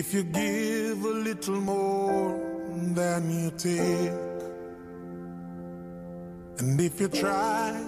[0.00, 2.32] If you give a little more
[2.94, 4.16] than you take,
[6.58, 7.84] and if you try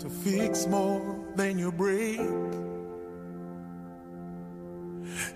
[0.00, 2.20] to fix more than you break,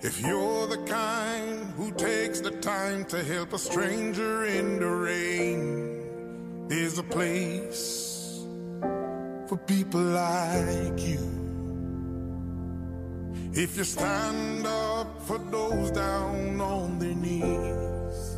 [0.02, 6.68] if you're the kind who takes the time to help a stranger in the rain,
[6.68, 8.44] there's a place
[9.48, 11.24] for people like you.
[13.54, 14.89] If you stand up
[15.22, 18.36] for those down on their knees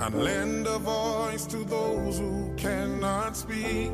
[0.00, 3.92] and lend a voice to those who cannot speak.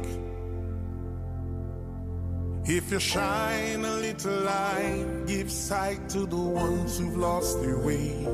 [2.67, 8.27] If you shine a little light, give sight to the ones who've lost their way.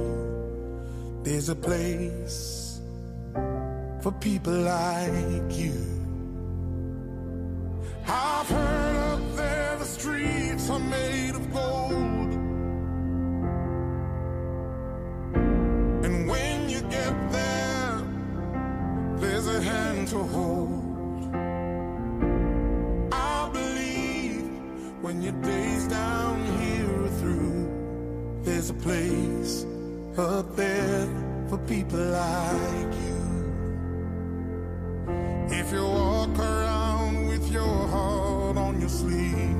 [1.22, 2.80] There's a place
[4.02, 5.74] for people like you.
[8.06, 11.09] I've heard up there the streets are made
[20.10, 21.32] to hold.
[23.12, 24.42] I believe
[25.02, 29.64] when your days down here are through, there's a place
[30.18, 31.06] up there
[31.48, 33.22] for people like you.
[35.60, 39.56] If you walk around with your heart on your sleeve,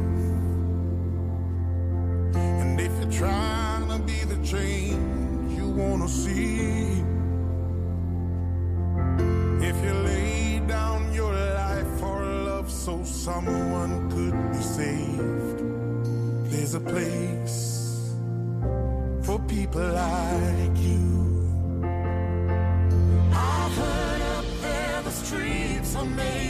[2.35, 7.05] and if you're trying to be the change you wanna see,
[16.73, 18.15] there's a place
[19.23, 21.81] for people like you.
[23.33, 26.50] I've heard up there the streets are made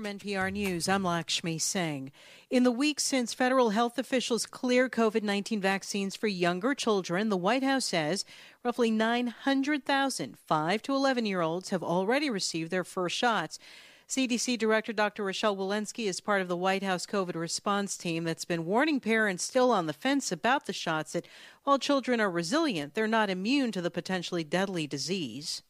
[0.00, 2.10] From NPR News, I'm Lakshmi Singh.
[2.48, 7.36] In the weeks since federal health officials cleared COVID 19 vaccines for younger children, the
[7.36, 8.24] White House says
[8.64, 13.58] roughly 900,000 5 to 11 year olds have already received their first shots.
[14.08, 15.22] CDC Director Dr.
[15.22, 19.44] Rochelle Walensky is part of the White House COVID response team that's been warning parents
[19.44, 21.28] still on the fence about the shots that
[21.64, 25.62] while children are resilient, they're not immune to the potentially deadly disease.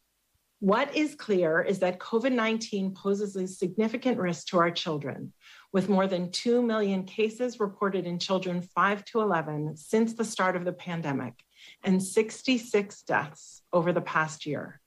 [0.61, 5.33] What is clear is that COVID 19 poses a significant risk to our children,
[5.73, 10.55] with more than 2 million cases reported in children 5 to 11 since the start
[10.55, 11.33] of the pandemic,
[11.83, 14.79] and 66 deaths over the past year.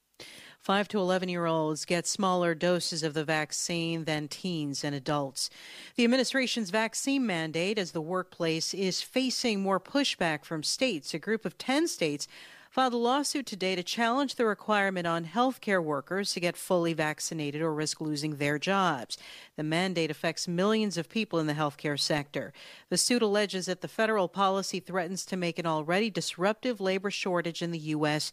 [0.61, 5.51] 5 to 11 year olds get smaller doses of the vaccine than teens and adults.
[5.97, 11.15] The administration's vaccine mandate as the workplace is facing more pushback from states.
[11.15, 12.29] A group of 10 states
[12.75, 17.63] filed a lawsuit today to challenge the requirement on healthcare workers to get fully vaccinated
[17.63, 19.17] or risk losing their jobs.
[19.57, 22.53] The mandate affects millions of people in the healthcare sector.
[22.89, 27.63] The suit alleges that the federal policy threatens to make an already disruptive labor shortage
[27.63, 28.33] in the U.S.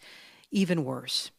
[0.49, 1.29] even worse.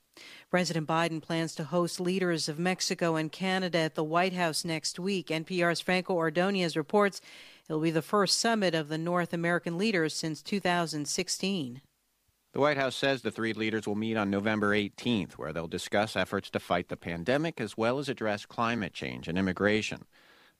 [0.48, 5.00] President Biden plans to host leaders of Mexico and Canada at the White House next
[5.00, 5.26] week.
[5.26, 7.20] NPR's Franco Ordonez reports
[7.68, 11.80] it'll be the first summit of the North American leaders since 2016.
[12.52, 16.16] The White House says the three leaders will meet on November 18th, where they'll discuss
[16.16, 20.04] efforts to fight the pandemic as well as address climate change and immigration.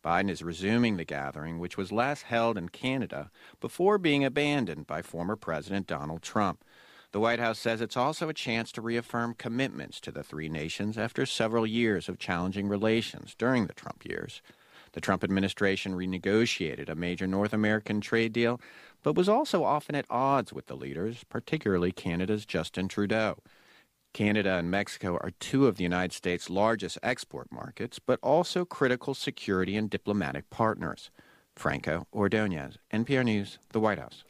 [0.02, 3.30] Biden is resuming the gathering, which was last held in Canada
[3.60, 6.64] before being abandoned by former President Donald Trump.
[7.12, 10.96] The White House says it's also a chance to reaffirm commitments to the three nations
[10.96, 14.40] after several years of challenging relations during the Trump years.
[14.92, 18.60] The Trump administration renegotiated a major North American trade deal,
[19.02, 23.38] but was also often at odds with the leaders, particularly Canada's Justin Trudeau.
[24.12, 29.14] Canada and Mexico are two of the United States' largest export markets, but also critical
[29.14, 31.10] security and diplomatic partners.
[31.56, 34.24] Franco Ordonez, NPR News, The White House.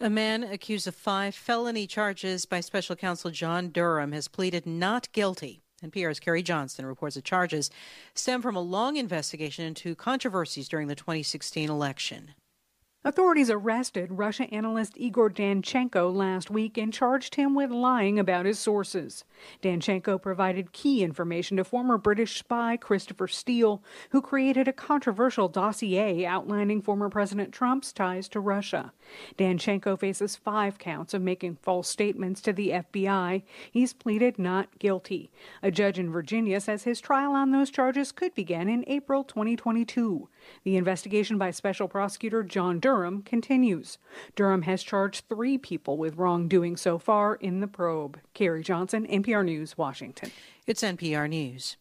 [0.00, 5.10] A man accused of five felony charges by special counsel John Durham has pleaded not
[5.12, 5.62] guilty.
[5.84, 7.70] NPR's Carrie Johnson reports the charges
[8.14, 12.34] stem from a long investigation into controversies during the 2016 election.
[13.06, 18.58] Authorities arrested Russia analyst Igor Danchenko last week and charged him with lying about his
[18.58, 19.22] sources.
[19.62, 26.26] Danchenko provided key information to former British spy Christopher Steele, who created a controversial dossier
[26.26, 28.92] outlining former President Trump's ties to Russia.
[29.38, 33.44] Danchenko faces five counts of making false statements to the FBI.
[33.70, 35.30] He's pleaded not guilty.
[35.62, 40.28] A judge in Virginia says his trial on those charges could begin in April 2022.
[40.64, 43.98] The investigation by Special Prosecutor John Durham continues.
[44.34, 48.18] Durham has charged three people with wrongdoing so far in the probe.
[48.34, 50.30] Carrie Johnson, NPR News, Washington.
[50.66, 51.76] It's NPR News.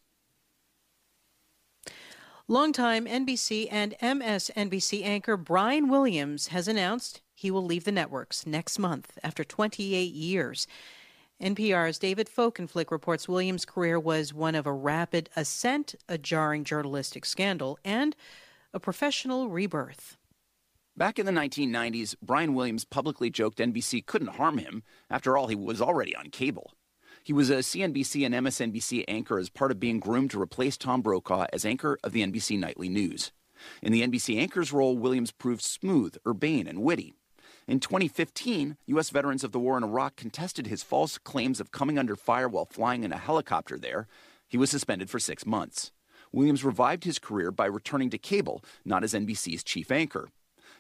[2.48, 8.78] Longtime NBC and MSNBC anchor Brian Williams has announced he will leave the networks next
[8.78, 10.68] month after 28 years.
[11.42, 17.26] NPR's David Folkenflik reports Williams' career was one of a rapid ascent, a jarring journalistic
[17.26, 18.16] scandal, and
[18.76, 20.18] a professional rebirth.
[20.98, 24.84] Back in the 1990s, Brian Williams publicly joked NBC couldn't harm him.
[25.10, 26.74] After all, he was already on cable.
[27.24, 31.02] He was a CNBC and MSNBC anchor as part of being groomed to replace Tom
[31.02, 33.32] Brokaw as anchor of the NBC Nightly News.
[33.82, 37.14] In the NBC anchor's role, Williams proved smooth, urbane, and witty.
[37.70, 39.10] In 2015, U.S.
[39.10, 42.66] veterans of the war in Iraq contested his false claims of coming under fire while
[42.66, 44.08] flying in a helicopter there.
[44.50, 45.94] He was suspended for six months.
[46.36, 50.28] Williams revived his career by returning to cable, not as NBC's chief anchor.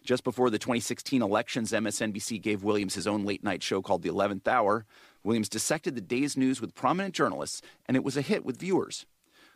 [0.04, 4.10] Just before the 2016 elections, MSNBC gave Williams his own late night show called The
[4.10, 4.86] 11th Hour.
[5.24, 9.06] Williams dissected the day's news with prominent journalists, and it was a hit with viewers.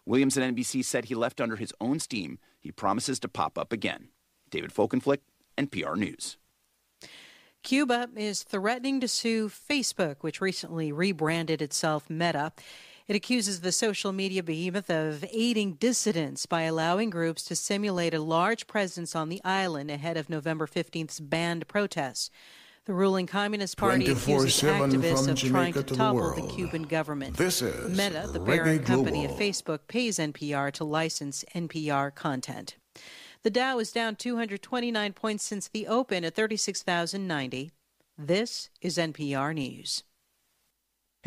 [0.06, 2.40] Williams at NBC said he left under his own steam.
[2.62, 4.08] He promises to pop up again.
[4.50, 5.20] David Folkenflik,
[5.58, 6.38] NPR News.
[7.62, 12.54] Cuba is threatening to sue Facebook, which recently rebranded itself Meta.
[13.10, 18.22] It accuses the social media behemoth of aiding dissidents by allowing groups to simulate a
[18.22, 22.30] large presence on the island ahead of November 15th's banned protests.
[22.86, 27.36] The ruling Communist Party accuses activists of trying to, to topple the, the, Cuban government.
[27.36, 32.78] This is Meta, the parent company of Facebook, pays NPR to license NPR content.
[33.42, 37.72] The Dow is down 229 points since the open at 36,090.
[38.20, 40.04] This is NPR News.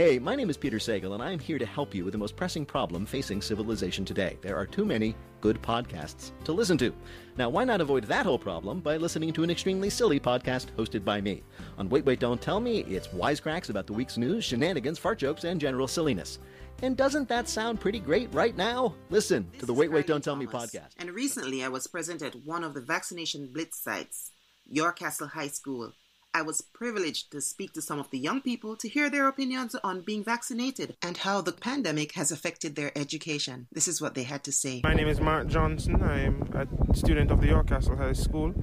[0.05, 2.19] Hey, my name is Peter Sagal, and I am here to help you with the
[2.19, 4.37] most pressing problem facing civilization today.
[4.43, 6.93] There are too many good podcasts to listen to.
[7.37, 11.05] Now, why not avoid that whole problem by listening to an extremely silly podcast hosted
[11.05, 11.45] by me?
[11.79, 15.45] On Wait, Wait, Don't Tell Me, it's wisecracks about the week's news, shenanigans, fart jokes,
[15.45, 16.41] and general silliness.
[16.83, 18.97] And doesn't that sound pretty great right now?
[19.09, 20.51] Listen this to the Wait, Wait, Don't Thomas.
[20.51, 20.95] Tell Me podcast.
[20.99, 24.33] And recently I was present at one of the vaccination blitz sites,
[24.67, 25.93] York Castle High School.
[26.35, 29.77] I was privileged to speak to some of the young people to hear their opinions
[29.85, 33.67] on being vaccinated and how the pandemic has affected their education.
[33.71, 34.81] This is what they had to say.
[34.83, 36.03] My name is Mark Johnson.
[36.03, 38.55] I'm a student of the York Castle High School.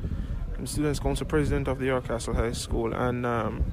[0.57, 2.91] I'm Students' Council President of the York Castle High School.
[2.91, 3.63] And um,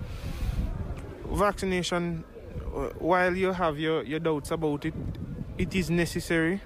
[1.31, 2.23] vaccination,
[2.99, 4.95] while you have your, your doubts about it,
[5.57, 6.61] it is necessary.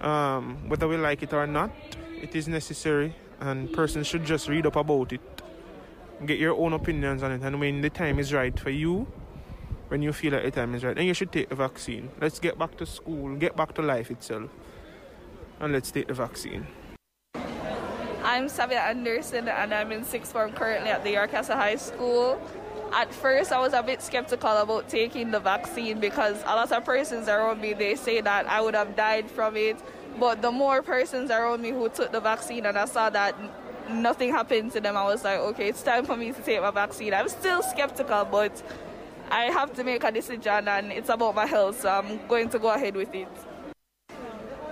[0.00, 1.70] Um, whether we like it or not,
[2.22, 5.20] it is necessary, and persons should just read up about it
[6.26, 9.06] get your own opinions on it and when the time is right for you
[9.88, 12.38] when you feel that the time is right then you should take the vaccine let's
[12.38, 14.50] get back to school get back to life itself
[15.60, 16.66] and let's take the vaccine
[18.22, 22.40] I'm Savia Anderson and I'm in sixth form currently at the York Castle High School.
[22.92, 26.84] At first, I was a bit skeptical about taking the vaccine because a lot of
[26.84, 29.78] persons around me they say that I would have died from it.
[30.18, 33.34] But the more persons around me who took the vaccine and I saw that
[33.92, 36.70] nothing happened to them, I was like, okay, it's time for me to take my
[36.70, 37.14] vaccine.
[37.14, 38.62] I'm still skeptical, but
[39.30, 42.58] I have to make a decision and it's about my health, so I'm going to
[42.58, 43.28] go ahead with it.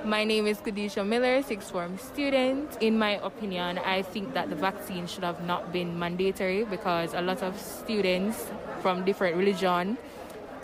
[0.04, 2.78] My name is Kadisha Miller, sixth form student.
[2.80, 7.20] In my opinion, I think that the vaccine should have not been mandatory because a
[7.20, 8.46] lot of students
[8.80, 9.98] from different religion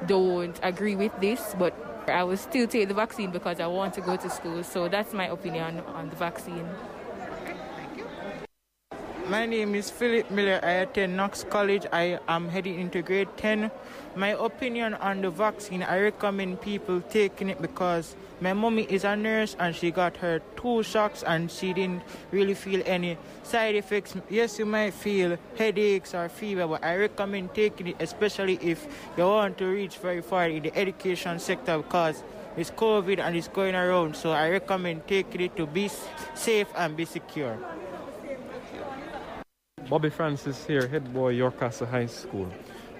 [0.06, 1.74] don't agree with this, but
[2.08, 4.62] I will still take the vaccine because I want to go to school.
[4.62, 6.68] So that's my opinion on the vaccine.
[9.28, 10.60] My name is Philip Miller.
[10.62, 11.86] I attend Knox College.
[11.90, 13.70] I am heading into grade 10.
[14.16, 19.16] My opinion on the vaccine, I recommend people taking it because my mommy is a
[19.16, 22.02] nurse and she got her two shots and she didn't
[22.32, 24.14] really feel any side effects.
[24.28, 29.24] Yes, you might feel headaches or fever, but I recommend taking it, especially if you
[29.24, 32.22] want to reach very far in the education sector because
[32.58, 34.16] it's COVID and it's going around.
[34.16, 35.90] So I recommend taking it to be
[36.34, 37.58] safe and be secure.
[39.88, 42.48] Bobby Francis here, head boy York Castle High School.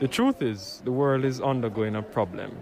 [0.01, 2.55] The truth is, the world is undergoing a problem.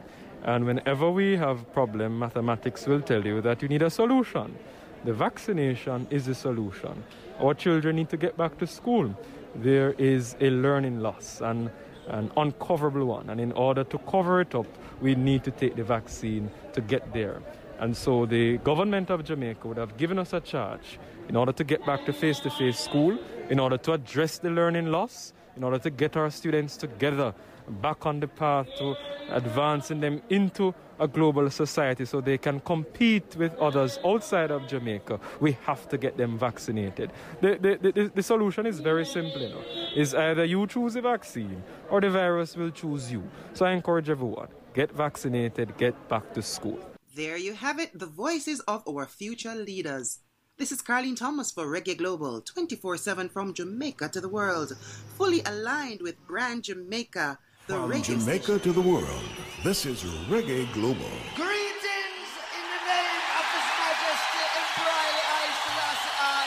[0.45, 4.57] And whenever we have problem, mathematics will tell you that you need a solution.
[5.05, 7.03] The vaccination is a solution.
[7.41, 9.13] Our children need to get back to school.
[9.57, 11.69] There is a learning loss and
[12.07, 13.29] an uncoverable one.
[13.29, 14.69] And in order to cover it up,
[15.01, 17.43] we need to take the vaccine to get there.
[17.81, 21.65] And so the government of Jamaica would have given us a charge in order to
[21.65, 23.19] get back to face to face school,
[23.51, 27.35] in order to address the learning loss, in order to get our students together
[27.81, 28.97] back on the path to
[29.31, 35.19] advancing them into a global society so they can compete with others outside of Jamaica.
[35.41, 37.13] We have to get them vaccinated.
[37.41, 39.63] The, the, the, the solution is very simple, you know.
[39.97, 43.23] Is either you choose a vaccine or the virus will choose you.
[43.55, 46.79] So I encourage everyone, get vaccinated, get back to school.
[47.15, 50.21] There you have it, the voices of our future leaders.
[50.63, 54.77] This is Carlene Thomas for Reggae Global, 24 7 from Jamaica to the world,
[55.19, 57.37] fully aligned with Brand Jamaica.
[57.67, 58.61] The From reggae Jamaica station.
[58.61, 59.25] to the world,
[59.65, 61.11] this is Reggae Global.
[61.35, 65.03] Greetings in the name of His Majesty Emperor
[65.35, 66.47] I Selassie I,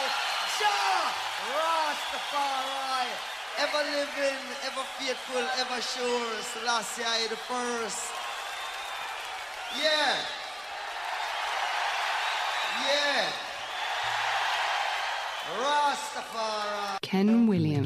[0.63, 1.11] Jah
[1.59, 3.11] Rastafari,
[3.67, 8.07] ever living, ever faithful, ever sure, Selassie I the first.
[9.75, 10.15] Yeah.
[12.79, 13.44] Yeah.
[15.45, 16.97] Rastafari.
[17.01, 17.84] Ken Williams.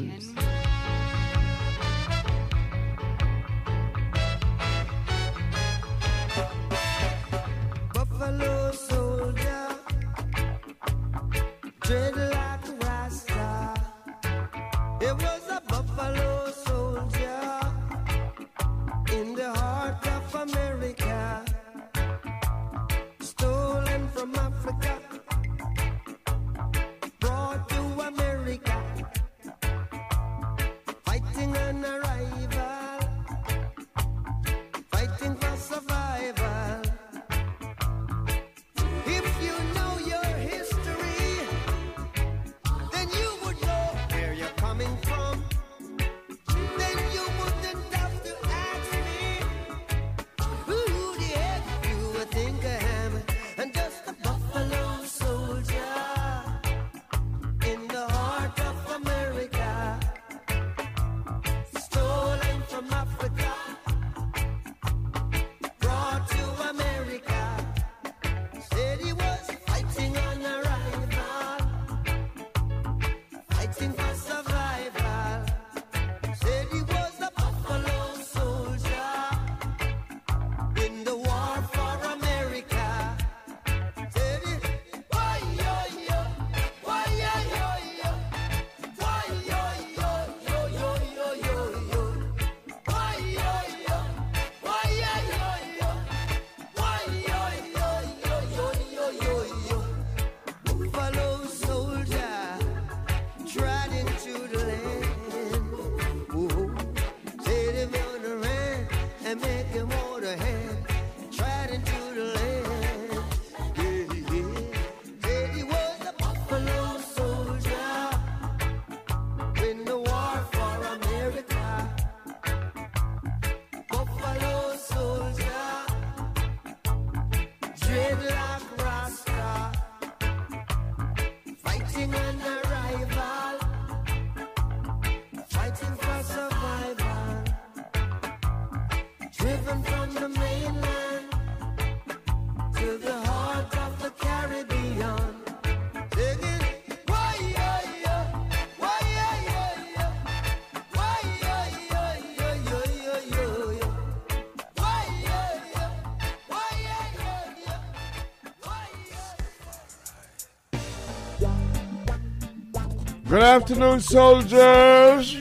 [163.29, 165.37] Good afternoon, soldiers.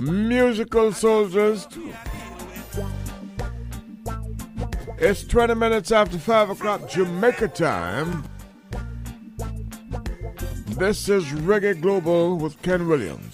[0.00, 1.68] Musical soldiers.
[4.98, 8.24] It's 20 minutes after 5 o'clock Jamaica time.
[10.76, 13.33] This is Reggae Global with Ken Williams.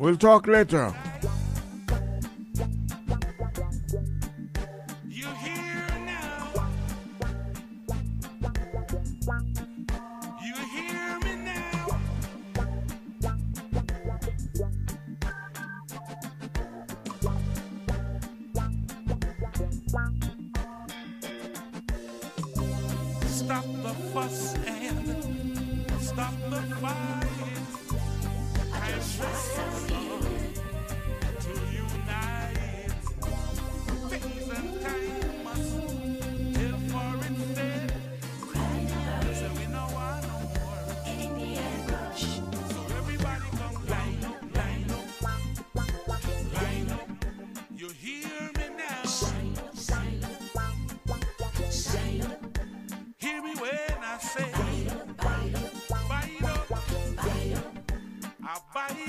[0.00, 1.09] We'll talk later.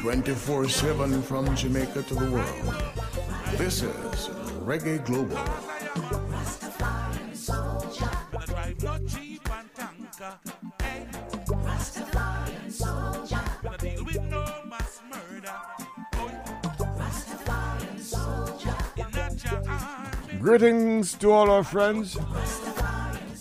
[0.02, 2.76] 24 7 from Jamaica to the world.
[3.58, 4.30] This is
[4.64, 5.38] Reggae Global.
[20.40, 22.18] Greetings to all our friends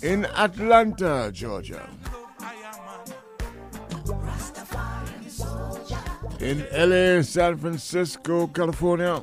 [0.01, 1.87] in Atlanta, Georgia.
[6.39, 9.21] In LA, San Francisco, California.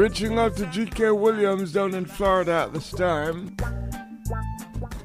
[0.00, 1.10] Reaching out to G.K.
[1.10, 3.54] Williams down in Florida at this time,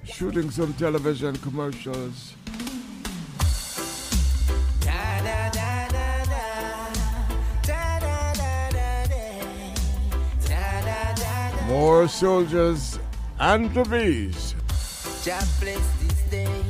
[0.05, 2.33] shooting some television commercials.
[11.67, 12.97] More soldiers
[13.37, 14.55] and the bees.
[15.25, 16.63] Jah bless this day,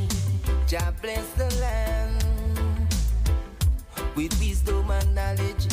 [0.72, 2.26] God bless the land
[4.16, 5.65] with wisdom and knowledge.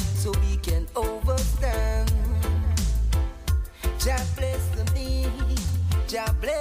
[6.12, 6.51] ya hablé.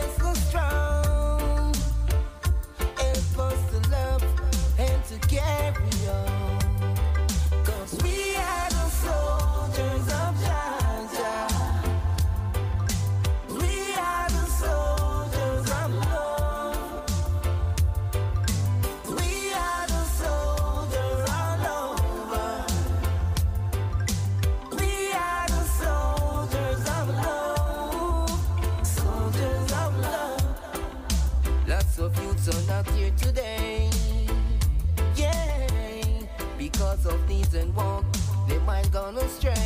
[38.92, 39.61] gone astray.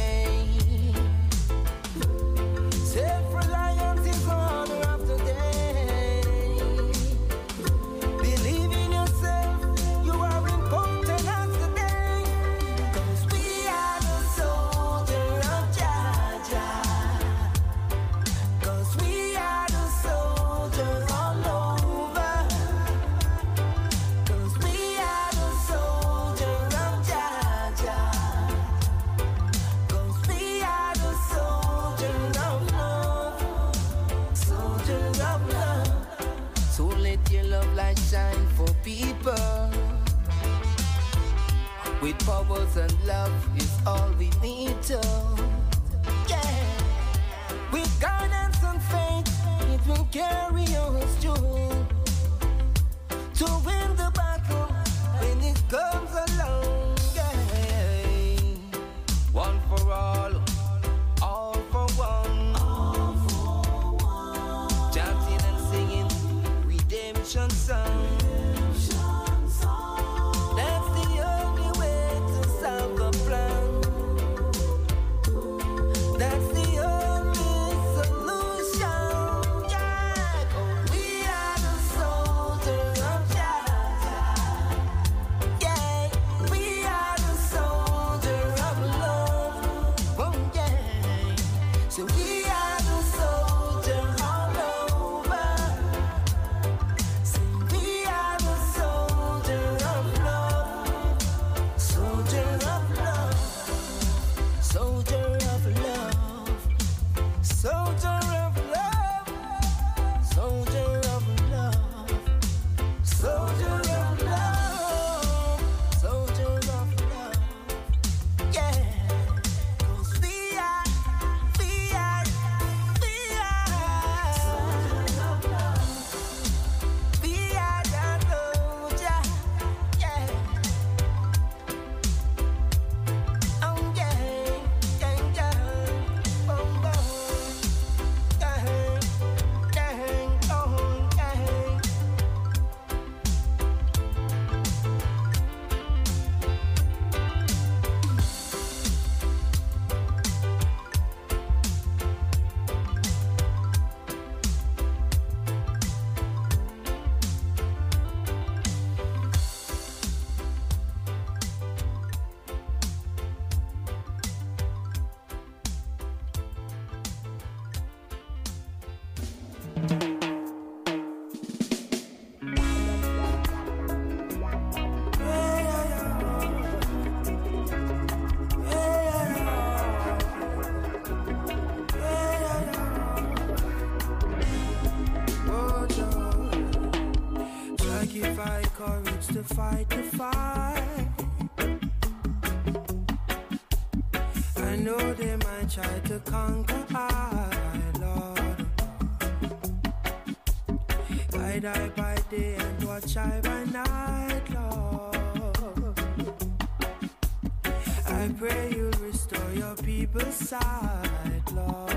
[208.26, 211.96] I pray you'll restore your people's sight, Lord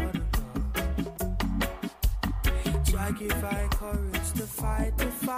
[3.78, 5.37] courage to fight to fight.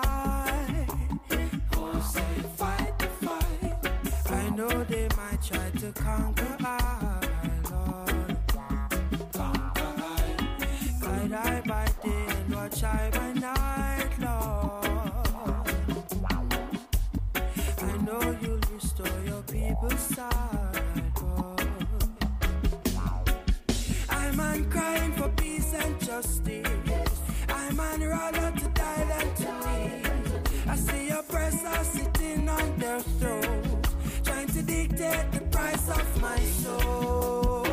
[36.21, 37.65] my soul.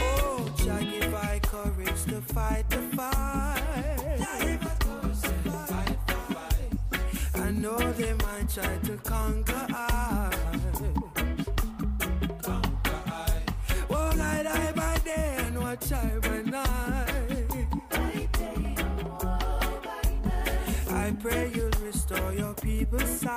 [0.00, 3.60] Oh, Jah give I courage to fight the fight.
[7.34, 10.30] I know they might try to conquer I.
[13.88, 15.76] Well, I die by day and by
[16.50, 17.44] night.
[20.90, 23.33] I pray you'll restore your people's sight.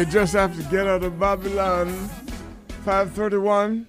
[0.00, 1.88] You just have to get out of Babylon.
[2.86, 3.86] 531.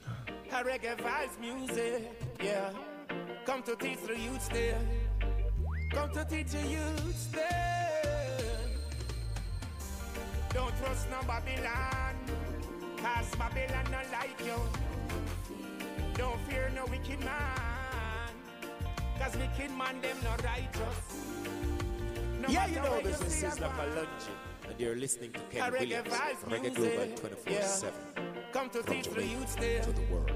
[30.11, 30.31] World.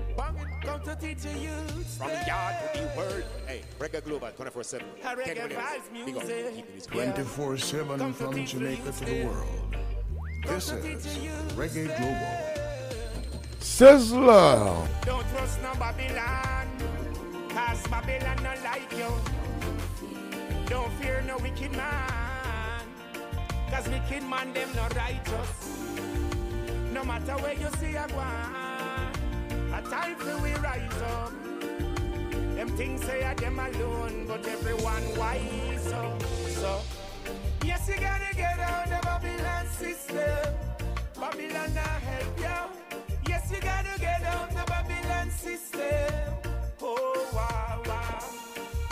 [0.63, 3.23] Come to teach the youth From the yard to the world.
[3.45, 4.87] Hey, Reggae Global 24 7.
[5.03, 6.87] Reggae vibes music.
[6.87, 9.75] 24 7 from Jamaica to the world.
[10.47, 11.05] This is
[11.53, 12.55] Reggae Global.
[13.59, 14.87] Sizzla.
[15.05, 16.67] Don't trust no Babylon,
[17.49, 19.11] cause Babylon not like you.
[20.67, 22.85] Don't fear no wicked man,
[23.69, 25.69] cause wicked man them not righteous.
[26.93, 28.64] No matter where you see a one,
[29.77, 31.33] a time for we rise up.
[32.55, 36.21] Them things say a them alone, but everyone wise up.
[36.61, 36.81] So,
[37.65, 40.53] yes, you gotta get out the Babylon system.
[41.19, 42.99] Babylon not help you.
[43.27, 46.33] Yes, you gotta get out the Babylon system.
[46.81, 48.23] Oh, wow, wow.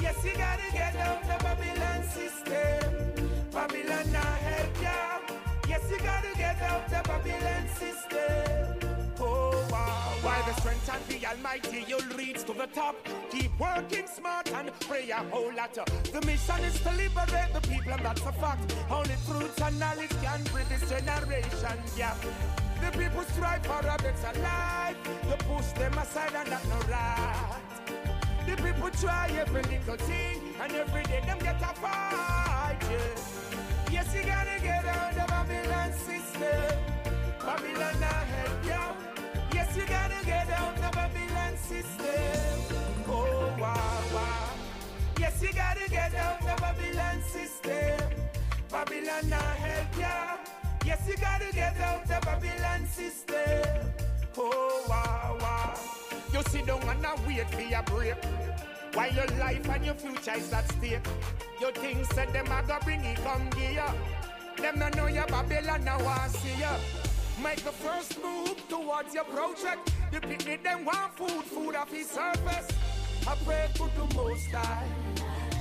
[0.01, 3.51] Yes, you gotta get out the Babylon system.
[3.51, 5.69] Babylon not help you.
[5.69, 8.72] Yes, you gotta get out the Babylon system.
[9.19, 10.13] Oh, wow.
[10.23, 12.95] By the strength of the Almighty, you'll reach to the top.
[13.31, 15.73] Keep working smart and pray a whole lot.
[15.73, 18.75] The mission is to liberate the people, and that's a fact.
[18.89, 22.17] Only truth and knowledge can bridge this generation gap.
[22.81, 24.97] The people strive for a better life.
[25.29, 27.61] You push them aside and that's no right.
[28.45, 32.77] The people try every little thing, and every day them get a fight.
[32.81, 33.53] Yeah.
[33.91, 35.32] Yes, you gotta get out of
[48.85, 50.87] Babylon not help you.
[50.87, 53.89] Yes, you gotta get out of Babylon system.
[54.37, 55.73] Oh, wow, wow.
[56.33, 58.15] You sit down and now wait for your break.
[58.93, 60.99] While your life and your future is at stake.
[61.61, 63.85] You think said them a go bring it come gear.
[64.57, 66.75] Them no know your Babylon now want see ya.
[67.41, 69.93] Make the first move towards your project.
[70.11, 72.67] The picnic them want food, food off his surface.
[73.25, 74.87] I pray for the most high.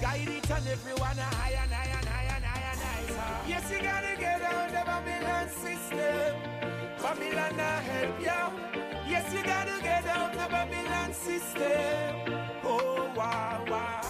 [0.01, 2.12] Guide it and everyone high and high and
[3.49, 6.37] Yes, you gotta get out of Babylon system.
[7.03, 8.43] Babylon not help you.
[9.11, 12.39] Yes, you gotta get out of the Babylon system.
[12.65, 14.01] Oh, wow, wow.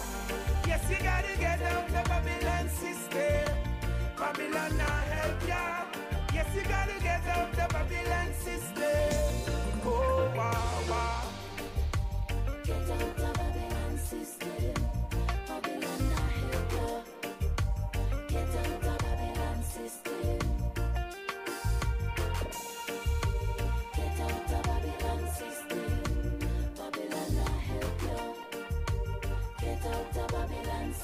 [0.67, 3.55] Yes, you gotta get out of the Babylon system.
[4.17, 6.35] Babylon not help you.
[6.35, 9.12] Yes, you gotta get out of the Babylon system.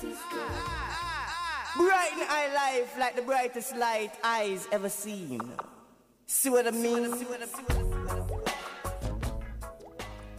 [0.02, 0.22] Brighten
[2.30, 5.42] our life like the brightest light eyes ever seen.
[6.26, 7.14] See what I mean?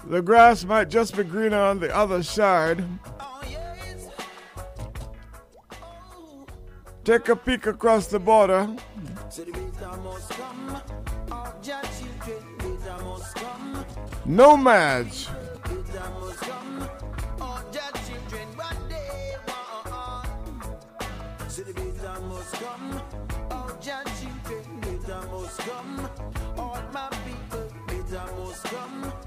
[0.07, 2.83] The grass might just be greener on the other side.
[7.05, 8.67] Take a peek across the border.
[14.25, 15.29] Nomads.
[25.61, 26.11] must come.
[26.59, 29.20] All my people, it must come.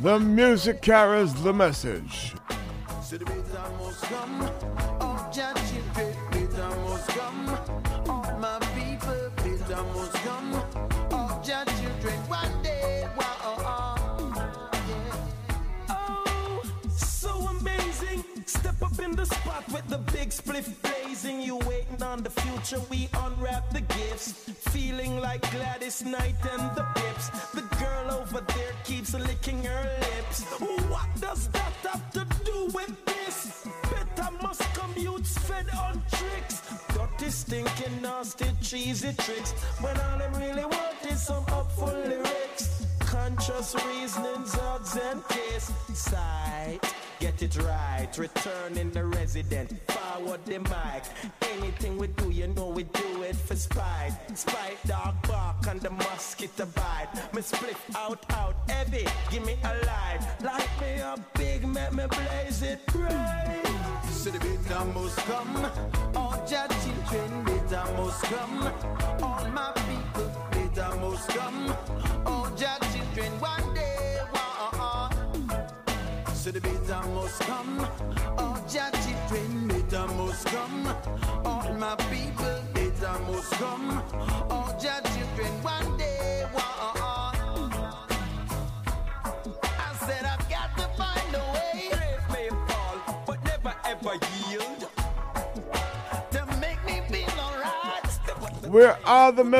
[0.00, 2.21] The music carries the message.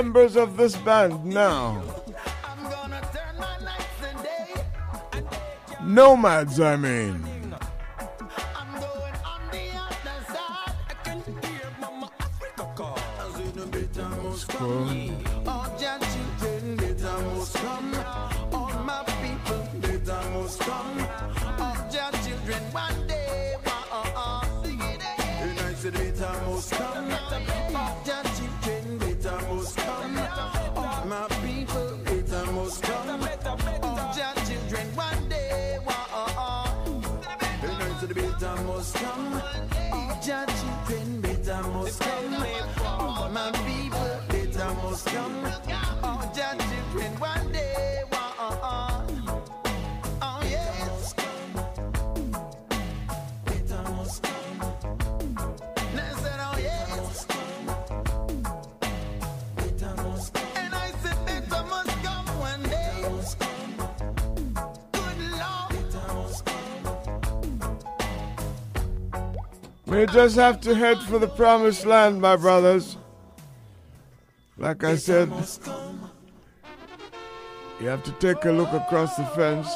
[0.03, 1.81] members of this band now.
[5.81, 7.32] Nomads, I mean.
[41.69, 42.65] must come in.
[42.87, 45.62] Over my people, data must come.
[69.93, 72.97] We just have to head for the promised land, my brothers.
[74.57, 75.29] Like I said,
[77.79, 79.69] you have to take a look across the fence.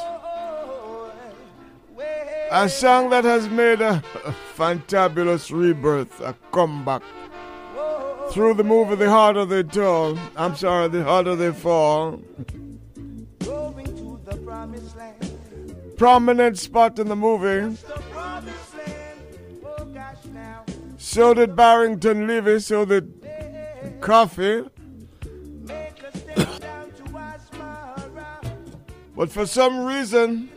[2.49, 7.03] A song that has made a, a fantabulous rebirth, a comeback.
[8.31, 10.17] Through the movie, the harder they fall.
[10.35, 12.19] I'm sorry, the harder they fall.
[15.95, 17.77] Prominent spot in the movie.
[21.17, 23.11] So did Barrington Levy, so did
[24.01, 24.69] Koffee.
[29.15, 30.51] but for some reason,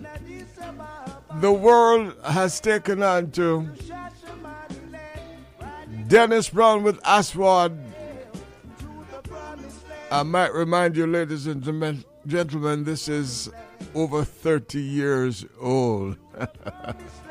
[1.37, 3.71] the world has taken on to
[6.09, 7.79] Dennis Brown with Aswad.
[10.11, 11.63] I might remind you, ladies and
[12.27, 13.49] gentlemen, this is
[13.95, 16.19] over 30 years old.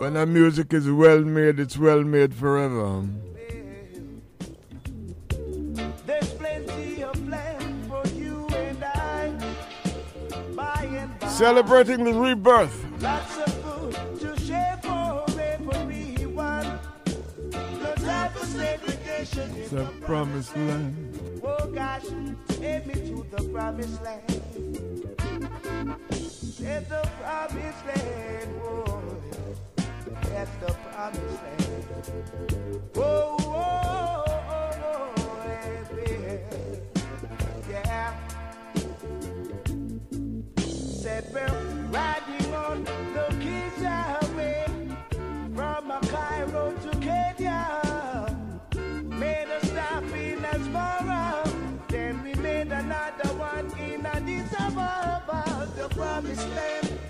[0.00, 3.04] when a music is well made, it's well made forever.
[11.28, 12.84] Celebrating the rebirth.
[13.00, 16.78] Lots of food to share for everyone.
[17.52, 19.54] No time for segregation.
[19.56, 21.42] It's a promised land.
[21.44, 22.04] Oh gosh,
[22.48, 24.42] take me to the promised land.
[26.10, 28.60] It's the promised land.
[28.64, 29.09] Oh,
[30.32, 32.82] that's the promised land.
[32.96, 35.44] Oh, oh, oh, oh,
[37.70, 38.14] yeah.
[40.58, 41.48] Said we're
[41.90, 44.66] riding on the Kids Highway
[45.54, 48.36] from Cairo to Kenya.
[49.04, 56.48] Made a stop in Asmara, then we made another one in Addis Ababa, the promised
[56.50, 57.09] land.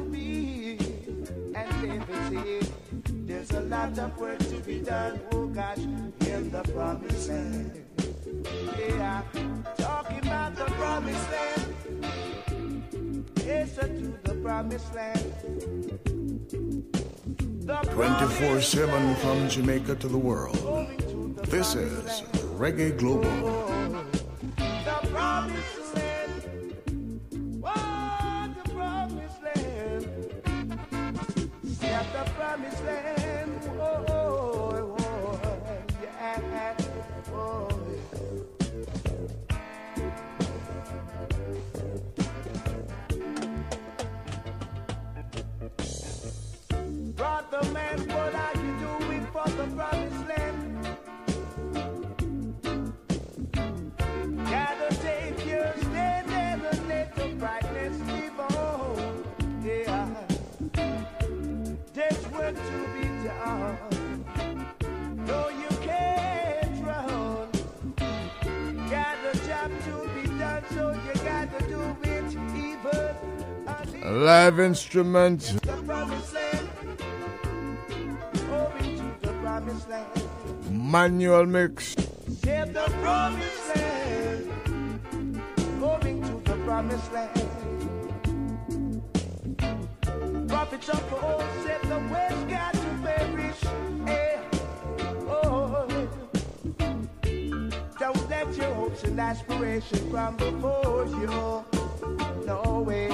[1.91, 7.83] And there's a lot of work to be done, oh gosh, in the promised land.
[8.79, 9.21] Yeah,
[9.77, 13.29] talking about the promised land.
[13.45, 13.87] Yes, to
[14.23, 15.99] the promised land.
[17.91, 20.55] 24 7 from Jamaica to the world.
[21.47, 22.21] This is
[22.55, 23.91] Reggae Global.
[32.51, 33.20] Promised land.
[86.23, 87.49] To the promised land.
[90.49, 93.63] Prophets of old said the west got to perish.
[94.07, 94.41] Yeah.
[95.29, 95.87] Oh,
[97.97, 101.63] don't let your hopes and aspirations before you.
[102.45, 103.09] No way.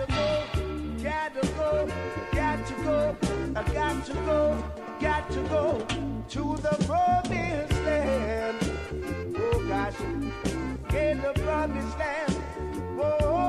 [0.00, 1.88] Gotta go, gotta go,
[2.32, 3.16] got to go,
[3.54, 4.64] I got to go,
[4.98, 5.86] got to go
[6.30, 8.56] to the promised land.
[9.36, 10.00] Oh gosh,
[10.94, 12.32] in the promised land.
[12.96, 13.40] Whoa.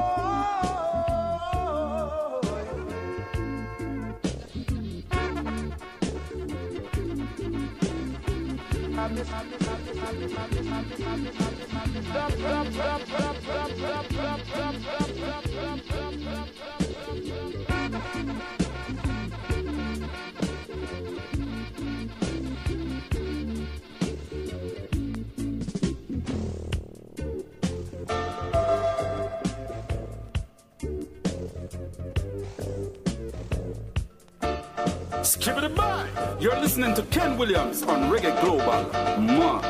[35.24, 36.08] Skip it by.
[36.40, 38.90] You're listening to Ken Williams on Reggae Global.
[39.22, 39.62] Mwah.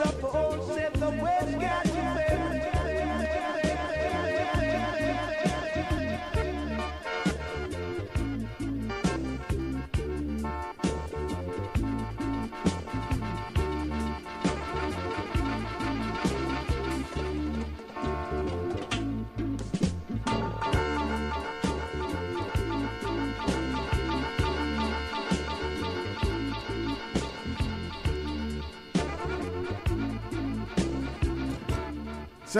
[0.00, 1.83] up to old Seth the West guy.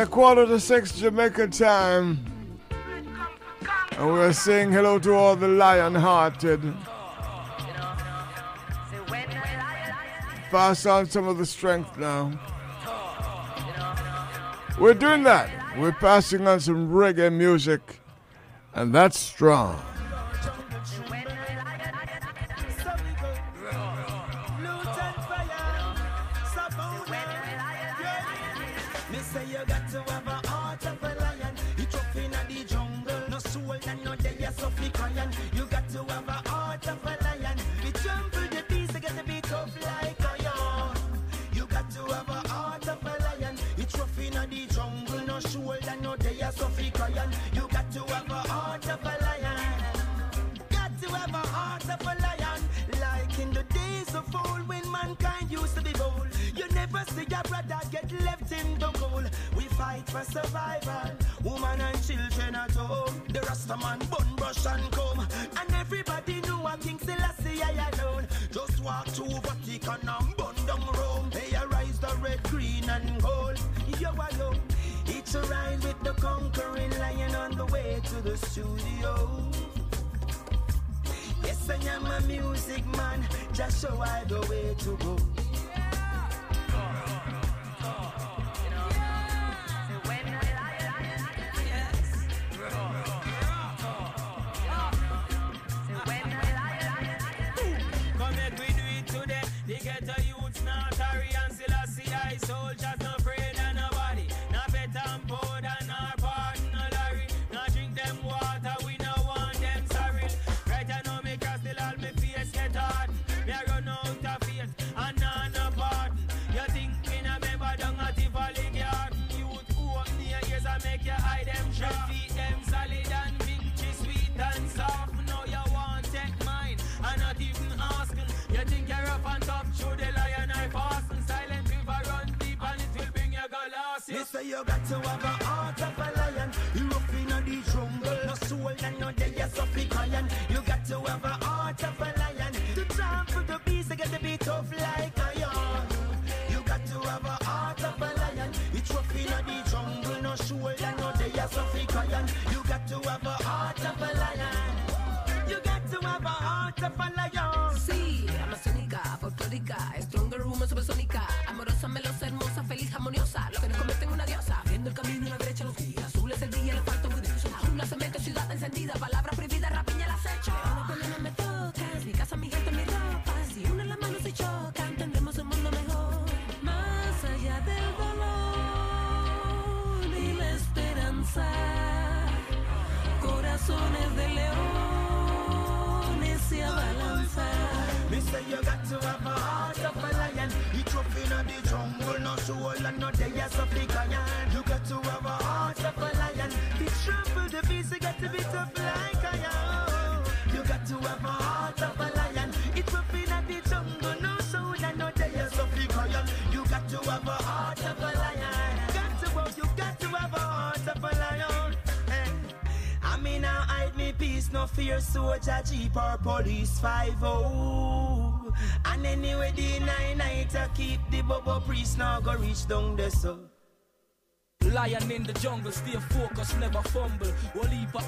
[0.04, 2.22] a quarter to six Jamaica time.
[3.92, 6.60] And we're saying hello to all the lion hearted.
[10.50, 12.38] Pass on some of the strength now.
[14.78, 15.48] We're doing that.
[15.78, 18.00] We're passing on some reggae music,
[18.74, 19.82] and that's strong.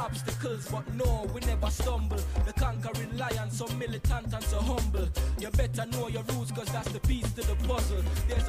[0.07, 2.21] obstacles, but no, we never stumble.
[2.47, 5.09] The conquering lion, so militant and so humble.
[5.39, 8.03] You better know your rules, cause that's the piece to the puzzle.
[8.29, 8.46] There's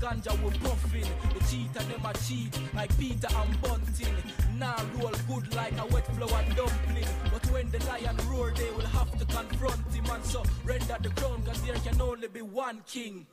[0.00, 4.16] ganja we puffing, the cheetah them a cheat, like Peter and Bunting.
[4.58, 7.08] Now roll good like a wet flour dumpling.
[7.32, 11.10] But when the lion roar, they will have to confront him and so render the
[11.10, 13.26] crown, cause there can only be one king.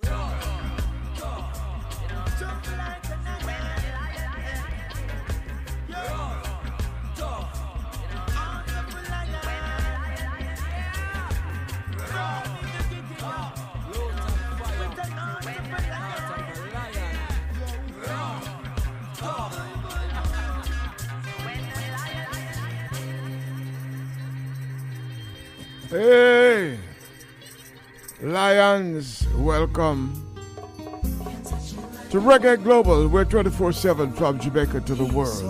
[25.93, 26.79] Hey,
[28.19, 30.11] Lions, welcome
[32.09, 33.07] to Reggae Global.
[33.07, 35.43] We're 24 7 from Jamaica to the world.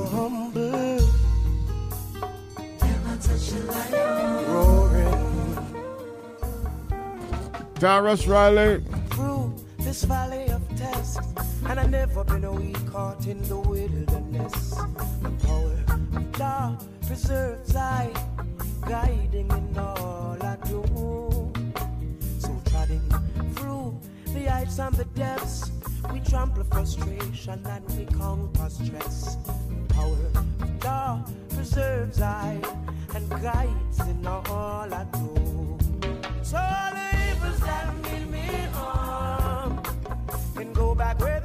[7.76, 11.20] Tarrus Riley, through this valley of tests,
[11.70, 14.72] and I never been a week caught in the wilderness.
[15.22, 18.12] The power of God preserves I,
[18.86, 20.13] guiding in all
[24.44, 25.72] the heights and the depths,
[26.12, 29.38] we trample frustration and we conquer stress.
[29.90, 32.60] Power of God preserves I,
[33.16, 35.78] and guides in all I do.
[36.42, 39.82] So all the evils that mean me harm
[40.56, 41.40] can go back where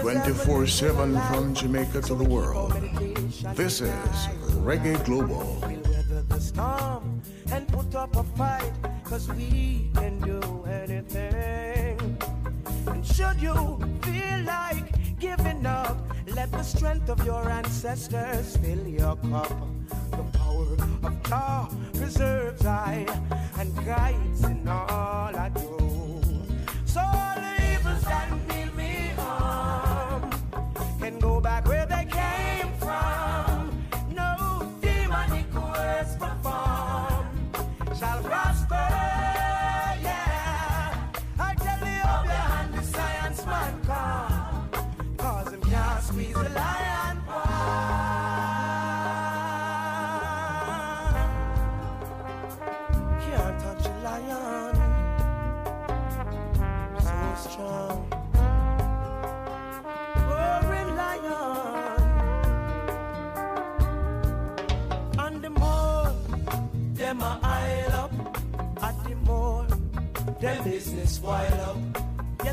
[0.00, 2.72] 24 7 from Jamaica to the world.
[3.54, 3.90] This is
[4.62, 5.58] Reggae Global.
[7.50, 8.72] and put up a fight,
[9.04, 12.18] cause we can do anything.
[12.86, 19.16] And should you feel like giving up, let the strength of your ancestors fill your
[19.16, 19.52] cup.
[20.10, 23.06] The power of God preserves I
[23.58, 25.77] and guides in all I do.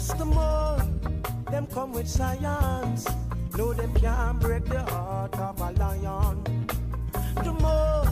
[0.08, 0.78] The more
[1.52, 3.08] them come with science,
[3.58, 6.44] no them can't break the heart of a lion.
[7.44, 8.06] The more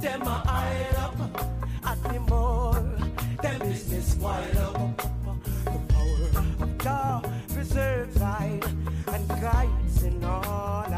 [0.00, 1.18] them a aisle up,
[1.84, 2.74] at the more
[3.42, 4.96] them business wild up.
[5.64, 8.60] The power of God preserves I
[9.08, 10.89] and guides in all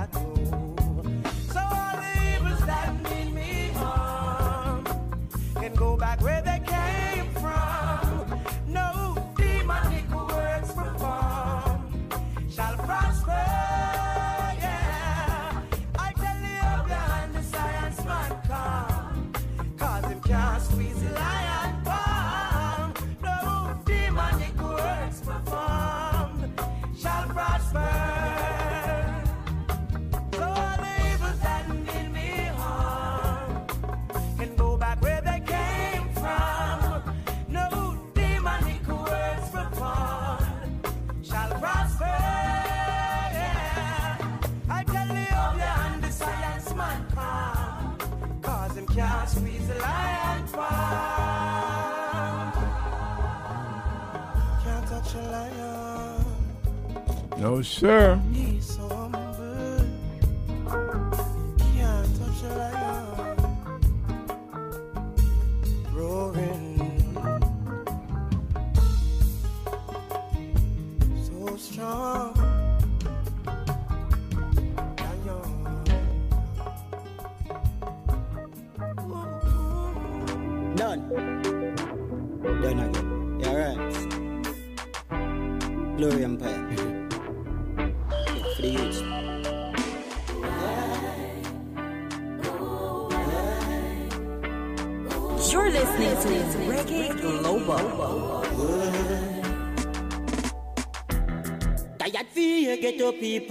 [57.42, 58.20] No, sir.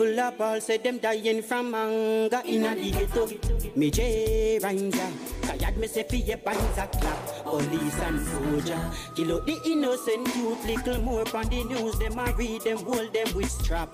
[0.02, 3.28] People up all say them dying from hunger in a ghetto.
[3.76, 4.60] Me J.
[4.60, 7.44] Tired me say fear clap.
[7.44, 10.66] Police and soldier kill out the innocent youth.
[10.66, 13.94] Little more on the news them a read them hold them with strap.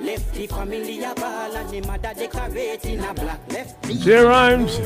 [0.00, 3.52] Left the family a ball and the mother decorate in a black.
[3.52, 4.78] Left the J Rhymes.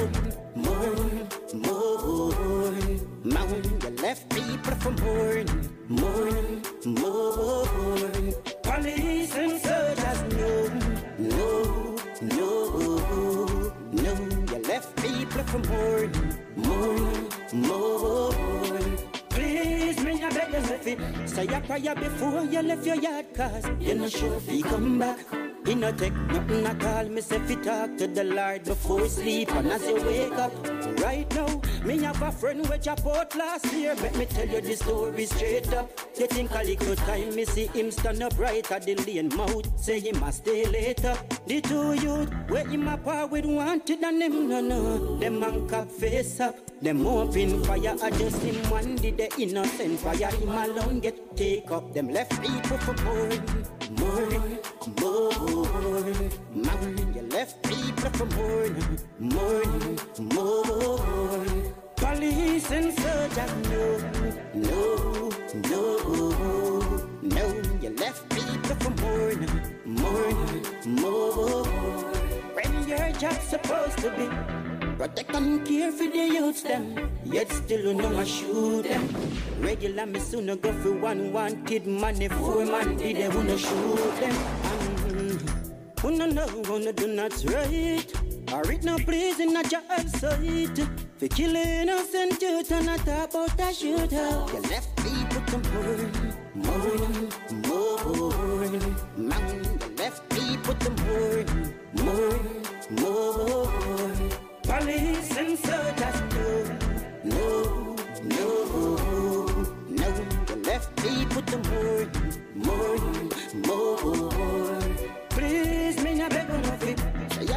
[0.55, 3.83] mourn, mourn, mourn.
[3.83, 5.47] You left people for mourn,
[5.89, 7.22] mourn, mourn.
[21.53, 25.19] A prayer before you left your yard, cause you're not sure if you come back.
[25.67, 27.09] He no take nothing at all.
[27.09, 30.53] Me say fi talk to the Lord before sleep and as you wake up.
[31.01, 33.95] Right now, me have a friend which I bought last year.
[33.95, 35.91] Let me tell you the story straight up.
[36.19, 39.67] You think a little time me see him stand up right at the lane mouth.
[39.81, 41.17] Say he must stay later.
[41.47, 45.17] The two youth where him a par with wanted and him no no.
[45.19, 46.55] Them man cap face up.
[46.83, 47.97] Them open fire.
[48.03, 50.31] I just him one did the innocent fire.
[50.31, 51.95] Him alone get take up.
[51.95, 53.67] Them left people for mourn,
[53.99, 54.59] mourn,
[55.01, 57.15] mourn, mourn.
[57.15, 59.99] You left people for mourn, mourn,
[60.35, 61.32] mourn.
[62.23, 63.99] Police and soldiers, no,
[64.55, 65.31] no,
[65.69, 67.63] no, no.
[67.83, 69.41] You left people for mourn,
[69.85, 71.67] mourn, mourn.
[72.55, 74.29] When your job's supposed to be
[74.99, 79.09] Protect and care for the youths them Yet still you know I shoot them
[79.59, 84.37] Regular me sooner go for one wanted money Four man did they wanna shoot them
[84.69, 86.07] mm-hmm.
[86.07, 90.79] Wanna know, wanna do not right Or it no please in a job site.
[91.17, 96.13] For killing innocent youth and talk about a shootout You left people to mourn,
[96.55, 97.29] mourn,
[97.67, 98.97] mourn.
[99.17, 104.31] Man, you left people to mourn, mourn, mourn.
[104.65, 106.19] Police and soldiers,
[107.25, 108.53] no, no,
[109.09, 109.57] no,
[109.89, 110.09] no.
[110.49, 112.11] You left people to mourn,
[112.55, 113.31] mourn,
[113.67, 114.97] mourn.
[115.31, 117.12] Please, me, I beg you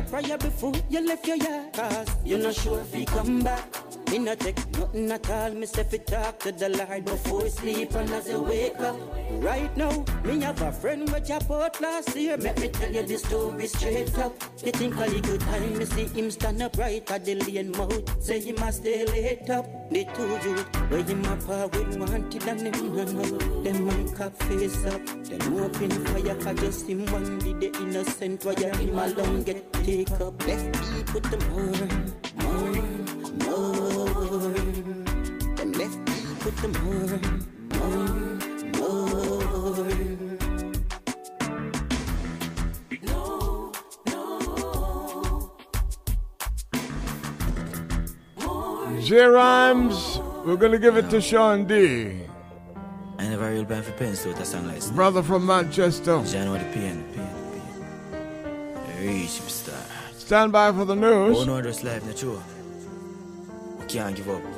[0.10, 3.66] Prayer before you left your yard, cause you're not sure if you come back.
[4.12, 5.52] Me not take nothing at all.
[5.52, 8.96] Me say fi talk to the Lord before sleep and as you wake up.
[9.42, 12.38] Right now, me have a friend which I bought last year.
[12.38, 14.34] Let me tell you the story straight up.
[14.64, 18.24] You think a little time me see him stand up right at the lane mouth.
[18.24, 19.66] Say he must stay late up.
[19.90, 23.64] The two youth where him a with wanted and him no know.
[23.64, 25.06] Them man cap face up.
[25.06, 28.46] Them open fire for just him one be the innocent.
[28.46, 30.48] Why him alone get take up.
[30.48, 30.74] Left
[31.14, 32.95] people mourn, mourn,
[36.74, 37.44] people to mourn,
[37.74, 39.82] mourn, mourn.
[49.02, 52.22] J Rhymes, we're gonna give it to Sean D.
[53.18, 54.90] I never real band for pain, so that song like this.
[54.90, 56.24] Brother from Manchester.
[56.26, 57.30] John with the pain, pain,
[58.98, 59.08] pain.
[59.08, 59.84] Reach superstar.
[60.18, 61.38] Stand by for the news.
[61.38, 62.42] Oh no, just life, not true.
[63.80, 64.55] We can't give up.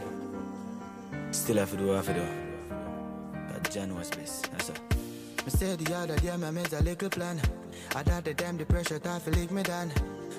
[1.32, 2.48] Still have to do have to do.
[3.72, 4.50] John was best.
[4.52, 4.76] That's all.
[5.46, 7.40] Me said the other day, me made a little plan.
[7.96, 9.92] I thought the damn the pressure thought to lick me down.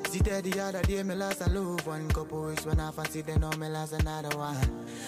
[0.08, 3.40] See the other day, me lost a love one couple weeks when I fancy then
[3.40, 4.56] now me lost another one.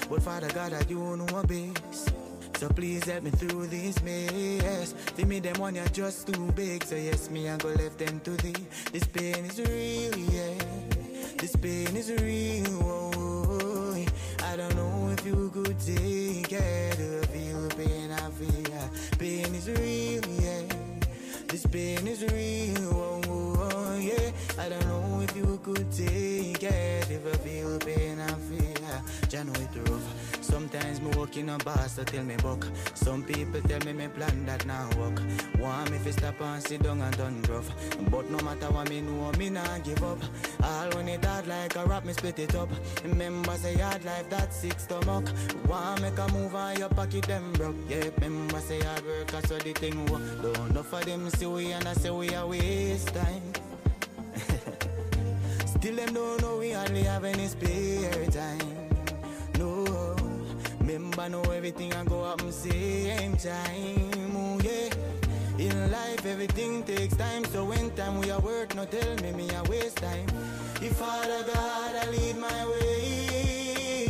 [0.08, 2.12] But Father God, I you know my best.
[2.58, 4.94] So please help me through this mess.
[5.16, 6.84] Tell me them one you're just too big.
[6.84, 8.66] So yes, me I go left them to thee.
[8.92, 10.62] This pain is real, yeah.
[11.38, 12.82] This pain is real.
[12.82, 14.44] oh, oh, oh.
[14.44, 16.98] I don't know if you could take it.
[16.98, 18.60] I feel the pain I feel.
[19.18, 20.62] Pain is real, yeah.
[21.48, 22.94] This pain is real.
[22.94, 24.30] oh, oh, oh yeah.
[24.58, 26.29] I don't know if you could take
[31.30, 32.66] Walk in a bus so tell me buck.
[32.94, 35.22] Some people tell me me plan that now work.
[35.60, 37.70] Want me fi stop and sit down and done rough.
[38.10, 40.18] But no matter what me know, me nah give up.
[40.60, 42.68] All when it hard like a rap, me split it up.
[43.04, 45.28] Remember say hard life that sick stomach.
[45.68, 47.76] Want make a move on your pocket them broke.
[47.88, 50.22] Yeah, remember say hard work what the thing work.
[50.42, 53.42] Don't know for them see we and I say we a waste time.
[55.66, 58.80] Still them don't know we hardly have any spare time.
[59.58, 60.16] No,
[60.92, 64.34] Remember now everything I go happen same time.
[64.34, 64.90] Oh yeah.
[65.56, 69.48] In life everything takes time, so when time we are work, no tell me me
[69.54, 70.26] I waste time.
[70.82, 74.00] If Father God I lead my way,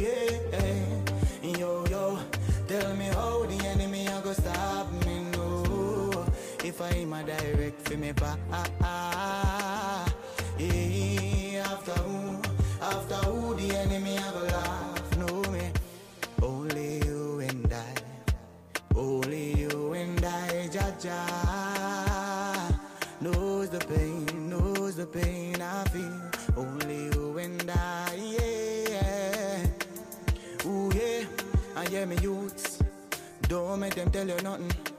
[0.00, 2.18] yeah, yo yo,
[2.66, 6.24] tell me how the enemy I go stop me no.
[6.64, 8.38] If I am a direct for me pa,
[23.20, 26.20] Knows the pain, knows the pain I feel.
[26.56, 29.66] Only you and I, yeah.
[30.64, 31.24] Ooh yeah,
[31.76, 32.78] I hear me youths.
[33.42, 34.95] Don't make them tell you nothing.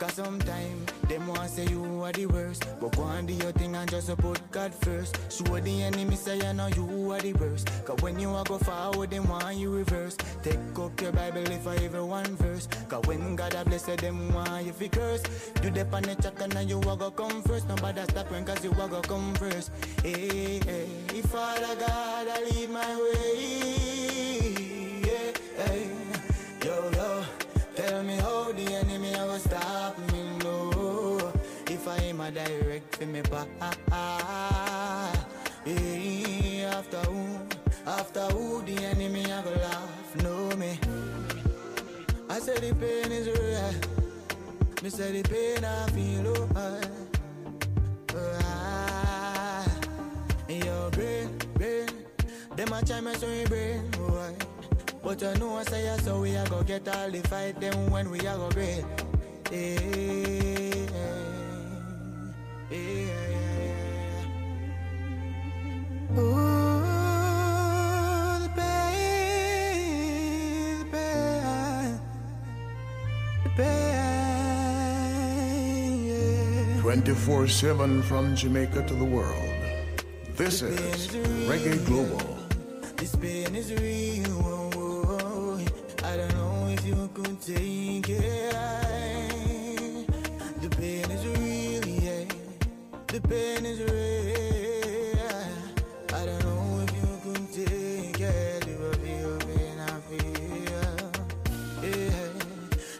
[0.00, 2.64] Cause sometimes them want say you are the worst.
[2.80, 5.14] But go and do your thing and just put God first.
[5.30, 7.68] Show the enemy say you know you are the worst.
[7.84, 10.16] Cause when you a go forward, them want you reverse.
[10.42, 12.66] Take up your Bible if I ever one verse.
[12.88, 15.22] Cause when God a bless them want you fi curse.
[15.62, 17.68] You dep on the track and you a go come first.
[17.68, 19.70] Nobody stop when cause you a go come first.
[20.02, 24.54] Hey, hey, if Father God I lead my way.
[25.04, 25.32] Yeah,
[25.66, 26.09] hey.
[27.90, 31.32] Tell me how the enemy go stop me, no.
[31.66, 33.44] If I am a direct for me pa,
[35.64, 37.36] hey, after who,
[37.84, 40.78] after who the enemy go laugh, no me.
[42.28, 43.74] I said the pain is real.
[44.84, 46.80] Me say the pain I feel, oh, ah.
[48.14, 49.66] oh,
[50.46, 50.52] I.
[50.52, 51.88] Your brain, brain,
[52.54, 54.49] them a try me so your brain, oh, I.
[55.10, 58.12] But you know I say so we a go get all the fight them when
[58.12, 58.84] we a go great.
[66.16, 66.60] Ooh.
[76.80, 79.34] 24 7 from Jamaica to the world.
[80.36, 81.08] This is
[81.48, 82.38] Reggae Global.
[82.96, 84.59] This pain is real.
[87.22, 88.52] If you could take it.
[90.60, 92.24] The pain is real, yeah.
[93.06, 95.18] The pain is real.
[96.14, 98.66] I don't know if you could take it.
[98.66, 101.10] You will feel pain I feel.
[101.82, 102.28] Yeah.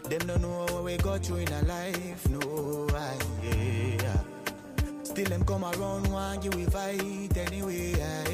[0.09, 2.29] Them don't know what we got through in our life.
[2.29, 4.19] No, I, yeah.
[5.03, 7.93] Still them come around, want you we fight anyway.
[7.97, 8.27] Yeah.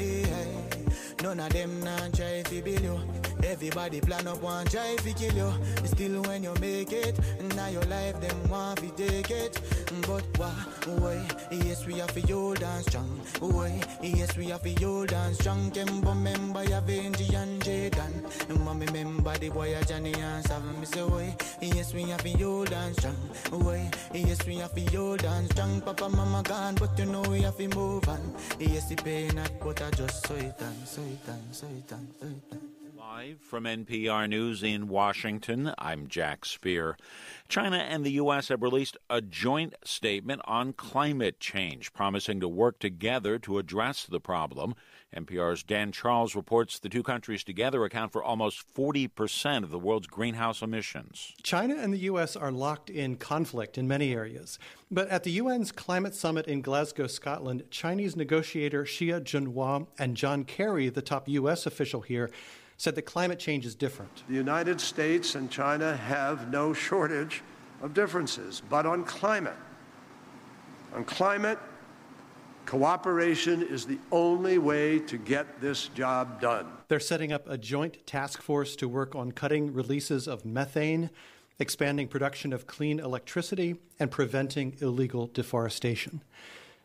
[1.22, 3.17] None of them not try to build you.
[3.48, 5.52] Everybody plan up one try to kill you.
[5.86, 7.18] Still when you make it,
[7.56, 9.58] now your life them want to take it.
[10.02, 10.52] But why,
[11.00, 11.26] why?
[11.50, 13.08] Yes we have to hold and strong.
[13.40, 13.80] Why?
[14.02, 15.70] Yes we have to hold and strong.
[15.70, 18.58] Kembo member ya Benji and Jaden.
[18.64, 20.78] Mama member the boy ya Johnny and Seven.
[20.80, 21.34] Me say why?
[21.62, 23.16] Yes we have to hold and strong.
[23.50, 23.90] Why?
[24.12, 25.80] Yes we have to hold and strong.
[25.80, 28.20] Papa mama gone, but you know we have to move on.
[28.58, 31.92] Yes the pain not, but I just saw it and saw it and saw it
[31.92, 32.67] and saw it and.
[33.10, 36.98] Live from NPR News in Washington, I'm Jack Speer.
[37.48, 38.48] China and the U.S.
[38.48, 44.20] have released a joint statement on climate change, promising to work together to address the
[44.20, 44.74] problem.
[45.16, 50.06] NPR's Dan Charles reports the two countries together account for almost 40% of the world's
[50.06, 51.34] greenhouse emissions.
[51.42, 52.36] China and the U.S.
[52.36, 54.58] are locked in conflict in many areas.
[54.90, 60.44] But at the UN's climate summit in Glasgow, Scotland, Chinese negotiator Xie Zhenhua and John
[60.44, 61.64] Kerry, the top U.S.
[61.64, 62.30] official here,
[62.78, 64.22] said that climate change is different.
[64.28, 67.42] The United States and China have no shortage
[67.82, 69.56] of differences, but on climate,
[70.94, 71.58] on climate,
[72.66, 76.66] cooperation is the only way to get this job done.
[76.86, 81.10] They're setting up a joint task force to work on cutting releases of methane,
[81.58, 86.22] expanding production of clean electricity, and preventing illegal deforestation.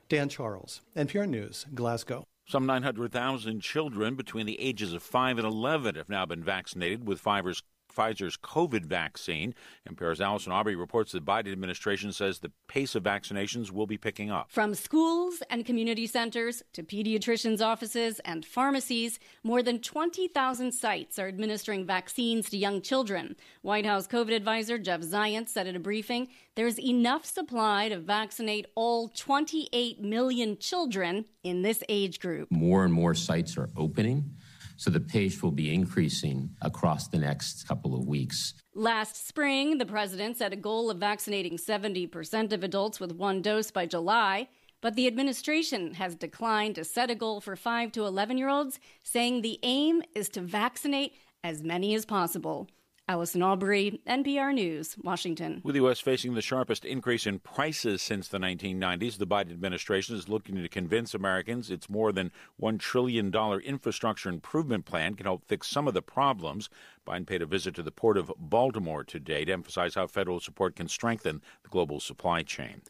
[0.10, 2.26] Dan Charles, NPR News, Glasgow.
[2.46, 7.24] Some 900,000 children between the ages of 5 and 11 have now been vaccinated with
[7.24, 7.64] Pfizer's,
[7.94, 9.54] Pfizer's COVID vaccine.
[9.90, 14.32] NPR's Allison Aubrey reports the Biden administration says the pace of vaccinations will be picking
[14.32, 14.52] up.
[14.52, 21.28] From schools and community centers to pediatricians' offices and pharmacies, more than 20,000 sites are
[21.28, 23.36] administering vaccines to young children.
[23.62, 28.68] White House COVID advisor Jeff Zients said at a briefing there's enough supply to vaccinate
[28.76, 32.52] all 28 million children in this age group.
[32.52, 34.36] More and more sites are opening.
[34.78, 38.54] So the pace will be increasing across the next couple of weeks.
[38.74, 43.72] Last spring, the president set a goal of vaccinating 70% of adults with one dose
[43.72, 44.48] by July.
[44.82, 48.80] But the administration has declined to set a goal for 5 to 11 year olds,
[49.02, 51.14] saying the aim is to vaccinate
[51.44, 52.68] as many as possible.
[53.10, 55.60] Allison Aubrey, NPR News, Washington.
[55.62, 56.00] With the U.S.
[56.00, 60.70] facing the sharpest increase in prices since the 1990s, the Biden administration is looking to
[60.70, 62.32] convince Americans its more than
[62.62, 63.30] $1 trillion
[63.66, 66.70] infrastructure improvement plan can help fix some of the problems.
[67.06, 70.78] Biden paid a visit to the port of Baltimore today to emphasize how federal support
[70.78, 72.84] can strengthen the global supply chain.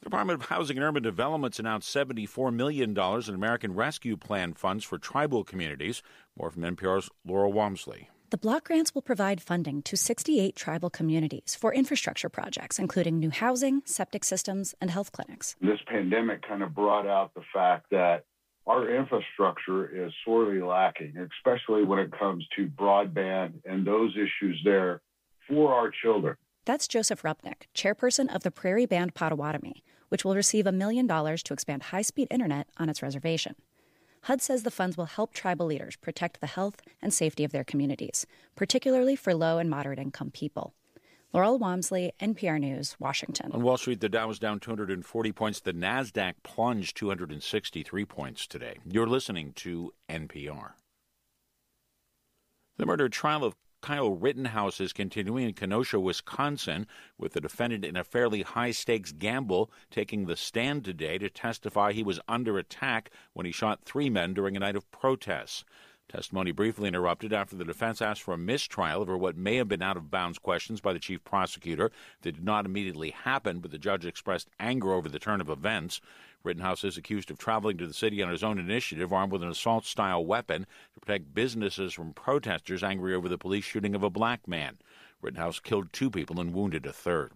[0.00, 4.82] The Department of Housing and Urban Development's announced $74 million in American Rescue Plan funds
[4.82, 6.02] for tribal communities.
[6.38, 8.06] More from NPR's Laurel Wamsley.
[8.30, 13.30] The block grants will provide funding to 68 tribal communities for infrastructure projects, including new
[13.30, 15.56] housing, septic systems, and health clinics.
[15.62, 18.26] This pandemic kind of brought out the fact that
[18.66, 25.00] our infrastructure is sorely lacking, especially when it comes to broadband and those issues there
[25.48, 26.36] for our children.
[26.66, 31.42] That's Joseph Rupnick, chairperson of the Prairie Band Potawatomi, which will receive a million dollars
[31.44, 33.54] to expand high speed internet on its reservation.
[34.22, 37.64] HUD says the funds will help tribal leaders protect the health and safety of their
[37.64, 40.74] communities, particularly for low and moderate income people.
[41.32, 43.52] Laurel Wamsley, NPR News, Washington.
[43.52, 45.60] On Wall Street, the Dow was down 240 points.
[45.60, 48.78] The Nasdaq plunged 263 points today.
[48.90, 50.72] You're listening to NPR.
[52.78, 57.96] The murder trial of Kyle Rittenhouse is continuing in Kenosha, Wisconsin, with the defendant in
[57.96, 63.10] a fairly high stakes gamble taking the stand today to testify he was under attack
[63.34, 65.64] when he shot three men during a night of protests.
[66.08, 69.82] Testimony briefly interrupted after the defense asked for a mistrial over what may have been
[69.82, 71.92] out of bounds questions by the chief prosecutor
[72.22, 76.00] that did not immediately happen, but the judge expressed anger over the turn of events.
[76.42, 79.50] Rittenhouse is accused of traveling to the city on his own initiative, armed with an
[79.50, 84.08] assault style weapon to protect businesses from protesters angry over the police shooting of a
[84.08, 84.78] black man.
[85.20, 87.32] Rittenhouse killed two people and wounded a third.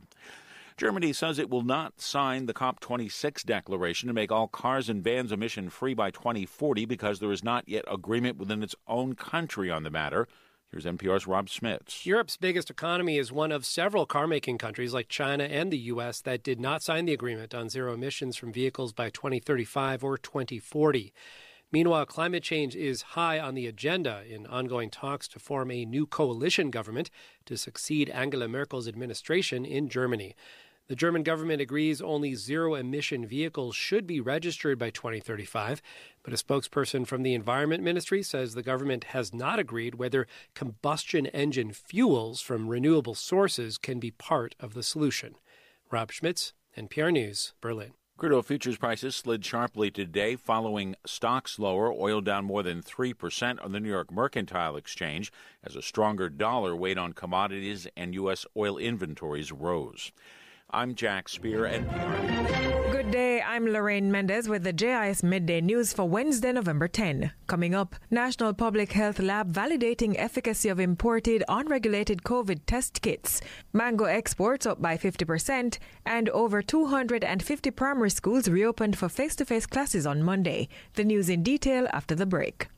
[0.77, 5.33] Germany says it will not sign the COP26 declaration to make all cars and vans
[5.33, 9.83] emission free by 2040 because there is not yet agreement within its own country on
[9.83, 10.27] the matter.
[10.71, 12.07] Here's NPR's Rob Schmitz.
[12.07, 16.23] Europe's biggest economy is one of several car making countries like China and the U.S.
[16.23, 21.13] that did not sign the agreement on zero emissions from vehicles by 2035 or 2040.
[21.73, 26.07] Meanwhile, climate change is high on the agenda in ongoing talks to form a new
[26.07, 27.09] coalition government
[27.47, 30.35] to succeed Angela Merkel's administration in Germany.
[30.89, 35.81] The German government agrees only zero emission vehicles should be registered by 2035,
[36.23, 41.27] but a spokesperson from the Environment Ministry says the government has not agreed whether combustion
[41.29, 45.37] engine fuels from renewable sources can be part of the solution.
[45.91, 47.93] Rob Schmitz, NPR News, Berlin.
[48.23, 53.65] Crude oil futures prices slid sharply today following stocks lower, oil down more than 3%
[53.65, 55.33] on the New York Mercantile Exchange
[55.65, 58.47] as a stronger dollar weighed on commodities and U.S.
[58.57, 60.13] oil inventories rose.
[60.75, 63.43] I'm Jack Speer, NPR Good day.
[63.43, 67.31] I'm Lorraine Mendez with the JIS Midday News for Wednesday, November 10.
[67.47, 73.43] Coming up, National Public Health Lab validating efficacy of imported unregulated COVID test kits.
[73.75, 79.67] Mango exports up by 50%, and over 250 primary schools reopened for face to face
[79.67, 80.69] classes on Monday.
[80.95, 82.69] The news in detail after the break.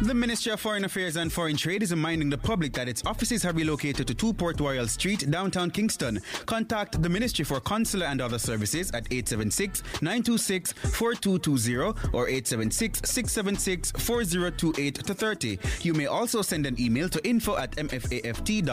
[0.00, 3.42] The Ministry of Foreign Affairs and Foreign Trade is reminding the public that its offices
[3.42, 6.20] have relocated to 2 Port Royal Street, downtown Kingston.
[6.46, 11.76] Contact the Ministry for consular and other services at 876 926 4220
[12.16, 15.58] or 876 676 4028 to 30.
[15.82, 18.70] You may also send an email to info at mfaft.gov.jm.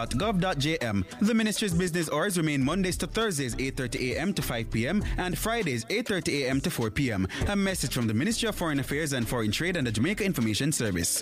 [1.22, 4.31] The Ministry's business hours remain Mondays to Thursdays, 8.30 a.m.
[4.35, 5.03] to 5 p.m.
[5.18, 6.61] and Fridays, 8.30 a.m.
[6.61, 7.27] to 4 p.m.
[7.47, 10.72] A message from the Ministry of Foreign Affairs and Foreign Trade and the Jamaica Information
[10.72, 11.14] Service.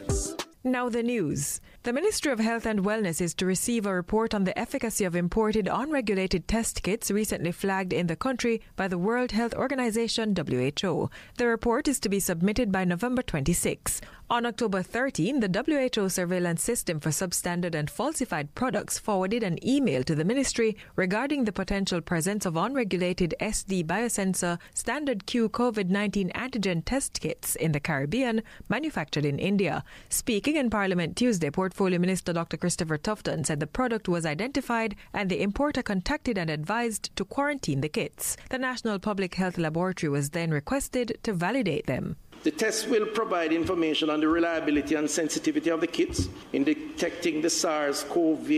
[0.65, 1.60] Now, the news.
[1.84, 5.14] The Ministry of Health and Wellness is to receive a report on the efficacy of
[5.14, 11.10] imported unregulated test kits recently flagged in the country by the World Health Organization WHO.
[11.36, 13.99] The report is to be submitted by November 26.
[14.34, 20.04] On October 13, the WHO surveillance system for substandard and falsified products forwarded an email
[20.06, 26.32] to the ministry regarding the potential presence of unregulated SD biosensor standard Q COVID 19
[26.32, 29.84] antigen test kits in the Caribbean manufactured in India.
[30.10, 32.58] Speaking in Parliament Tuesday, Portfolio Minister Dr.
[32.58, 37.82] Christopher Tufton said the product was identified and the importer contacted and advised to quarantine
[37.82, 38.36] the kits.
[38.50, 42.16] The National Public Health Laboratory was then requested to validate them.
[42.44, 47.41] The test will provide information on the reliability and sensitivity of the kits in detecting
[47.41, 48.52] the SARS CoV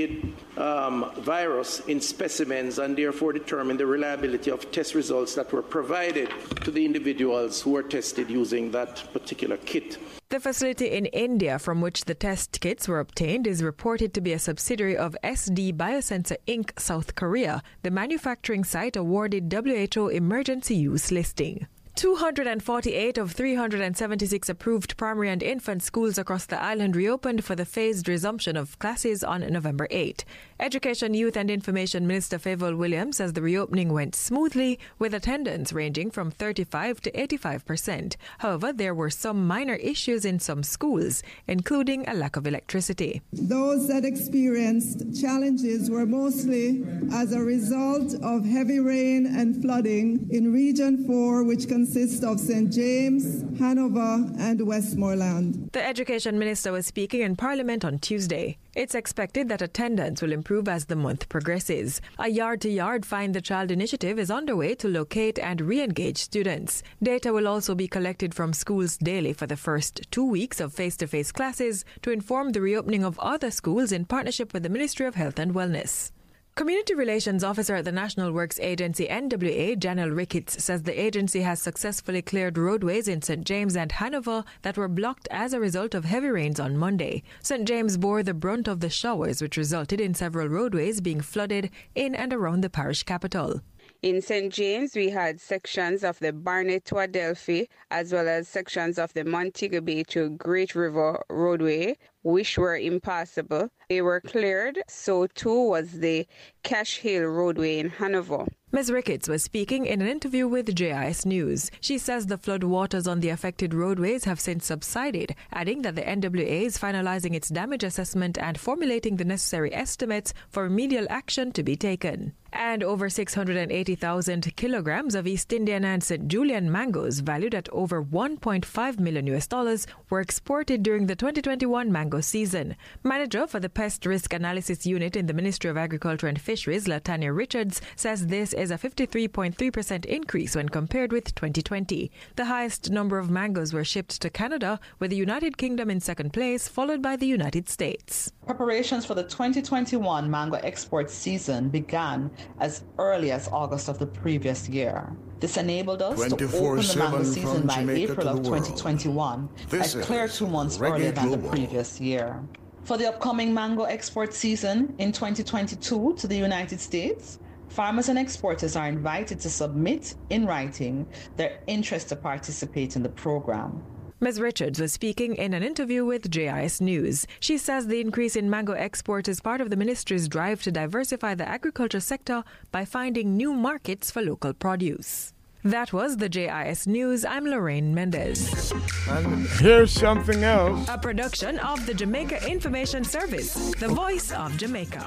[0.57, 6.31] um, virus in specimens and therefore determine the reliability of test results that were provided
[6.63, 9.99] to the individuals who were tested using that particular kit.
[10.29, 14.33] The facility in India from which the test kits were obtained is reported to be
[14.33, 16.79] a subsidiary of SD Biosensor Inc.
[16.79, 17.61] South Korea.
[17.83, 21.67] The manufacturing site awarded WHO emergency use listing.
[21.95, 28.09] 248 of 376 approved primary and infant schools across the island reopened for the phased
[28.09, 30.25] resumption of classes on November 8.
[30.59, 36.11] Education, Youth and Information Minister Fayval Williams says the reopening went smoothly, with attendance ranging
[36.11, 38.17] from 35 to 85 percent.
[38.39, 43.21] However, there were some minor issues in some schools, including a lack of electricity.
[43.31, 50.51] Those that experienced challenges were mostly as a result of heavy rain and flooding in
[50.51, 52.71] Region 4, which consists of St.
[52.73, 55.69] James, Hanover, and Westmoreland.
[55.71, 58.57] The Education Minister was speaking in Parliament on Tuesday.
[58.73, 62.01] It's expected that attendance will improve as the month progresses.
[62.17, 66.17] A yard to yard Find the Child initiative is underway to locate and re engage
[66.17, 66.81] students.
[67.03, 70.97] Data will also be collected from schools daily for the first two weeks of face
[70.97, 75.05] to face classes to inform the reopening of other schools in partnership with the Ministry
[75.05, 76.11] of Health and Wellness.
[76.55, 81.61] Community Relations Officer at the National Works Agency NWA, Janelle Ricketts, says the agency has
[81.61, 83.45] successfully cleared roadways in St.
[83.45, 87.23] James and Hanover that were blocked as a result of heavy rains on Monday.
[87.41, 87.67] St.
[87.67, 92.15] James bore the brunt of the showers, which resulted in several roadways being flooded in
[92.15, 93.59] and around the parish capital.
[94.01, 94.53] In St.
[94.53, 99.25] James, we had sections of the Barnet to Adelphi, as well as sections of the
[99.25, 103.69] Montego Bay to Great River Roadway, which were impassable.
[103.87, 106.25] They were cleared, so too was the
[106.63, 108.47] Cash Hill Roadway in Hanover.
[108.71, 108.91] Ms.
[108.91, 111.69] Ricketts was speaking in an interview with JIS News.
[111.79, 116.01] She says the flood waters on the affected roadways have since subsided, adding that the
[116.01, 121.63] NWA is finalizing its damage assessment and formulating the necessary estimates for remedial action to
[121.63, 126.27] be taken and over 680,000 kilograms of East Indian and St.
[126.27, 132.14] Julian mangoes, valued at over 1.5 million US dollars, were exported during the 2021 mango
[132.21, 132.75] season.
[133.03, 137.35] Manager for the Pest Risk Analysis Unit in the Ministry of Agriculture and Fisheries, Latanya
[137.35, 142.11] Richards, says this is a 53.3% increase when compared with 2020.
[142.35, 146.33] The highest number of mangoes were shipped to Canada, with the United Kingdom in second
[146.33, 148.31] place, followed by the United States.
[148.45, 154.69] Preparations for the 2021 mango export season began as early as August of the previous
[154.69, 155.11] year.
[155.39, 160.01] This enabled us to open the mango season by Jamaica April of 2021, This a
[160.01, 162.39] clear two months earlier than the previous year.
[162.83, 167.39] For the upcoming mango export season in 2022 to the United States,
[167.69, 173.09] farmers and exporters are invited to submit in writing their interest to participate in the
[173.09, 173.81] program.
[174.21, 174.39] Ms.
[174.39, 177.27] Richards was speaking in an interview with JIS News.
[177.41, 181.35] She says the increase in mango export is part of the ministry's drive to diversify
[181.35, 185.33] the agriculture sector by finding new markets for local produce.
[185.65, 187.25] That was the JIS News.
[187.25, 188.71] I'm Lorraine Mendez.
[189.09, 190.87] And here's something else.
[190.87, 195.05] A production of the Jamaica Information Service, the voice of Jamaica.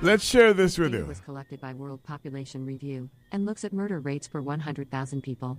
[0.00, 1.04] Let's share this with you.
[1.04, 5.58] was collected by World Population Review and looks at murder rates per 100,000 people.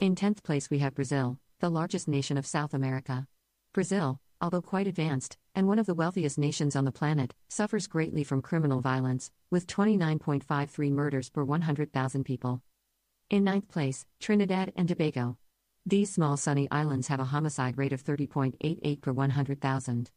[0.00, 3.26] In 10th place, we have Brazil, the largest nation of South America.
[3.74, 8.24] Brazil, although quite advanced, and one of the wealthiest nations on the planet, suffers greatly
[8.24, 12.62] from criminal violence, with 29.53 murders per 100,000 people.
[13.28, 15.36] In ninth place, Trinidad and Tobago.
[15.84, 20.10] These small sunny islands have a homicide rate of 30.88 per 100,000.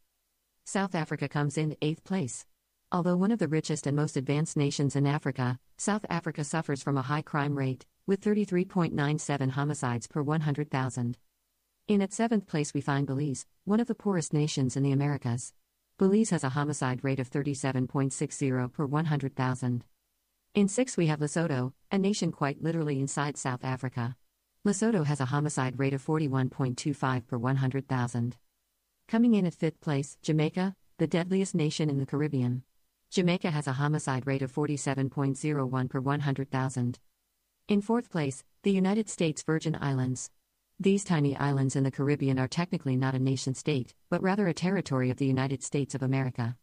[0.64, 2.46] South Africa comes in eighth place.
[2.90, 6.96] Although one of the richest and most advanced nations in Africa, South Africa suffers from
[6.96, 11.18] a high crime rate, with 33.97 homicides per 100,000.
[11.86, 15.52] In at seventh place, we find Belize, one of the poorest nations in the Americas.
[15.98, 19.84] Belize has a homicide rate of 37.60 per 100,000.
[20.54, 24.16] In sixth, we have Lesotho, a nation quite literally inside South Africa.
[24.64, 28.36] Lesotho has a homicide rate of 41.25 per 100,000.
[29.06, 32.62] Coming in at fifth place, Jamaica, the deadliest nation in the Caribbean.
[33.10, 36.98] Jamaica has a homicide rate of 47.01 per 100,000.
[37.68, 40.30] In fourth place, the United States Virgin Islands.
[40.80, 44.52] These tiny islands in the Caribbean are technically not a nation state, but rather a
[44.52, 46.56] territory of the United States of America.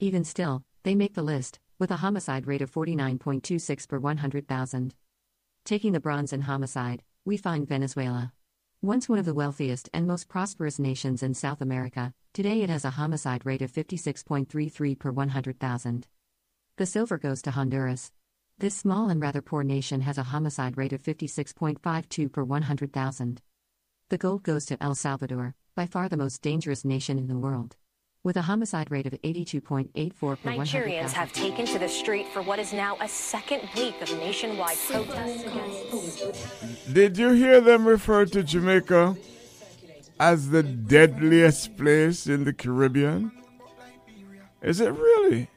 [0.00, 4.94] Even still, they make the list, with a homicide rate of 49.26 per 100,000.
[5.66, 8.32] Taking the bronze in homicide, we find Venezuela.
[8.80, 12.86] Once one of the wealthiest and most prosperous nations in South America, today it has
[12.86, 16.06] a homicide rate of 56.33 per 100,000.
[16.78, 18.12] The silver goes to Honduras.
[18.56, 23.42] This small and rather poor nation has a homicide rate of 56.52 per 100,000.
[24.10, 27.76] The gold goes to El Salvador, by far the most dangerous nation in the world.
[28.24, 30.80] With a homicide rate of 82.84 per 100,000.
[30.80, 34.78] Nigerians have taken to the street for what is now a second week of nationwide
[34.88, 39.14] protests against Did you hear them refer to Jamaica
[40.18, 43.30] as the deadliest place in the Caribbean?
[44.62, 45.50] Is it really?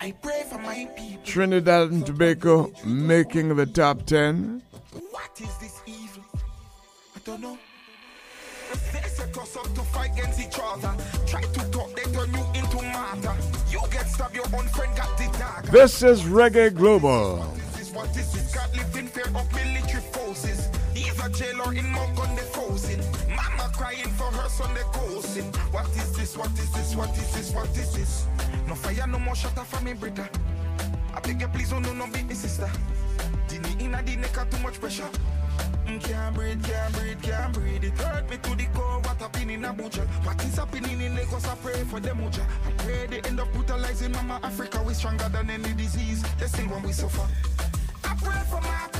[0.00, 1.22] I pray for my people.
[1.24, 4.62] Trinidad and Tobago making the top 10.
[5.10, 6.22] What is this evil?
[7.14, 7.58] I don't know.
[8.92, 10.94] They set us up to fight against each other.
[11.26, 13.34] Try to talk, they turn you into matter.
[13.70, 15.70] You get stabbed, your own friend got the dagger.
[15.70, 17.36] This is Reggae Global.
[17.72, 18.54] This is what this is.
[18.54, 20.68] God in fear of military forces.
[20.94, 21.90] He's a jailer in
[24.48, 25.44] they coasting.
[25.72, 26.36] What is this?
[26.36, 26.94] What is this?
[26.94, 27.52] What is this?
[27.52, 28.26] What is this?
[28.66, 30.28] No fire, no more shutter for me, brother.
[31.14, 32.70] I beg you, please, don't no, no, beat me, sister.
[33.48, 35.08] Dini inna the neck, too much pressure.
[35.86, 37.84] Mm, can't breathe, can't breathe, can't breathe.
[37.84, 39.00] It hurt me to the core.
[39.00, 40.06] What happened in Abuja?
[40.24, 41.46] What is happening in Lagos?
[41.46, 42.42] I pray for them, Uja.
[42.66, 44.82] I pray they end up brutalizing Mama Africa.
[44.86, 46.22] We stronger than any disease.
[46.38, 47.26] They still when we suffer.
[48.04, 48.95] I pray for my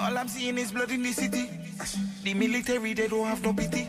[0.00, 1.50] All I'm seeing is blood in the city.
[2.24, 3.86] The military, they don't have no pity.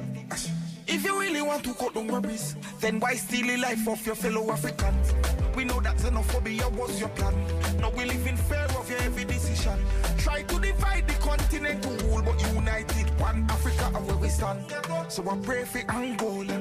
[0.86, 4.16] If you really want to cut down worries, then why steal the life of your
[4.16, 5.14] fellow Africans?
[5.56, 7.34] We know that xenophobia was your plan.
[7.80, 9.80] Now we live in fear of your every decision.
[10.18, 14.66] Try to divide the continent to rule, but united one Africa are where we stand.
[15.08, 16.60] So I pray for Angola,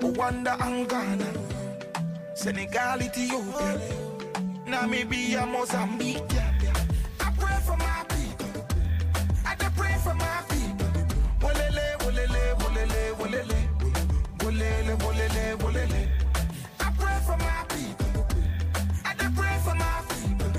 [0.00, 1.32] Rwanda and Ghana,
[2.34, 3.80] Senegal, Ethiopia,
[4.66, 6.61] Namibia, Mozambique.
[13.22, 13.68] Wolele.
[14.40, 16.08] Wolele, wolele, wolele.
[16.80, 18.26] I pray for my people.
[19.04, 20.50] I pray for my people.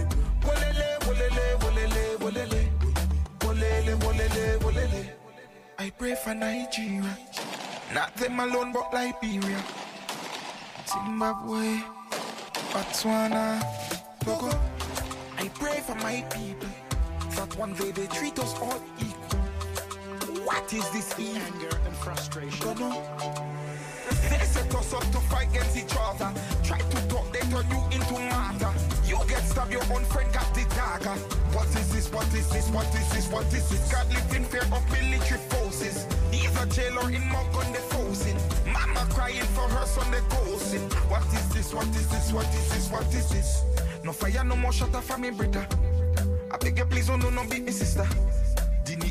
[0.45, 2.61] Wolele, wolele, wolele, wolele.
[3.39, 5.09] Wolele, wolele, wolele.
[5.79, 7.17] I pray for Nigeria.
[7.93, 9.61] Not them alone, but Liberia.
[10.87, 11.81] Zimbabwe.
[12.71, 13.61] Botswana.
[14.23, 14.49] Togo.
[15.37, 16.69] I pray for my people.
[17.35, 19.42] That one day they treat us all equal.
[20.45, 22.75] What is this anger and frustration?
[24.29, 26.33] They set us up to fight against each other.
[26.63, 28.71] Try to talk, they turn you into matter.
[29.05, 31.15] You get stabbed, your own friend got the dagger.
[31.55, 32.11] What is this?
[32.11, 32.69] What is this?
[32.69, 33.27] What is this?
[33.29, 33.91] What is this?
[33.91, 36.07] God lived in fear of military forces.
[36.31, 38.37] He's a jailer in Monk on the frozen.
[38.71, 40.91] Mama crying for her son, they ghosting.
[41.09, 41.73] What is this?
[41.73, 42.33] What is this?
[42.33, 42.91] What is this?
[42.91, 43.63] What is this?
[44.03, 45.65] No fire, no more shutter for me, brother.
[46.51, 48.07] I beg you, please, don't no, no, beat me, sister.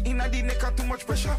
[0.04, 1.36] Inna the neck, too much pressure.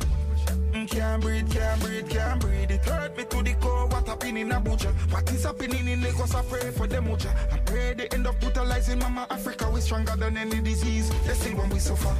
[0.71, 2.71] Mm, can't breathe, can't breathe, can't breathe.
[2.71, 3.87] It hurt me to the core.
[3.87, 4.91] What happened in Abuja?
[5.11, 6.33] What is happening in Lagos?
[6.33, 7.29] I pray for them, Uja.
[7.53, 9.69] I pray they end up brutalizing Mama Africa.
[9.69, 11.09] We stronger than any disease.
[11.27, 12.15] They still when we suffer.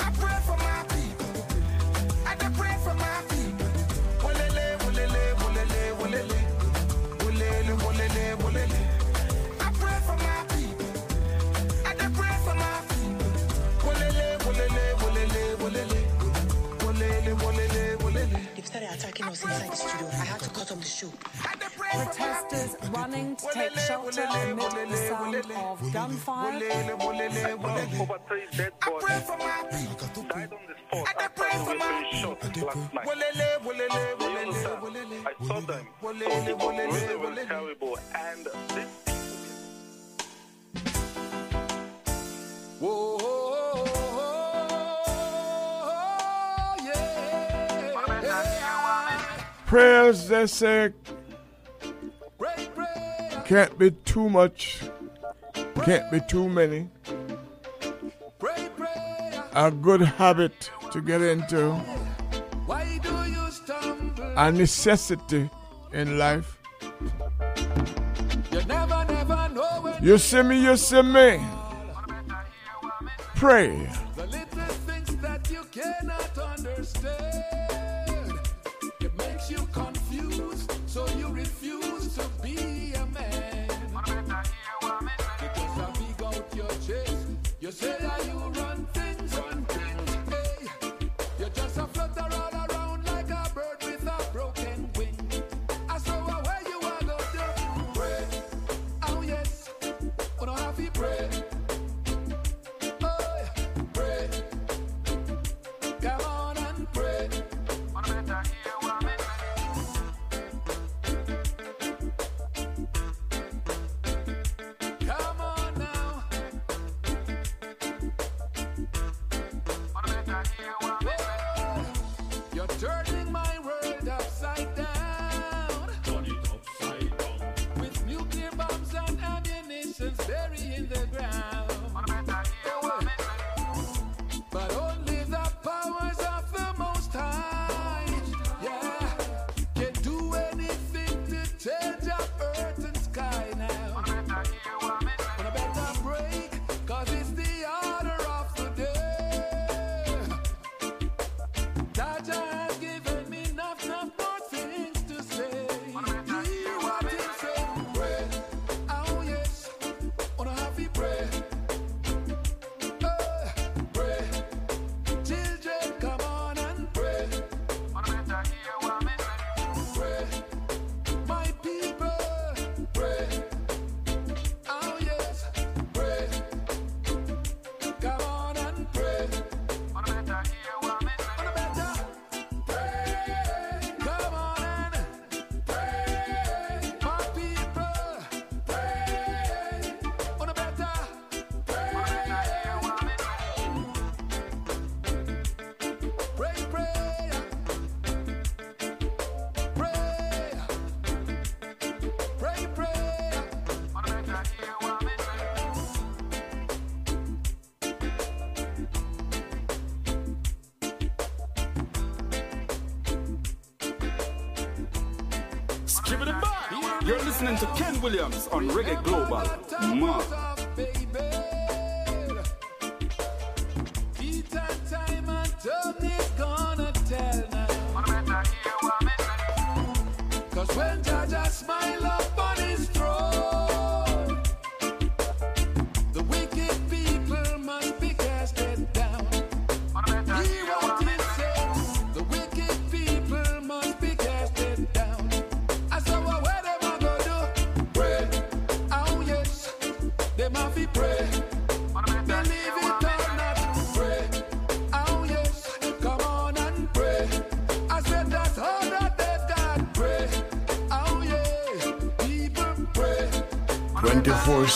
[0.00, 1.46] I pray for my people.
[2.26, 3.66] I pray for my people.
[4.22, 6.38] Wolele, wolele, wolele, wolele.
[7.18, 8.11] Wolele, wolele,
[18.72, 20.08] started attacking us inside the studio.
[20.08, 21.12] I had to cut off the show.
[21.76, 26.56] Protesters running to take shelter amid the sound of gunfire.
[28.00, 29.26] Over three dead bodies
[30.28, 33.06] died on the spot after they were shot last night.
[35.26, 35.86] I saw them.
[36.02, 37.98] It was really, really terrible.
[38.14, 38.88] And this
[49.72, 50.92] Prayers, they say,
[53.46, 54.82] can't be too much,
[55.86, 56.90] can't be too many.
[59.54, 61.72] A good habit to get into,
[64.36, 65.48] a necessity
[65.94, 66.58] in life.
[70.02, 71.40] You see me, you see me.
[73.36, 73.88] Pray.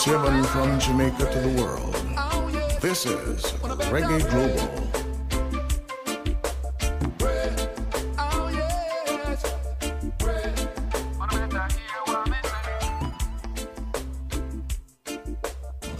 [0.07, 1.93] driven from Jamaica to the world.
[2.79, 3.43] This is
[3.91, 4.87] Reggae Global.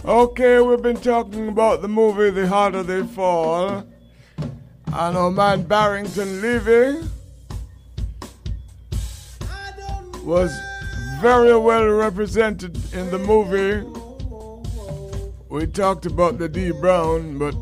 [0.06, 3.84] Okay, we've been talking about the movie The Harder They Fall.
[4.38, 7.06] And our man Barrington Levy
[10.24, 10.50] was
[11.20, 13.97] very well represented in the movie
[15.58, 17.52] we talked about the D Brown, but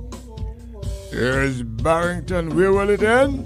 [1.11, 2.55] here's Barrington.
[2.55, 3.46] Where will it end?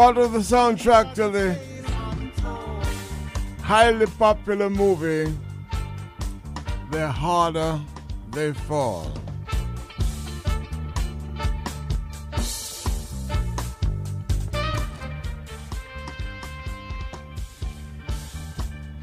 [0.00, 1.54] part of the soundtrack to the
[3.60, 5.30] highly popular movie
[6.90, 7.78] The Harder
[8.30, 9.12] They Fall.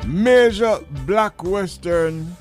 [0.03, 2.36] Major black western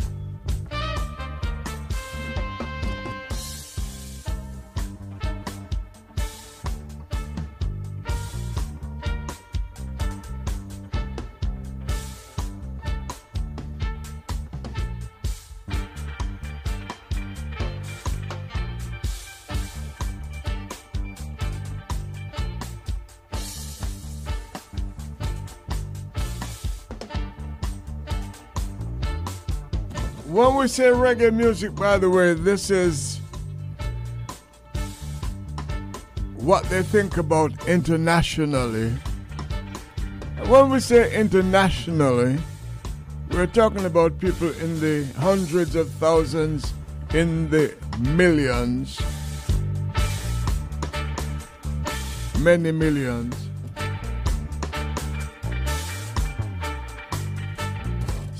[30.67, 33.21] we say reggae music, by the way, this is
[36.35, 38.91] what they think about internationally.
[40.49, 42.41] When we say internationally,
[43.31, 46.75] we're talking about people in the hundreds of thousands,
[47.15, 49.01] in the millions,
[52.41, 53.46] many millions.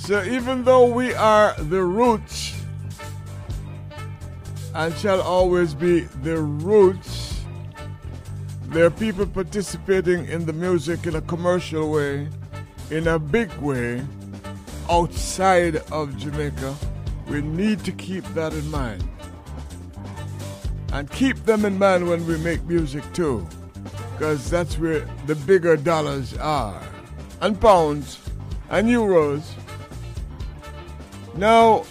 [0.07, 2.55] So even though we are the roots
[4.73, 7.43] and shall always be the roots,
[8.67, 12.29] there are people participating in the music in a commercial way,
[12.93, 14.01] in a big way,
[14.89, 16.77] outside of Jamaica.
[17.27, 19.03] We need to keep that in mind.
[20.93, 23.45] And keep them in mind when we make music too,
[24.13, 26.81] because that's where the bigger dollars are,
[27.41, 28.21] and pounds,
[28.71, 29.43] and euros.
[31.37, 31.85] Now,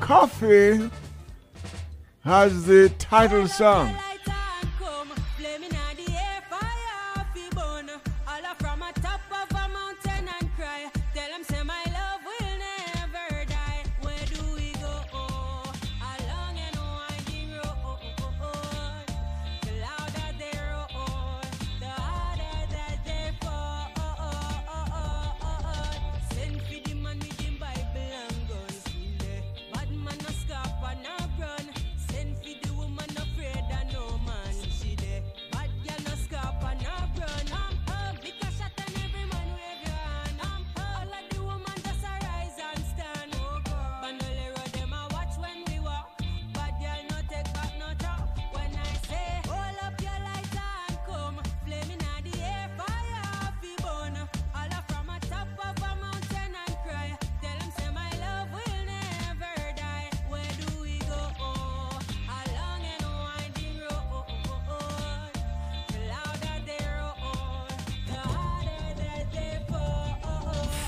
[0.00, 0.90] Koffee
[2.22, 3.96] has the title song.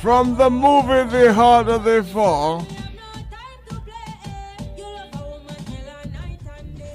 [0.09, 2.67] From the movie The Harder They Fall.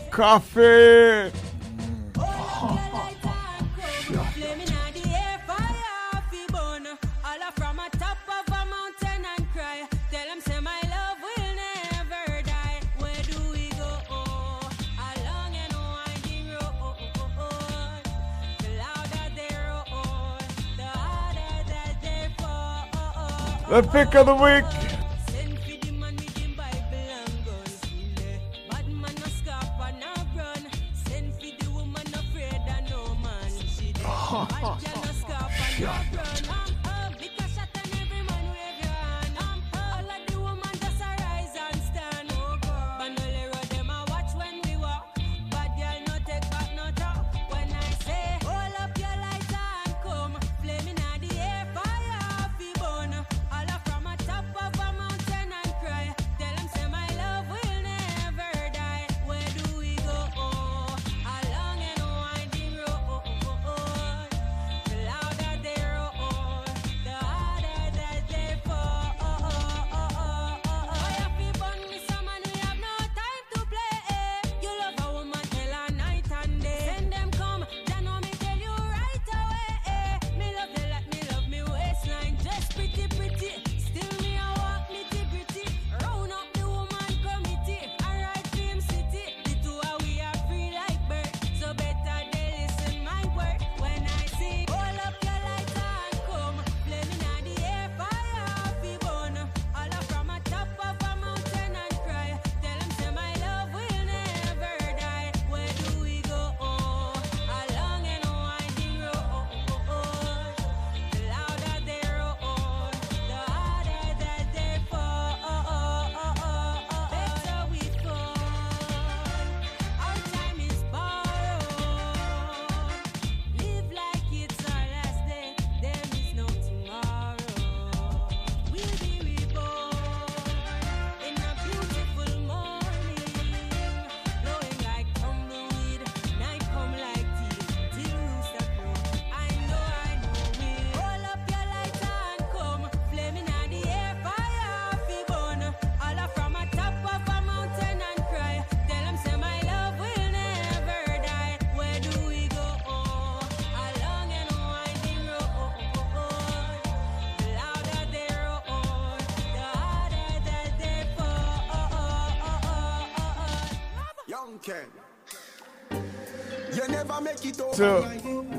[0.10, 1.43] Koffee.
[23.74, 24.93] The pick of the week.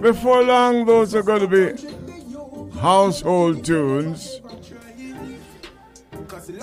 [0.04, 4.38] Before long, those are going to be household tunes.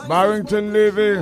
[0.07, 1.15] Barrington Levy,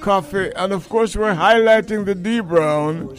[0.00, 3.14] Koffee, and of course, we're highlighting the D Brown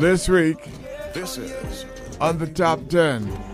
[0.00, 0.70] this week
[1.12, 1.84] This is
[2.18, 3.51] on the top 10.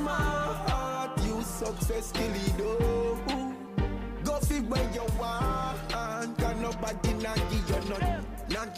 [0.00, 1.10] Smart.
[1.26, 2.72] You success till it do.
[4.24, 5.89] Go fit where you want.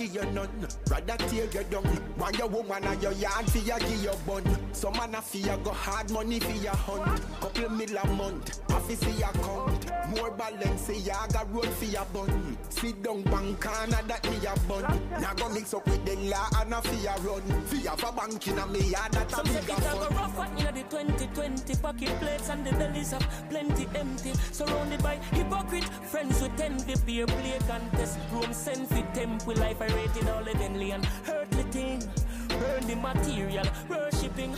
[0.03, 0.67] Give you nothing.
[0.91, 1.99] Rather tear you down.
[2.19, 4.45] Want your woman and your yard for you give your bun.
[4.73, 7.21] Some man a fear go hard money for your hunt.
[7.41, 8.61] Couple mil a month.
[8.71, 9.91] Office for your account.
[10.17, 12.59] More balance say ya got road for your bun.
[12.69, 15.01] Sit down bank corner that me a bun.
[15.21, 17.63] Now go mix up with the law and a fear run.
[17.67, 20.17] Fear for bank in a me yard that a Some bigger it a go fun.
[20.17, 24.33] rough at near the 2020 pocket plates and the bellies of plenty empty.
[24.53, 29.81] Surrounded by hypocrite friends with envy, peer play contest, room send for temple life.
[29.81, 30.49] I rated all
[30.93, 32.03] and earthly thing.
[32.49, 34.55] Burn the material, worshipping.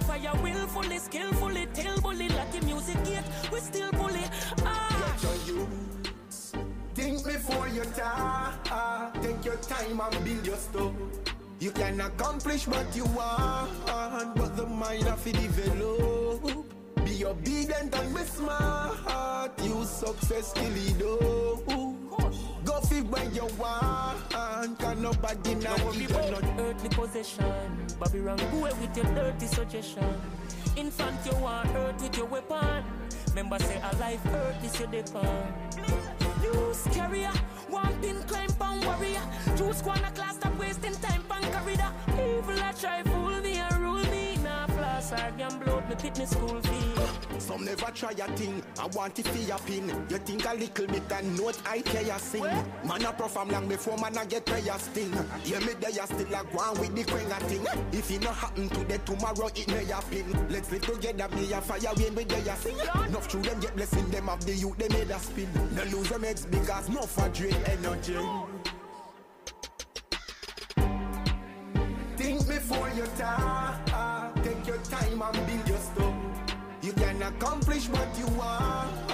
[0.00, 1.66] Fire willfully, skillfully,
[2.52, 2.96] the music.
[3.52, 4.24] We still bully.
[4.64, 5.16] Ah.
[5.46, 5.68] You
[6.94, 9.12] think before you talk.
[9.22, 10.92] Take your time and build your stuff.
[11.58, 13.86] You can accomplish what you want,
[14.34, 16.66] but the mind of it develop.
[17.04, 19.60] Be obedient and be smart.
[19.62, 21.99] You success till it do.
[22.70, 24.30] Go fit where you want.
[24.78, 26.60] Can nobody not Now give we you bout nothing.
[26.60, 27.44] earthly possession.
[28.00, 30.14] Rang, go away with your dirty suggestion.
[30.76, 32.84] Infant, you want hurt with your weapon.
[33.30, 35.46] Remember, say a life hurt is your decon.
[36.42, 37.32] News carrier,
[37.68, 39.22] one pin climb pan warrior.
[39.56, 41.92] Two squad a class stop wasting time pan corridor.
[42.12, 44.19] Evil a try fool me and rule me.
[45.00, 47.40] Or gamble me fit me school fee.
[47.40, 48.62] Some never try a thing.
[48.78, 49.88] I want it for your pin.
[50.10, 52.42] You think a little bit and note I care you sing.
[52.84, 55.10] Man a perform long before man a get prayer sting.
[55.42, 57.66] Hear me there you still a go with the quenga thing.
[57.92, 60.48] If it not happen today, tomorrow it may happen.
[60.50, 62.76] Let's live together, me a fire when we there you sing.
[63.08, 65.48] Enough through them get blessing them of the youth they made a spin.
[65.74, 68.18] No lose them eggs because no for drain energy.
[72.18, 73.89] Think before you talk.
[74.80, 76.14] Your time and build your stuff.
[76.80, 79.08] You can accomplish what you want,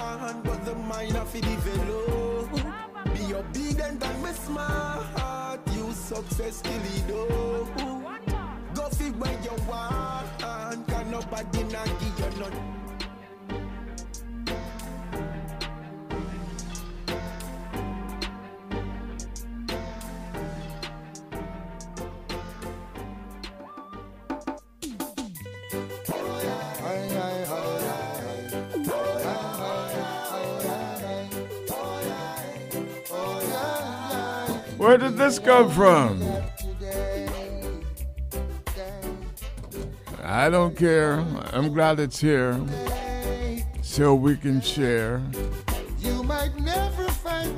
[0.45, 2.51] but the mind of it develop.
[3.13, 5.59] Be obedient and be smart.
[5.73, 7.67] You success till it do.
[8.75, 10.87] Go fit where you want.
[10.87, 12.16] Can nobody not give
[34.87, 36.23] Where did this come from?
[40.23, 41.25] I don't care.
[41.51, 42.57] I'm glad it's here
[43.81, 45.21] so we can share.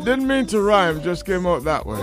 [0.04, 2.00] Didn't mean to rhyme, just came out that way.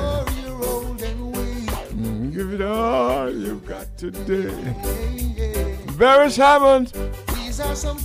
[1.96, 4.54] Mm, Give it all you've got today.
[5.98, 6.92] Beres Hammond.
[7.34, 7.98] These are some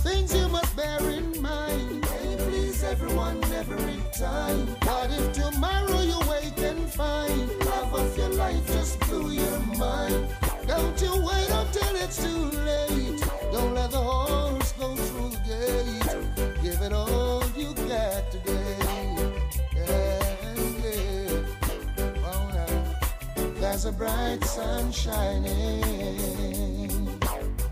[23.72, 25.80] There's a bright sun shining,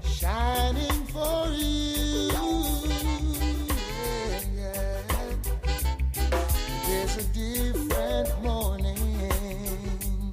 [0.03, 2.31] shining for you.
[4.27, 5.03] Yeah, yeah.
[6.87, 10.33] There's a different morning.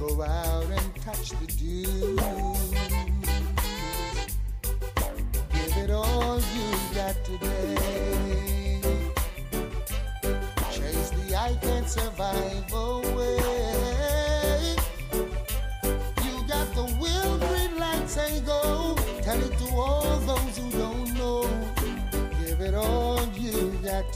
[0.00, 2.16] Go out and touch the dew.
[5.52, 8.80] Give it all you got today.
[10.72, 12.95] Chase the I can't survive away.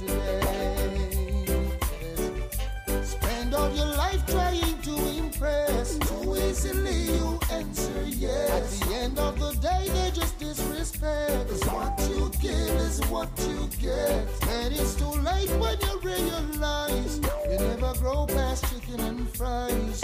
[0.01, 0.41] Today.
[3.03, 5.99] Spend all your life trying to impress.
[5.99, 8.81] Too easily you answer yes.
[8.81, 11.49] At the end of the day, they just disrespect.
[11.49, 14.27] 'Cause what you give is what you get.
[14.49, 17.21] And it's too late when you realize
[17.51, 20.01] you never grow past chicken and fries.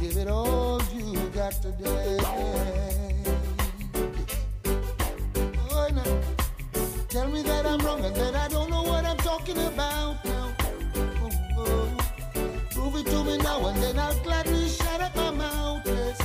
[0.00, 2.16] Give it all you got today.
[5.70, 6.35] Oh, now,
[7.16, 10.54] tell me that I'm wrong and that I don't know what I'm talking about now.
[11.22, 11.96] Oh, oh.
[12.72, 15.80] Prove it to me now and then I'll gladly shut up my mouth.
[15.86, 16.18] Yes.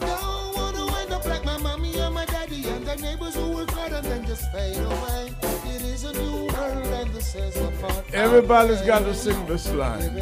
[0.00, 3.50] Oh, don't wanna end up like my mommy and my daddy and the neighbors who
[3.56, 5.34] work hard and then just fade away.
[5.74, 8.04] It is a new world and this is a part.
[8.14, 10.12] Everybody's got to sing this line.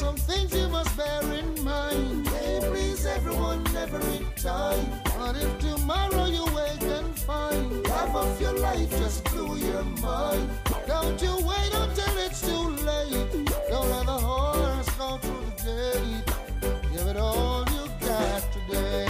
[0.00, 2.26] Some things you must bear in mind.
[2.28, 4.86] Hey, please, everyone, never in time.
[5.18, 10.48] But if tomorrow you wake and find half of your life just blew your mind,
[10.86, 13.30] don't you wait until it's too late.
[13.68, 16.92] Don't let the horse go through the gate.
[16.92, 19.06] Give it all you got today.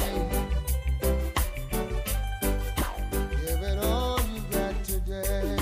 [3.45, 5.57] Give it all you got today.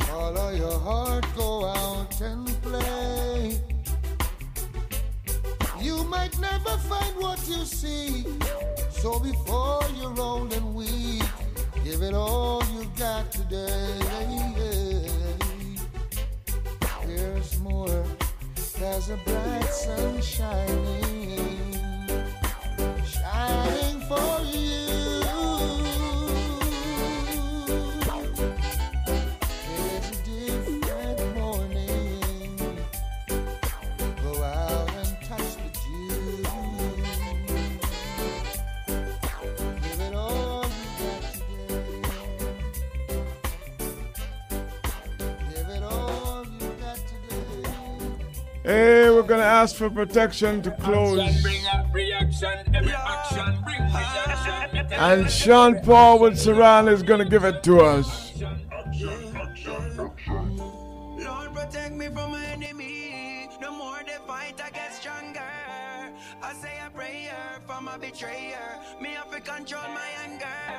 [0.00, 2.01] Follow your heart, go out
[6.22, 8.26] might never find what you seek.
[8.90, 11.24] So before you're old and weak,
[11.82, 13.98] give it all you got today.
[17.06, 18.04] There's more.
[18.78, 21.72] There's a bright sun shining,
[23.04, 25.01] shining for you.
[48.64, 51.18] Hey, we're gonna ask for protection to close.
[54.92, 58.40] And Sean Paul with Saran is gonna give it to us.
[61.18, 63.48] Lord, protect me from my enemy.
[63.60, 64.60] The more they fight,
[66.44, 68.78] I say a prayer for my betrayer.
[69.00, 70.71] Me have control my anger.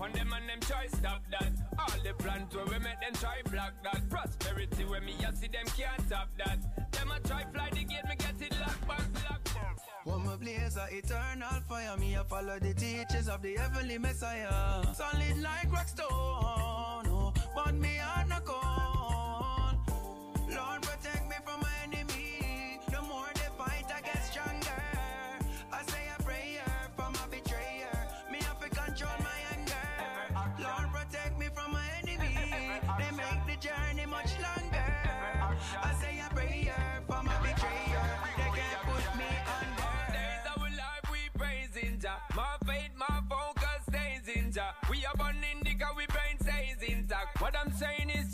[0.00, 1.52] Upon them and them try stop that.
[1.78, 4.08] All the plans where we make them try block that.
[4.08, 6.58] Prosperity where me I see them can't stop that.
[6.92, 9.76] Them a try fly the gate, me get it locked back, locked back.
[10.04, 11.98] One my blaze a eternal fire.
[11.98, 14.82] Me I follow the teachings of the heavenly Messiah.
[14.94, 18.24] Solid like rock stone, oh, but me are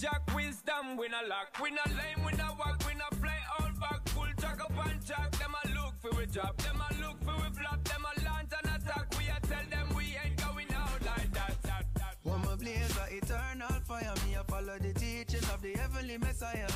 [0.07, 1.59] Jack wisdom, we not lack.
[1.61, 4.09] We not lame, we not walk, we not play all back.
[4.11, 5.33] Full track up and track.
[5.33, 8.53] Them a look for we drop, them a look for we flop, them a launch
[8.57, 9.07] and attack.
[9.19, 11.61] We a tell them we ain't going out like that.
[11.65, 12.17] that, that.
[12.23, 14.15] One my blaze a eternal fire.
[14.25, 16.76] Me I follow the teachings of the heavenly Messiah.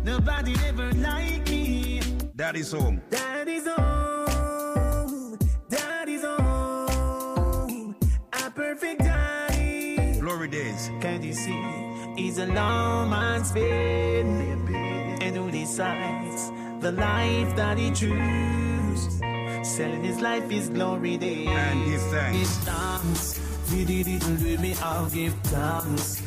[0.03, 2.02] Nobody ever like me.
[2.36, 3.02] Daddy's home.
[3.10, 5.38] Daddy's home.
[5.70, 7.95] Daddy's home.
[8.34, 10.20] A perfect daddy.
[10.20, 10.90] Glory days.
[11.02, 11.89] Can't you see?
[12.20, 14.41] He's a long man's been.
[15.22, 16.52] And who decides
[16.82, 19.20] the life that he chooses?
[19.64, 21.48] Selling his life is glory days.
[21.48, 22.38] And give thanks.
[22.38, 23.40] Give thanks.
[23.72, 26.22] We did it, do me, I'll give thanks.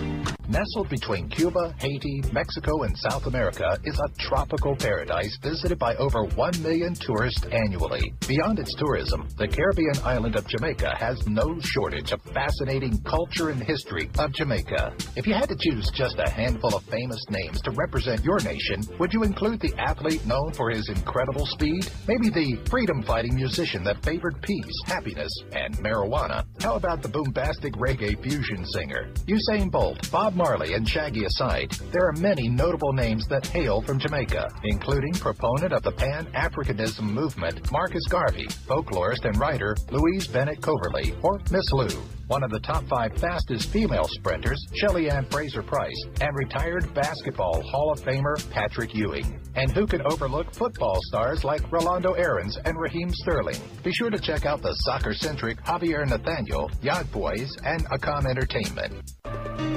[0.48, 6.22] Nestled between Cuba, Haiti, Mexico, and South America is a tropical paradise visited by over
[6.22, 8.14] 1 million tourists annually.
[8.28, 13.60] Beyond its tourism, the Caribbean island of Jamaica has no shortage of fascinating culture and
[13.60, 14.94] history of Jamaica.
[15.16, 18.82] If you had to choose just a handful of famous names to represent your nation,
[19.00, 21.90] would you include the athlete known for his incredible speed?
[22.06, 26.44] Maybe the freedom fighting musician that favored peace, happiness, and marijuana?
[26.60, 29.10] How about the bombastic reggae fusion singer?
[29.26, 33.98] Usain Bolt, Bob Marley, and Shaggy aside, there are many notable names that hail from
[33.98, 40.60] Jamaica, including proponent of the Pan Africanism movement Marcus Garvey, folklorist and writer Louise Bennett
[40.60, 42.15] Coverley, or Miss Lou.
[42.28, 47.62] One of the top five fastest female sprinters, Shelly Ann Fraser Pryce, and retired basketball
[47.70, 49.40] Hall of Famer Patrick Ewing.
[49.54, 53.60] And who can overlook football stars like Rolando Aarons and Raheem Sterling?
[53.84, 59.12] Be sure to check out the soccer-centric Javier Nathaniel, Yacht Boys, and Akam Entertainment.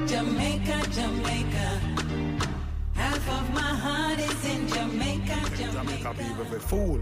[0.08, 1.82] Jamaica, Jamaica.
[2.96, 6.16] Half of my heart is in Jamaica, Jamaica.
[6.18, 7.00] people be fool.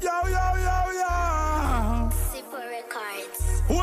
[0.00, 2.51] Yo, yo, yo, yo.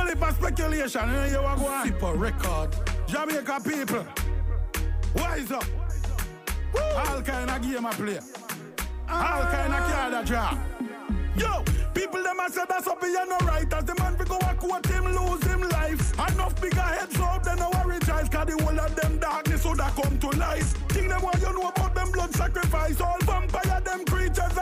[0.10, 1.86] Super for speculation, you know you are going.
[1.86, 2.76] Super record.
[3.06, 4.08] Jamaica people.
[5.14, 5.64] Wise up.
[6.98, 8.20] All kind of game I play.
[9.08, 9.38] Ah.
[9.38, 10.58] All kind of card I draw.
[11.36, 11.64] Yo,
[11.94, 14.56] people them a say that's up here no right As the man we go a
[14.56, 18.64] quote him lose him life Enough bigger heads up then no worry child Cause the
[18.64, 21.96] whole of them darkness would have come to light Think them what you know about
[21.96, 24.58] them blood sacrifice All vampire them creatures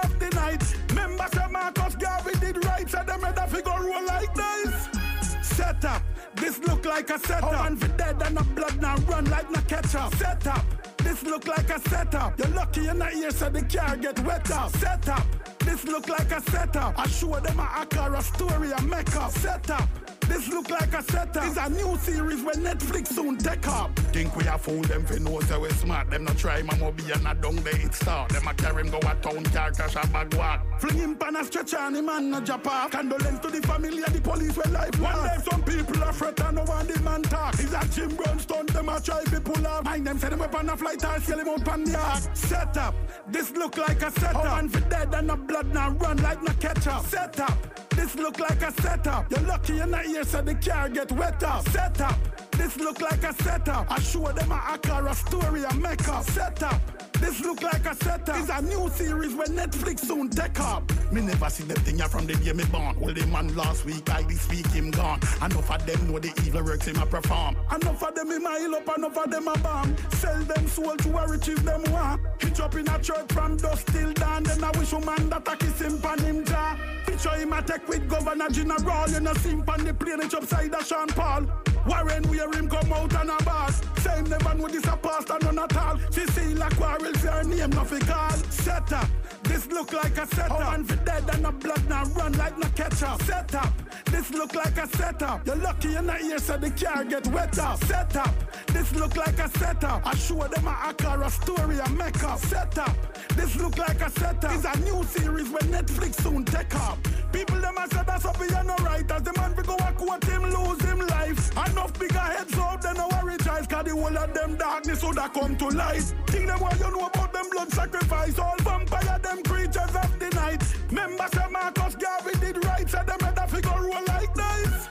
[5.79, 6.01] Set up,
[6.35, 7.53] this look like a setup.
[7.53, 10.15] Oh, man for dead and the blood now run like no ketchup.
[10.15, 10.65] Set up,
[10.97, 12.39] this look like a setup.
[12.39, 14.75] You're lucky you're not here so the car get wet up.
[14.77, 15.23] Set up,
[15.59, 16.97] this look like a setup.
[16.97, 19.31] I show them a Akara story and make up.
[19.31, 19.87] Set up.
[20.21, 21.45] This look like a setup.
[21.45, 23.97] It's a new series when Netflix soon take up.
[24.13, 26.09] Think we have found them for know say we smart.
[26.09, 28.29] Them not try my mobile and a down there it start.
[28.29, 30.81] Them a carry him go a town car crash a bag walk.
[30.81, 32.91] Fling him pan a stretch on him and a drop off.
[32.91, 36.39] Condolence to the family and the police when life One day some people are fret
[36.41, 37.53] and no one the man talk.
[37.59, 39.85] It's a Jim Brown stunt them a try to pull off.
[39.85, 42.23] Mind them say them up on a flight or sell him up on the ark.
[42.33, 42.95] Set up.
[43.29, 44.45] This look like a setup.
[44.45, 47.05] Oh, man for dead and the blood now run like no ketchup.
[47.05, 47.57] Set up.
[47.89, 49.29] This look like a setup.
[49.31, 51.67] You're lucky you're not here so the car get wet up.
[51.69, 52.17] Set up.
[52.51, 53.91] This look like a setup.
[53.91, 56.23] I show them a Akara story and make up.
[56.23, 57.06] Set up.
[57.19, 58.37] This look like a setup.
[58.37, 60.83] It's a new series where Netflix soon take up.
[61.11, 62.99] Me never see them thing from the day me born.
[62.99, 65.19] Well, the man last week, I this week him gone.
[65.41, 67.55] Enough of them know the evil works him a perform.
[67.73, 69.95] Enough of them in my heal up, enough of them a bomb.
[70.11, 72.21] Sell them soul to a riches them want.
[72.39, 74.43] Hitch up in a church from dusk till dawn.
[74.43, 76.77] Then I wish a man that a kiss him pan him jaw.
[77.05, 79.09] Picture him a take with Governor General.
[79.09, 81.47] You know, sim pan the plane, it's upside of Sean Paul.
[81.87, 83.81] Warren where him come out and a boss.
[83.99, 85.97] Same never know this a pastor none at all.
[86.11, 88.37] She see like quarrels her name nothing call.
[88.49, 89.07] Set up.
[89.47, 90.51] This look like a setup.
[90.51, 93.21] Oh, man for dead and the blood now run like no ketchup.
[93.23, 93.73] Set up.
[94.05, 95.45] This look like a setup.
[95.45, 97.83] You're lucky you're not here so the car get wet up.
[97.83, 98.35] Set up.
[98.67, 100.05] This look like a setup.
[100.05, 102.39] I show them a Akara story and make up.
[102.39, 102.95] Set up.
[103.35, 104.51] This look like a setup.
[104.53, 106.97] It's a new series when Netflix soon take up.
[107.31, 109.09] People them a say that's up here no right.
[109.11, 111.51] As the man we go a quote him lose him life.
[111.51, 113.69] Enough bigger heads up than no worry child.
[113.69, 116.13] Cause the whole of them darkness would have come to light.
[116.27, 118.39] Think them what you know about them blood sacrifice.
[118.39, 120.63] All vampire them creatures of the night.
[120.89, 122.89] Remember say Marcus Garvey did right.
[122.89, 124.87] So them ready figure roll like dice.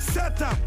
[0.00, 0.63] Set up.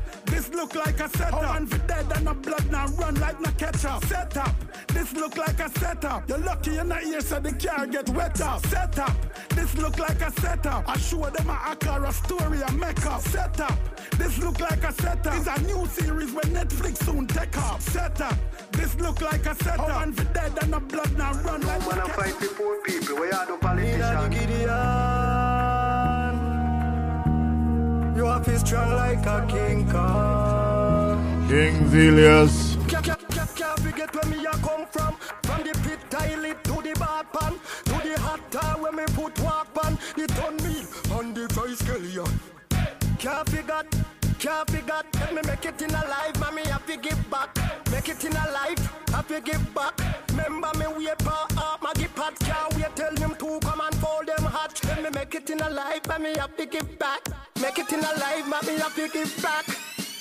[0.58, 1.44] This look like a setup.
[1.44, 4.04] Oh, man for dead and the blood now run like no ketchup.
[4.06, 4.56] Set up.
[4.88, 6.28] This look like a setup.
[6.28, 8.66] You're lucky you're not here so the car get wet up.
[8.66, 9.16] Set up.
[9.50, 10.90] This look like a setup.
[10.90, 13.22] I show them a Akara story a make up.
[13.22, 13.78] Set up.
[14.18, 15.36] This look like a setup.
[15.36, 17.80] It's a new series when Netflix soon take up.
[17.80, 18.36] Set up.
[18.72, 19.88] This look like a setup.
[19.88, 22.40] Oh, man for dead and the blood now run like no When I wanna fight
[22.40, 25.37] the poor people, where are the politicians?
[28.18, 31.48] You are feel strong like a king Kong.
[31.48, 32.76] King Zelius.
[32.90, 33.06] Can't,
[33.80, 35.16] forget where me a come from.
[35.44, 37.54] From the pit toilet to the bath pan,
[37.86, 40.00] to the hot tub where me put walk pan.
[40.16, 42.32] The ton meal on the fry scallion.
[43.20, 43.86] Can't forget,
[44.40, 45.06] can't forget.
[45.20, 47.56] Let me make it in a life, mommy have to give back.
[47.92, 49.94] Make it in a life, have to give back.
[50.32, 52.96] Remember me wait for up, Maggie Pat can't wait.
[52.96, 53.60] Tell them to
[54.18, 54.80] come them hot.
[54.86, 57.22] Let me make it in a life, mommy have to give back.
[57.62, 59.66] Make it in a life, mommy have to give back.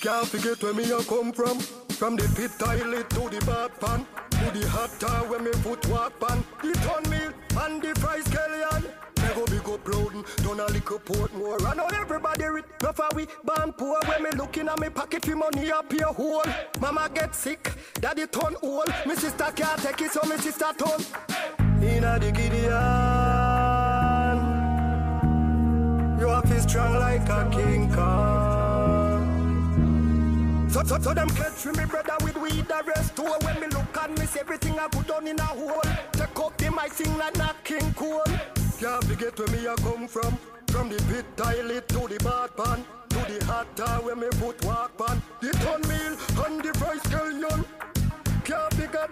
[0.01, 1.59] Can't forget where me a come from.
[1.98, 5.86] From the pit toilet to the bath pan, to the hot tub where me put
[5.89, 6.44] walk pan.
[6.62, 7.32] The ton meal
[7.62, 8.90] and the fry scallion.
[9.16, 11.66] Never big up loading, done a little port more.
[11.66, 13.98] I know everybody rich, enough of we born poor.
[14.06, 16.44] When me looking at me pocket for money up here hole.
[16.81, 18.93] Mama get sick, daddy turn old.
[19.06, 21.01] Me sister can't take it, so me sister turn.
[21.82, 23.66] Inna the Gideon,
[26.19, 29.37] you are feel strong like a king Kong.
[30.69, 33.23] So, so, so them catch me brother with weed the rest too.
[33.23, 35.81] When me look at see everything I put on in a hole.
[36.13, 38.23] Take up the mic, sing like a King Cole.
[38.79, 40.39] Can't forget where me a come from.
[40.69, 44.63] From the pit toilet to the bath pan, to the hot tub where me put
[44.67, 45.23] walk pan.
[45.41, 47.65] The ton meal and the fry scallion.
[48.45, 49.11] Can't forget,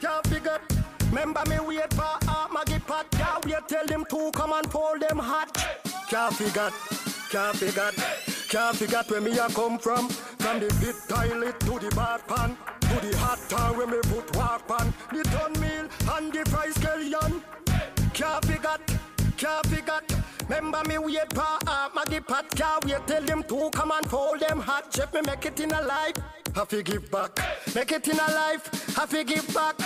[0.00, 0.60] can't forget.
[1.08, 3.10] Remember me wait for a Maggie pot.
[3.12, 5.87] Can't wait tell them to come and fold them hot.
[6.10, 6.72] Can't forget,
[7.30, 7.94] can't forget.
[8.48, 10.08] Can't forget where me a come from.
[10.08, 14.34] From the pit toilet to the bath pan, to the hot tub where me put
[14.34, 14.94] walk pan.
[15.12, 17.42] The ton meal and the fry scallion.
[18.14, 18.80] Can't forget,
[19.36, 20.18] can't forget.
[20.48, 24.40] Remember me wait for uh, Maggie Pat Can't wait tell them to come and fold
[24.40, 26.16] them hot Chef me make it in a life
[26.54, 27.38] Have to give back
[27.74, 29.76] Make it in a life Have to give back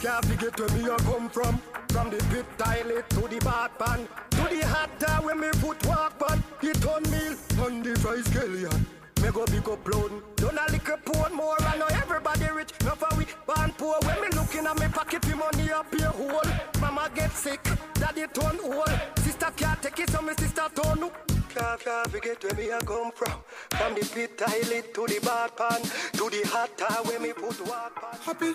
[0.00, 1.60] can't forget where me a come from.
[1.88, 4.06] From the pit toilet to the bad pan.
[4.30, 6.42] To the hot tub when me put walk on.
[6.60, 8.86] The ton meal on the fries scallion.
[9.22, 10.22] Me go pick up loan.
[10.36, 11.56] Don't a lick a pound more.
[11.60, 12.72] I know everybody rich.
[12.84, 13.96] No for we born poor.
[14.02, 16.52] When me looking at me pocket, the money up your hole.
[16.80, 17.62] Mama get sick,
[17.94, 19.00] daddy turn old.
[19.18, 21.32] Sister can't take it, so me sister turn up.
[21.48, 23.40] Can't, can't forget where me a come from.
[23.70, 25.80] From the pit toilet to the bad pan,
[26.12, 28.18] to the hot tub where me put water.
[28.22, 28.54] Happy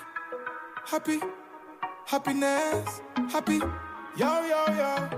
[0.86, 1.20] happy,
[2.06, 3.60] happiness, happy,
[4.18, 5.10] yo, yo, yo.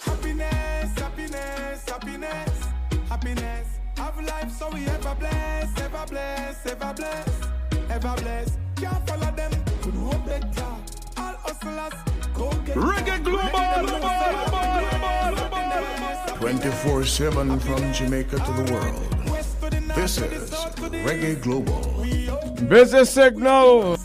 [0.00, 2.68] happiness, happiness, happiness,
[3.08, 3.68] happiness.
[3.96, 7.28] Have life so we ever bless, ever bless, ever bless,
[7.90, 8.58] ever bless.
[8.76, 9.52] Can't follow them,
[9.82, 10.66] could hope better.
[11.16, 11.94] All hustlers,
[12.34, 13.86] go get Reggae Global!
[16.38, 19.16] 24 7 from Jamaica to the world.
[19.96, 22.35] This is Reggae Global.
[22.62, 23.95] Busy signal.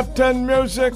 [0.00, 0.94] Captain Music.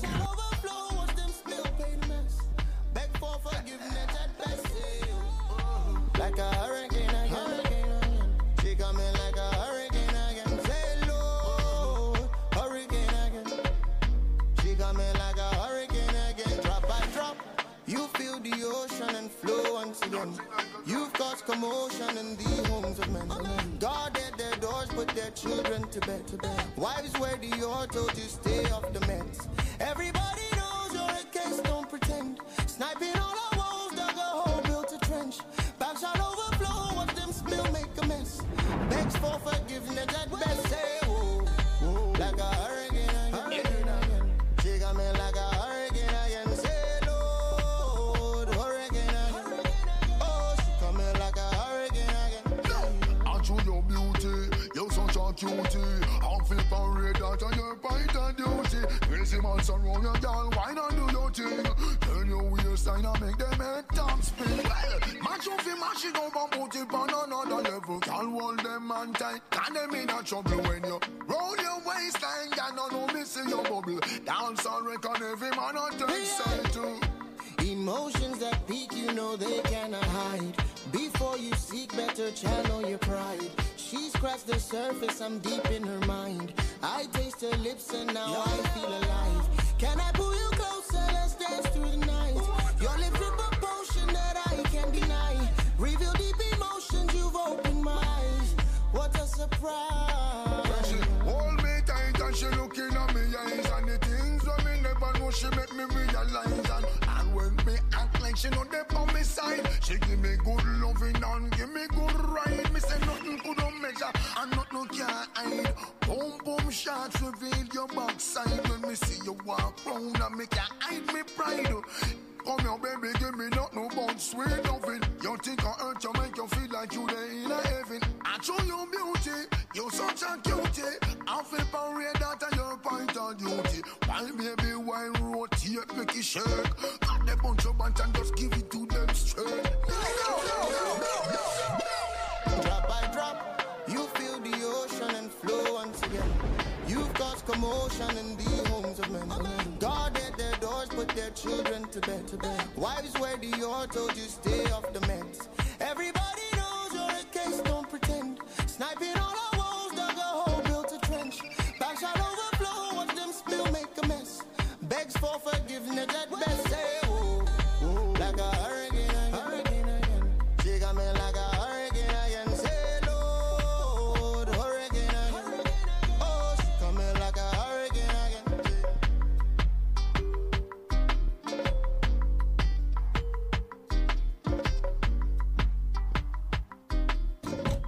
[153.64, 155.48] The told you stay off the meds.
[155.80, 158.38] Everybody knows you're a case, don't pretend.
[158.66, 161.40] Sniping all our walls, dug a hole, built a trench.
[161.80, 164.42] Back shot overflow, watch them spill, make a mess.
[164.82, 166.63] Begs for forgiveness at best.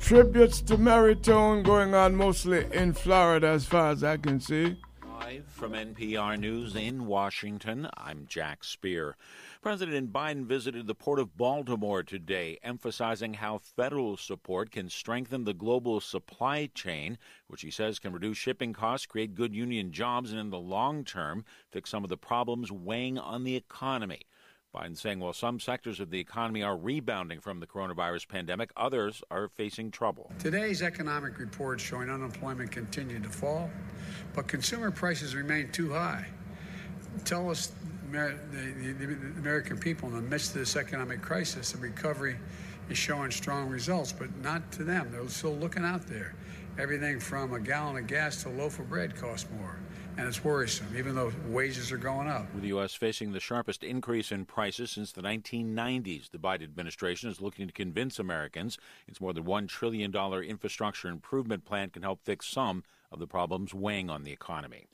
[0.06, 4.78] Tributes to Maritone going on mostly in Florida, as far as I can see.
[5.04, 9.16] Live from NPR News in Washington, I'm Jack Speer.
[9.60, 15.52] President Biden visited the port of Baltimore today, emphasizing how federal support can strengthen the
[15.52, 17.18] global supply chain,
[17.48, 21.02] which he says can reduce shipping costs, create good union jobs, and in the long
[21.02, 24.20] term, fix some of the problems weighing on the economy.
[24.76, 29.22] Biden saying while some sectors of the economy are rebounding from the coronavirus pandemic, others
[29.30, 30.30] are facing trouble.
[30.38, 33.70] Today's economic report showing unemployment continued to fall,
[34.34, 36.26] but consumer prices remain too high.
[37.24, 37.72] Tell us,
[38.12, 42.36] the, the, the American people, in the midst of this economic crisis, the recovery
[42.90, 45.08] is showing strong results, but not to them.
[45.10, 46.34] They're still looking out there.
[46.78, 49.78] Everything from a gallon of gas to a loaf of bread costs more,
[50.16, 52.52] and it's worrisome, even though wages are going up.
[52.54, 52.94] With the U.S.
[52.94, 57.72] facing the sharpest increase in prices since the 1990s, the Biden administration is looking to
[57.72, 62.82] convince Americans its more than $1 trillion infrastructure improvement plan can help fix some
[63.12, 64.86] of the problems weighing on the economy.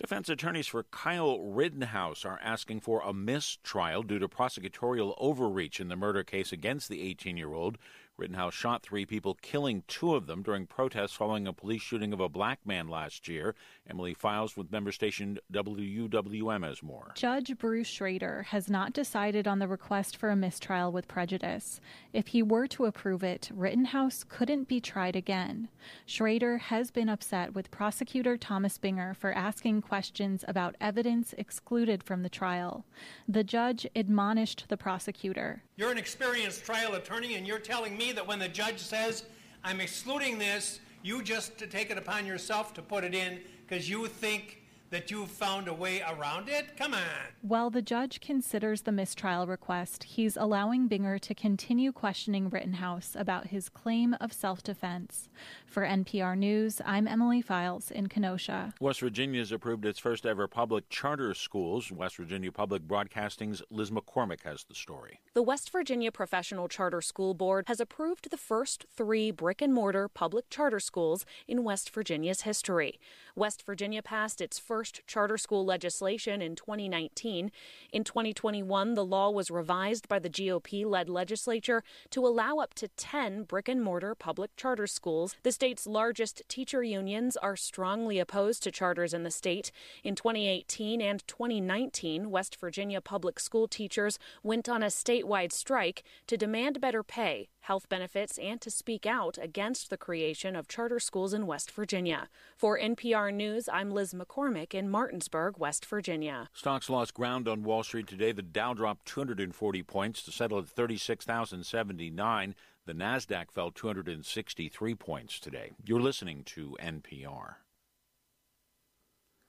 [0.00, 5.88] Defense attorneys for Kyle Rittenhouse are asking for a mistrial due to prosecutorial overreach in
[5.88, 7.76] the murder case against the 18 year old.
[8.20, 12.20] Rittenhouse shot three people, killing two of them during protests following a police shooting of
[12.20, 13.54] a black man last year.
[13.88, 17.12] Emily Files with member station WUWM has more.
[17.14, 21.80] Judge Bruce Schroeder has not decided on the request for a mistrial with prejudice.
[22.12, 25.68] If he were to approve it, Rittenhouse couldn't be tried again.
[26.04, 32.22] Schroeder has been upset with prosecutor Thomas Binger for asking questions about evidence excluded from
[32.22, 32.84] the trial.
[33.26, 35.62] The judge admonished the prosecutor.
[35.80, 39.24] You're an experienced trial attorney, and you're telling me that when the judge says,
[39.64, 44.06] I'm excluding this, you just take it upon yourself to put it in because you
[44.06, 46.76] think that you've found a way around it?
[46.76, 47.00] Come on.
[47.40, 53.46] While the judge considers the mistrial request, he's allowing Binger to continue questioning Rittenhouse about
[53.46, 55.30] his claim of self defense.
[55.70, 58.74] For NPR News, I'm Emily Files in Kenosha.
[58.80, 61.92] West Virginia has approved its first ever public charter schools.
[61.92, 65.20] West Virginia Public Broadcasting's Liz McCormick has the story.
[65.32, 70.08] The West Virginia Professional Charter School Board has approved the first three brick and mortar
[70.08, 72.98] public charter schools in West Virginia's history.
[73.36, 77.52] West Virginia passed its first charter school legislation in 2019.
[77.92, 82.88] In 2021, the law was revised by the GOP led legislature to allow up to
[82.88, 85.36] 10 brick and mortar public charter schools.
[85.44, 89.70] The state's largest teacher unions are strongly opposed to charters in the state.
[90.02, 96.38] In 2018 and 2019, West Virginia public school teachers went on a statewide strike to
[96.38, 101.34] demand better pay, health benefits, and to speak out against the creation of charter schools
[101.34, 102.30] in West Virginia.
[102.56, 106.48] For NPR News, I'm Liz McCormick in Martinsburg, West Virginia.
[106.54, 108.32] Stocks lost ground on Wall Street today.
[108.32, 112.54] The Dow dropped 240 points to settle at 36,079.
[112.90, 115.70] The Nasdaq fell 263 points today.
[115.84, 117.54] You're listening to NPR.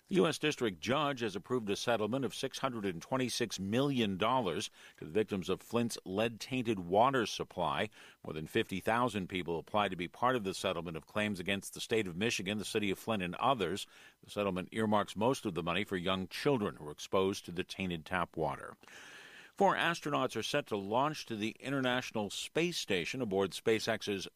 [0.09, 0.37] The U.S.
[0.37, 4.69] District Judge has approved a settlement of $626 million to
[4.99, 7.89] the victims of Flint's lead tainted water supply.
[8.23, 11.81] More than 50,000 people applied to be part of the settlement of claims against the
[11.81, 13.87] state of Michigan, the city of Flint, and others.
[14.23, 17.63] The settlement earmarks most of the money for young children who are exposed to the
[17.63, 18.75] tainted tap water.
[19.61, 24.27] Four astronauts are set to launch to the International Space Station aboard SpaceX's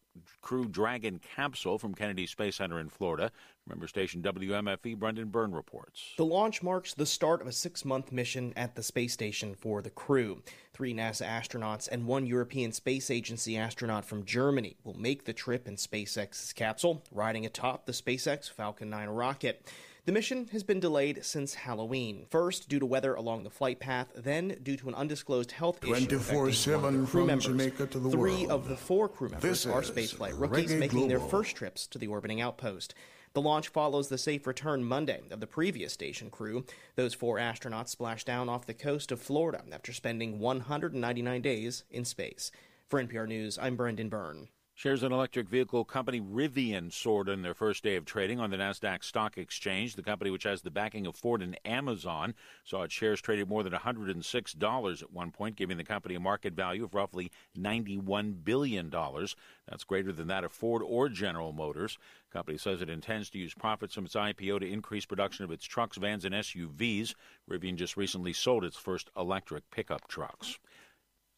[0.44, 3.32] Crew Dragon capsule from Kennedy Space Center in Florida.
[3.68, 6.14] Member station WMFE Brendan Byrne reports.
[6.18, 9.82] The launch marks the start of a six month mission at the space station for
[9.82, 10.44] the crew.
[10.74, 15.68] Three NASA astronauts and one European Space Agency astronaut from Germany will make the trip
[15.68, 19.68] in SpaceX's capsule, riding atop the SpaceX Falcon 9 rocket.
[20.06, 22.28] The mission has been delayed since Halloween.
[22.30, 26.06] First, due to weather along the flight path, then due to an undisclosed health issue.
[26.06, 27.46] 24 7 crew from members.
[27.46, 28.52] Jamaica to the Three world.
[28.52, 31.98] of the four crew members This are spaceflight rookies Reggae making their first trips to
[31.98, 32.94] the orbiting outpost.
[33.34, 36.66] The launch follows the safe return Monday of the previous station crew.
[36.96, 42.06] Those four astronauts splashed down off the coast of Florida after spending 199 days in
[42.06, 42.52] space.
[42.88, 44.50] For NPR News, I'm Brendan Byrne.
[44.78, 48.58] Shares in electric vehicle company Rivian soared in their first day of trading on the
[48.58, 49.96] Nasdaq Stock Exchange.
[49.96, 52.34] The company, which has the backing of Ford and Amazon,
[52.66, 56.56] saw its shares traded more than $106 at one point, giving the company a market
[56.56, 58.90] value of roughly $91 billion.
[58.90, 61.98] That's greater than that of Ford or General Motors.
[62.30, 65.52] The company says it intends to use profits from its IPO to increase production of
[65.52, 67.16] its trucks, vans, and SUVs.
[67.50, 70.60] Rivian just recently sold its first electric pickup trucks.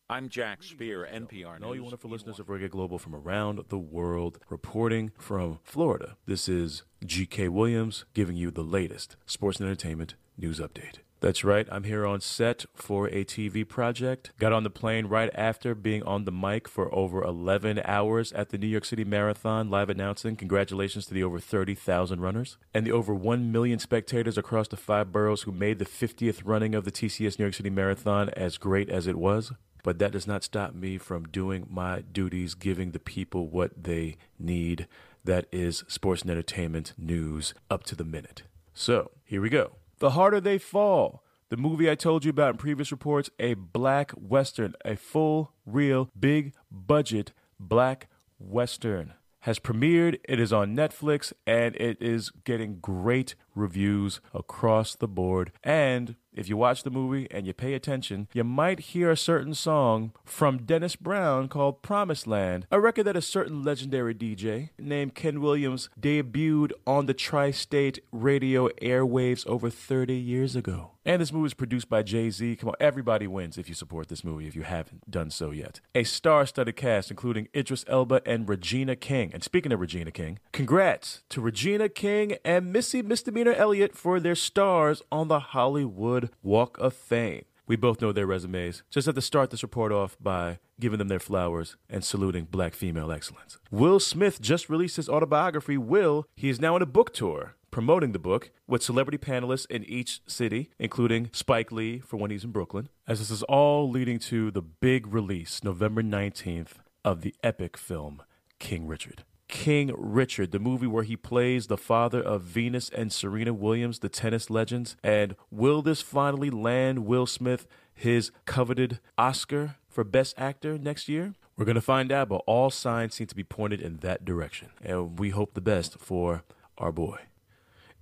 [0.09, 1.87] I'm Jack Speer, NPR And all you News.
[1.87, 6.15] wonderful listeners of Reggae Global from around the world, reporting from Florida.
[6.25, 10.99] This is GK Williams giving you the latest sports and entertainment news update.
[11.19, 14.31] That's right, I'm here on set for a TV project.
[14.39, 18.47] Got on the plane right after being on the mic for over 11 hours at
[18.49, 22.93] the New York City Marathon, live announcing congratulations to the over 30,000 runners and the
[22.93, 26.91] over 1 million spectators across the five boroughs who made the 50th running of the
[26.91, 29.51] TCS New York City Marathon as great as it was
[29.83, 34.17] but that does not stop me from doing my duties, giving the people what they
[34.39, 34.87] need.
[35.23, 38.43] That is sports and entertainment news up to the minute.
[38.73, 39.71] So, here we go.
[39.99, 41.23] The Harder They Fall.
[41.49, 46.09] The movie I told you about in previous reports, a black western, a full, real,
[46.19, 50.19] big budget black western, has premiered.
[50.27, 55.53] It is on Netflix and it is getting great reviews across the board.
[55.63, 59.55] And if you watch the movie and you pay attention, you might hear a certain
[59.55, 65.15] song from Dennis Brown called Promised Land, a record that a certain legendary DJ named
[65.15, 70.91] Ken Williams debuted on the tri state radio airwaves over 30 years ago.
[71.07, 72.57] And this movie is produced by Jay Z.
[72.57, 75.79] Come on, everybody wins if you support this movie if you haven't done so yet.
[75.95, 79.31] A star studded cast including Idris Elba and Regina King.
[79.33, 84.35] And speaking of Regina King, congrats to Regina King and Missy Misdemeanor Elliott for their
[84.35, 87.45] stars on the Hollywood Walk of Fame.
[87.67, 88.83] We both know their resumes.
[88.89, 92.73] Just have to start this report off by giving them their flowers and saluting black
[92.73, 93.57] female excellence.
[93.71, 96.27] Will Smith just released his autobiography, Will.
[96.35, 100.21] He is now on a book tour promoting the book with celebrity panelists in each
[100.27, 102.89] city, including Spike Lee for when he's in Brooklyn.
[103.07, 106.73] As this is all leading to the big release, November 19th,
[107.03, 108.21] of the epic film
[108.59, 109.23] King Richard.
[109.47, 114.09] King Richard, the movie where he plays the father of Venus and Serena Williams, the
[114.09, 114.97] tennis legends.
[115.03, 121.33] And will this finally land Will Smith his coveted Oscar for Best Actor next year?
[121.55, 124.69] We're going to find out, but all signs seem to be pointed in that direction.
[124.83, 126.43] And we hope the best for
[126.77, 127.26] our boy.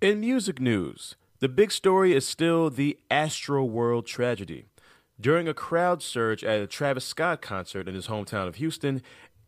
[0.05, 4.65] In music news, the big story is still the Astro World tragedy.
[5.19, 9.01] During a crowd surge at a Travis Scott concert in his hometown of Houston,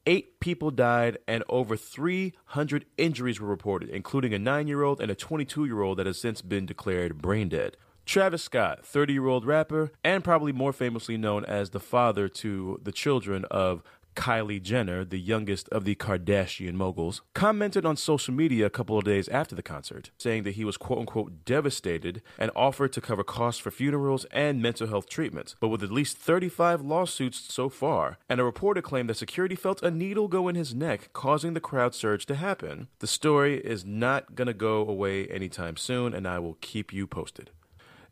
[0.07, 5.11] eight people died and over 300 injuries were reported, including a nine year old and
[5.11, 7.77] a 22 year old that has since been declared brain dead.
[8.07, 12.79] Travis Scott, 30 year old rapper, and probably more famously known as the father to
[12.81, 13.83] the children of
[14.17, 19.05] Kylie Jenner, the youngest of the Kardashian moguls, commented on social media a couple of
[19.05, 23.23] days after the concert, saying that he was quote unquote devastated and offered to cover
[23.23, 25.55] costs for funerals and mental health treatments.
[25.59, 29.83] But with at least 35 lawsuits so far, and a reporter claimed that security felt
[29.83, 33.85] a needle go in his neck, causing the crowd surge to happen, the story is
[33.85, 37.51] not going to go away anytime soon, and I will keep you posted.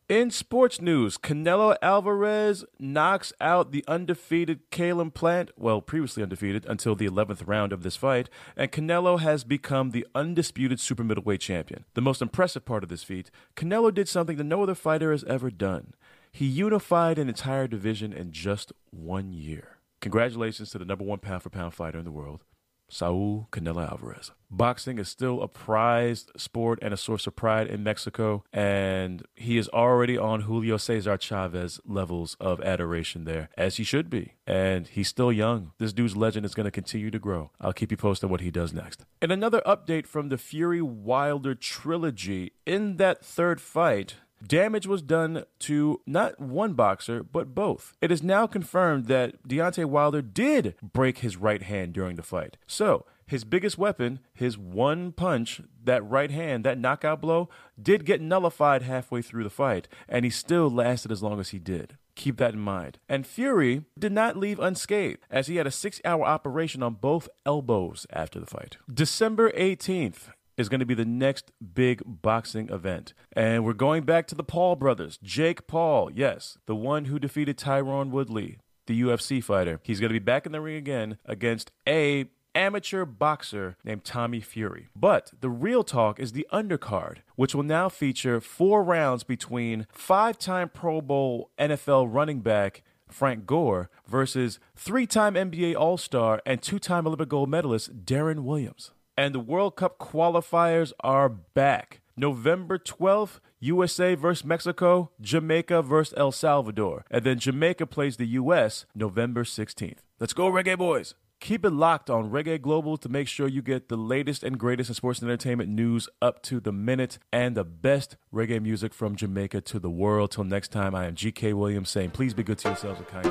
[0.07, 6.93] In sports news, Canelo Alvarez knocks out the undefeated Caleb Plant, well, previously undefeated until
[6.93, 11.85] the 11th round of this fight, and Canelo has become the undisputed super middleweight champion.
[11.95, 15.23] The most impressive part of this feat, Canelo did something that no other fighter has
[15.23, 15.95] ever done.
[16.31, 19.79] He unified an entire division in just one year.
[20.01, 22.43] Congratulations to the number one pound for pound fighter in the world.
[22.89, 24.31] Saul Canelo Alvarez.
[24.49, 29.57] Boxing is still a prized sport and a source of pride in Mexico, and he
[29.57, 34.33] is already on Julio Cesar Chavez levels of adoration there, as he should be.
[34.47, 35.71] And he's still young.
[35.77, 37.51] This dude's legend is going to continue to grow.
[37.59, 39.03] I'll keep you posted on what he does next.
[39.21, 42.53] And another update from the Fury Wilder trilogy.
[42.65, 44.15] In that third fight,
[44.45, 47.95] Damage was done to not one boxer, but both.
[48.01, 52.57] It is now confirmed that Deontay Wilder did break his right hand during the fight.
[52.67, 57.49] So, his biggest weapon, his one punch, that right hand, that knockout blow,
[57.81, 61.57] did get nullified halfway through the fight, and he still lasted as long as he
[61.57, 61.97] did.
[62.15, 62.99] Keep that in mind.
[63.09, 67.27] And Fury did not leave unscathed, as he had a six hour operation on both
[67.45, 68.77] elbows after the fight.
[68.91, 73.13] December 18th, is going to be the next big boxing event.
[73.33, 75.19] And we're going back to the Paul brothers.
[75.21, 78.57] Jake Paul, yes, the one who defeated Tyron Woodley,
[78.87, 79.79] the UFC fighter.
[79.83, 84.39] He's going to be back in the ring again against a amateur boxer named Tommy
[84.39, 84.87] Fury.
[84.95, 90.69] But the real talk is the undercard, which will now feature four rounds between five-time
[90.69, 97.49] Pro Bowl NFL running back Frank Gore versus three-time NBA All-Star and two-time Olympic gold
[97.49, 98.91] medalist Deron Williams.
[99.17, 102.01] And the World Cup qualifiers are back.
[102.17, 107.05] November 12th, USA versus Mexico, Jamaica versus El Salvador.
[107.09, 109.99] And then Jamaica plays the US November 16th.
[110.19, 111.15] Let's go, Reggae Boys!
[111.39, 114.89] Keep it locked on Reggae Global to make sure you get the latest and greatest
[114.89, 119.15] in sports and entertainment news up to the minute and the best reggae music from
[119.15, 120.31] Jamaica to the world.
[120.31, 123.25] Till next time, I am GK Williams saying please be good to yourselves and kind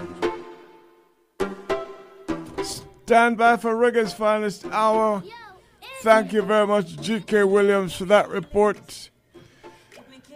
[2.56, 2.64] to.
[3.04, 5.22] Stand by for Reggae's finest hour.
[6.04, 7.44] Thank you very much, G.K.
[7.44, 9.08] Williams, for that report.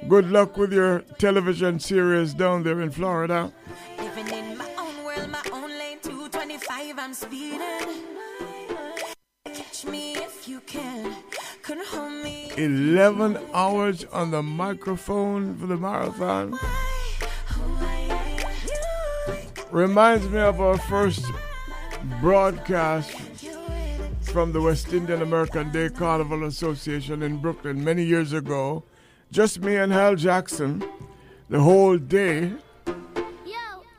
[0.09, 3.53] Good luck with your television series down there in Florida.
[3.99, 7.61] Living in my own world, my own lane, 225, I'm speeding.
[9.45, 11.15] Catch me if you can.
[11.63, 12.51] Couldn't hold me.
[12.57, 16.59] 11 hours on the microphone for the marathon.
[19.71, 21.27] Reminds me of our first
[22.23, 23.38] broadcast
[24.39, 28.85] from the West Indian American Day Carnival Association in Brooklyn many years ago.
[29.33, 30.85] Just me and Hal Jackson,
[31.49, 32.53] the whole day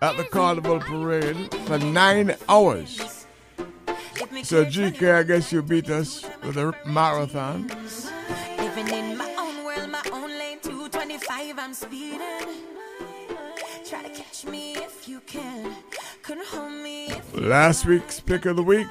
[0.02, 3.26] at the Carnival Parade for nine hours.
[4.44, 7.68] So, GK, I guess you beat us with a marathon.
[8.60, 12.22] Living in my own world, my own lane, 225, I'm speeding.
[13.84, 15.76] Try to catch me if you can.
[16.24, 18.88] Couldn't hold me Last week's pick of the week.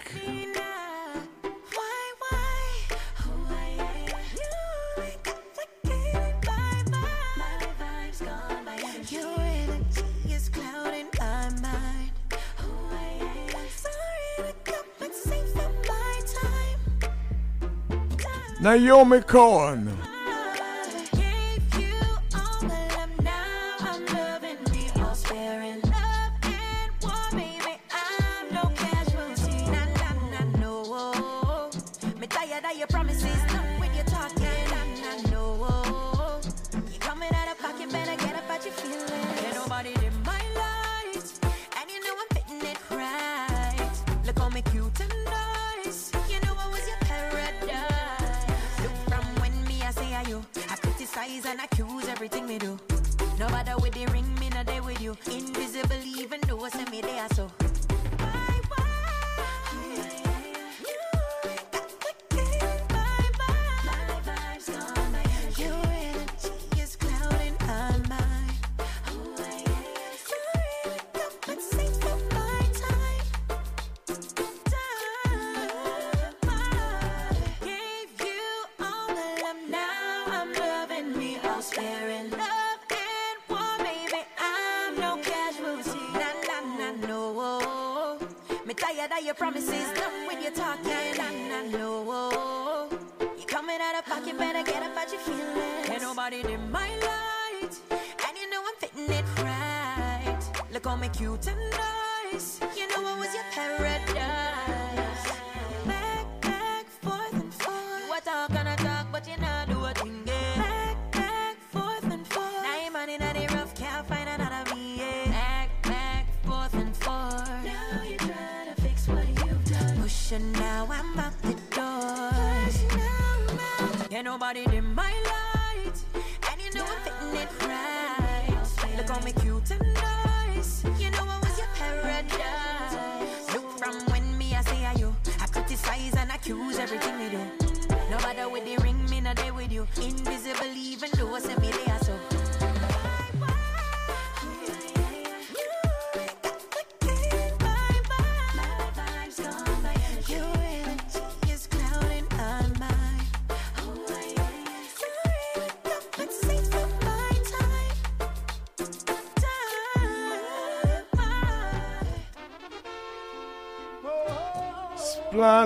[18.78, 20.07] Naomi Cohen.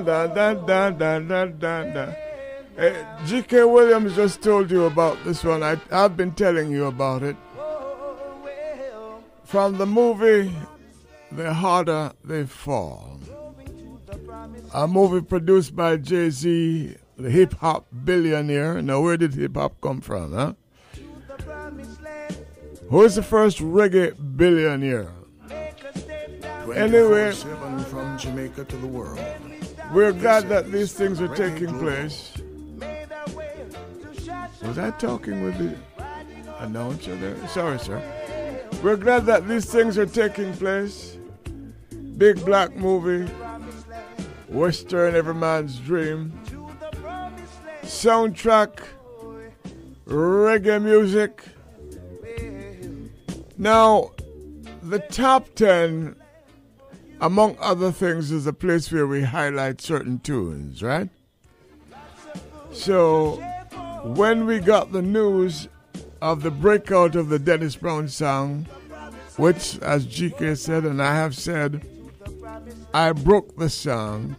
[0.03, 2.15] Splenda, da, da, da, da, da, da.
[2.77, 3.65] Eh, G.K.
[3.65, 5.63] Williams just told you about this one.
[5.63, 7.37] I, I've been telling you about it.
[9.45, 10.55] From the movie
[11.31, 13.21] The Harder They Fall,
[14.73, 18.81] a movie produced by Jay Z, the hip hop billionaire.
[18.81, 20.55] Now, where did hip hop come from, huh?
[22.89, 25.13] Who is the first reggae billionaire?
[26.75, 29.19] Anyway, 24/7 from Jamaica to the world.
[29.93, 32.33] We're glad that these things are taking place.
[34.63, 35.77] Was I talking with the
[36.61, 37.37] announcer there?
[37.49, 38.03] Sorry, sir.
[38.83, 41.19] We're glad that these things are taking place.
[42.17, 43.31] Big black movie,
[44.49, 46.33] Western Every Man's Dream,
[47.83, 48.81] soundtrack,
[50.07, 51.45] reggae music.
[53.59, 54.13] Now,
[54.83, 56.17] the top 10,
[57.23, 61.09] among other things, is a place where we highlight certain tunes, right?
[62.73, 63.37] So,
[64.03, 65.69] when we got the news
[66.21, 68.67] of the breakout of the Dennis Brown song,
[69.37, 71.87] which, as GK said, and I have said,
[72.93, 74.37] I broke the song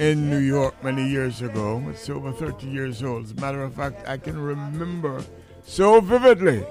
[0.00, 1.80] in New York many years ago.
[1.90, 3.26] It's over 30 years old.
[3.26, 5.24] As a matter of fact, I can remember
[5.64, 6.66] so vividly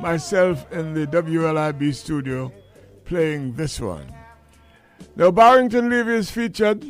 [0.00, 2.52] myself in the WLIB studio
[3.04, 4.17] playing this one.
[5.16, 6.84] Now, Barrington Levy is featured,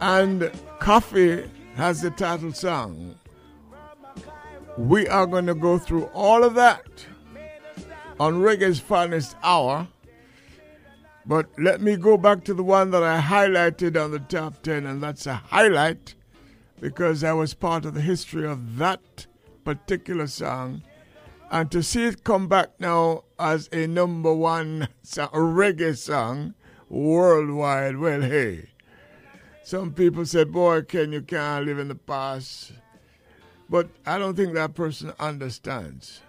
[0.00, 0.42] and
[0.80, 3.14] Koffee has the title song.
[4.76, 7.06] We are going to go through all of that
[8.20, 9.88] on Reggae's Finest Hour.
[11.26, 14.86] But let me go back to the one that I highlighted on the top 10,
[14.86, 16.14] and that's a highlight
[16.80, 19.26] because I was part of the history of that
[19.64, 20.82] particular song.
[21.50, 26.54] And to see it come back now as a number one reggae song
[26.88, 28.70] worldwide, well, hey.
[29.62, 32.72] Some people said, boy, Ken, you can't live in the past.
[33.68, 36.22] But I don't think that person understands.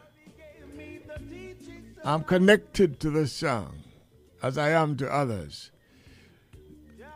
[2.03, 3.76] I'm connected to this song
[4.41, 5.72] as I am to others.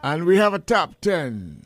[0.01, 1.65] And we have a top 10.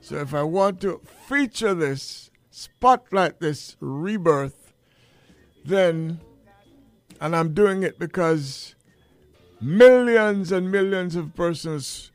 [0.00, 4.72] So if I want to feature this, spotlight this rebirth,
[5.64, 6.20] then,
[7.20, 8.73] and I'm doing it because
[9.60, 12.10] millions and millions of persons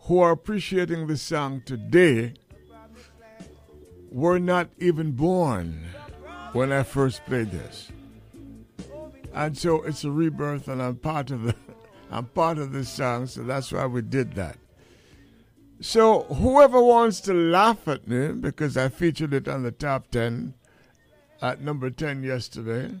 [0.00, 2.34] who are appreciating this song today
[4.10, 5.86] were not even born
[6.52, 7.92] when I first played this.
[9.32, 11.54] And so it's a rebirth and I'm part of the
[12.12, 14.58] I'm part of this song, so that's why we did that.
[15.80, 20.54] So whoever wants to laugh at me because I featured it on the top 10
[21.40, 23.00] at number 10 yesterday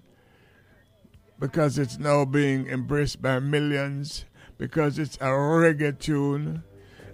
[1.40, 4.26] because it's now being embraced by millions
[4.58, 6.62] because it's a reggae tune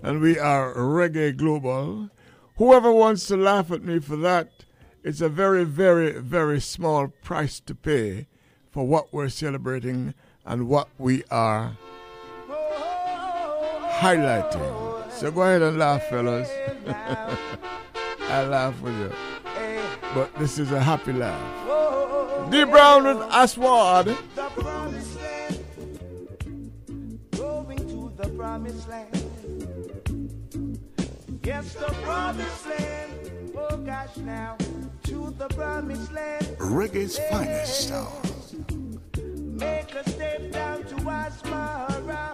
[0.02, 2.10] and we are reggae global.
[2.56, 4.50] Whoever wants to laugh at me for that,
[5.04, 8.26] it's a very, very, very small price to pay
[8.72, 10.12] for what we're celebrating
[10.44, 11.76] and what we are
[13.98, 15.10] highlighting.
[15.12, 16.48] So go ahead and laugh, fellas.
[18.28, 19.12] I laugh with you.
[20.14, 21.65] But this is a happy laugh.
[22.50, 24.06] D Brown with Aswad.
[24.34, 25.64] The promised land.
[27.36, 29.22] Going to the promised land.
[31.42, 33.52] Yes, the promised land.
[33.56, 34.56] Oh gosh, now
[35.04, 36.46] to the promised land.
[36.58, 38.10] Reggae's finest hour.
[39.56, 42.32] Make a step down to Asmara.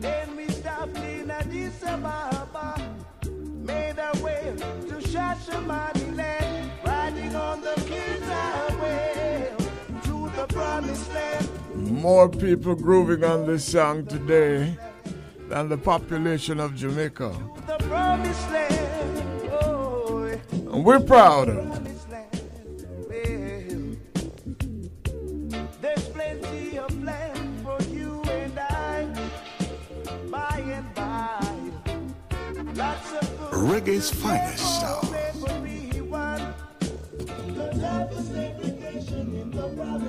[0.00, 2.80] Then we stopped in Addis Ababa.
[3.28, 4.54] Made our way
[4.88, 6.70] to Shashamane land.
[6.84, 8.28] Riding on the King's
[11.74, 14.76] More people grooving on this song today
[15.48, 17.32] than the population of Jamaica.
[17.66, 19.48] The promised land.
[19.52, 21.46] Oh, And we're proud.
[25.80, 27.02] There's plenty of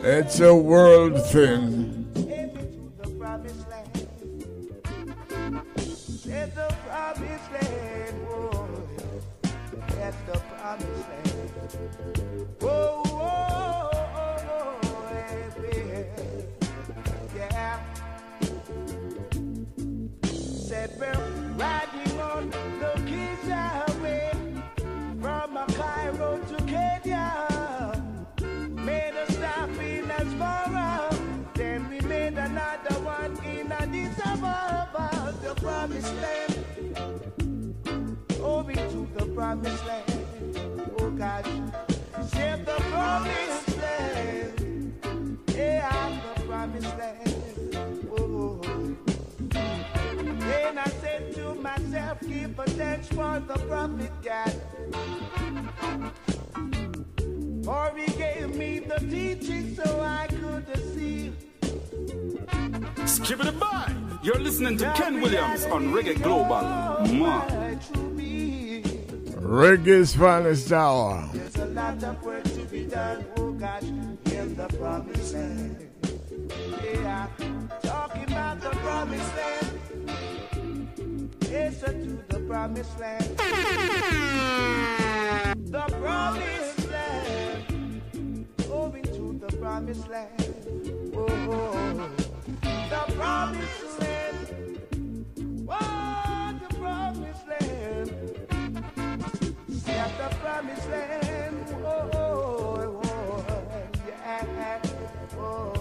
[0.05, 2.03] It's a world thing.
[12.65, 13.02] the
[35.55, 37.75] promised land.
[38.41, 40.91] Over to the promised land.
[40.99, 41.45] Oh gosh,
[42.27, 44.93] save the promised land.
[45.55, 47.77] Yeah, the promised land.
[48.17, 48.61] Oh.
[49.49, 54.53] Then I said to myself, give a thanks for the prophet God.
[57.63, 61.31] For he gave me the teaching so I could see.
[63.05, 64.12] Skip it by.
[64.23, 66.61] You're listening to Ken Williams on Reggae Global.
[67.11, 67.77] Man.
[69.43, 71.29] Reggae's finest hour.
[71.33, 75.89] There's a lot of work to be done, oh gosh, in the promised land.
[76.81, 77.27] Yeah,
[77.81, 79.79] talking about the promised land.
[81.51, 81.91] Yes, to
[82.29, 83.25] the promised land.
[85.67, 88.45] The promised land.
[88.69, 91.11] Moving to the promised land.
[91.13, 92.09] Oh, oh.
[92.15, 92.22] the
[93.23, 94.47] promised land.
[96.61, 98.09] The promised land.
[100.17, 101.67] The promised land.
[101.85, 103.45] Oh, oh, oh,
[104.07, 104.81] yeah.
[105.37, 105.73] Oh,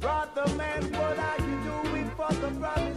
[0.00, 2.91] Brother man, what are you doing for the promised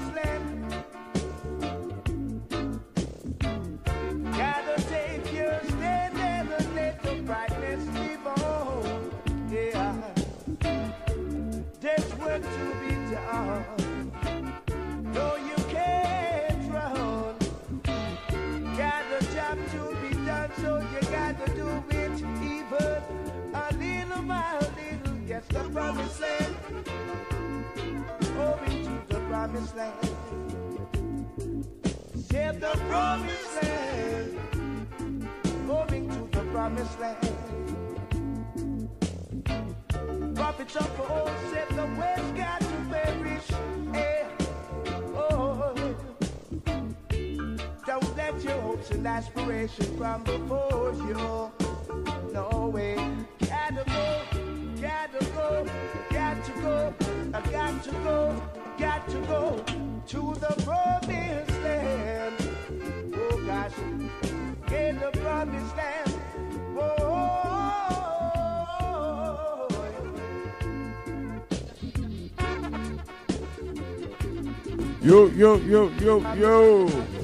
[25.75, 26.55] promised land.
[28.37, 30.09] Moving to the promised land.
[32.29, 34.39] Save the promised land.
[35.67, 37.17] Moving to the promised land.
[40.33, 43.51] Prophets of old said the west got to perish.
[43.95, 44.23] Eh,
[45.13, 45.75] oh,
[47.85, 51.51] don't let your hopes and aspirations from before you.
[52.31, 52.95] No way.
[56.11, 56.93] Got to go,
[57.33, 58.41] I got to go,
[58.77, 59.63] got to go
[60.07, 62.35] to the promised land.
[63.15, 63.71] Oh gosh,
[64.73, 66.13] in the promised land.
[66.77, 67.27] Oh,
[75.01, 77.14] Yo, yo, yo, yo, yo.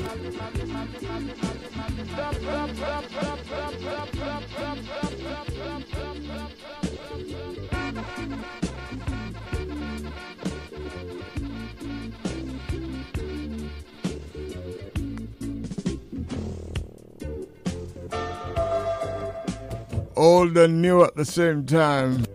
[20.15, 22.25] Old and new at the same time.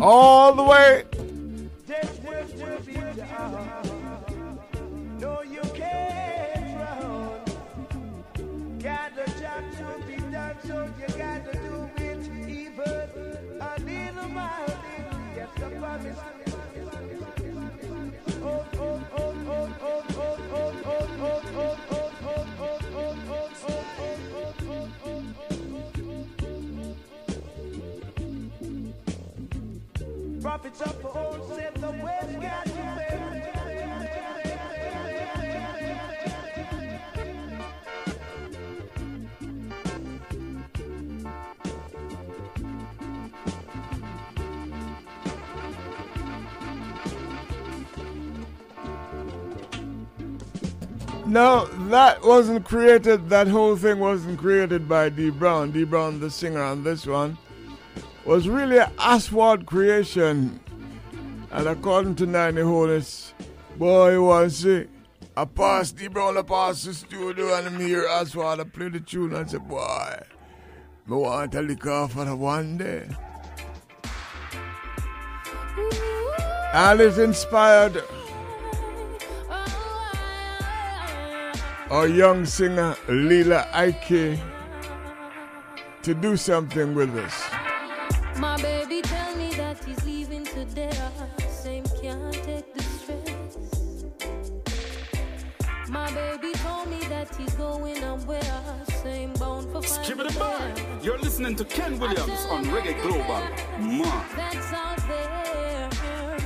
[0.00, 1.11] All the way.
[51.32, 53.30] No, that wasn't created.
[53.30, 55.70] That whole thing wasn't created by D Brown.
[55.70, 57.38] D Brown, the singer on this one,
[58.26, 60.61] was really an Aswad creation.
[61.52, 63.34] And according to Nanny Hollis,
[63.76, 64.86] boy, one say,
[65.36, 66.44] I passed the brown, on the
[66.84, 68.58] the studio, and I'm here as well.
[68.58, 70.18] I play the tune and say, boy,
[71.06, 73.06] me want a liquor for the one day.
[76.72, 78.02] And it's inspired
[81.90, 84.38] our young singer Lila Ike
[86.02, 87.44] to do something with us.
[97.62, 97.92] going.
[99.02, 100.78] Same bone for Skip it back.
[101.02, 103.42] You're listening to Ken Williams on Reggae Global.
[103.98, 104.24] Ma.
[104.36, 105.88] That's out there.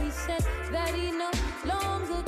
[0.02, 1.30] He said that he no
[1.72, 2.20] longer.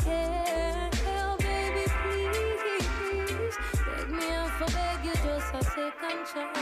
[1.16, 3.54] Oh, baby, please.
[3.86, 4.28] Beg me
[5.06, 6.58] you just a second chance.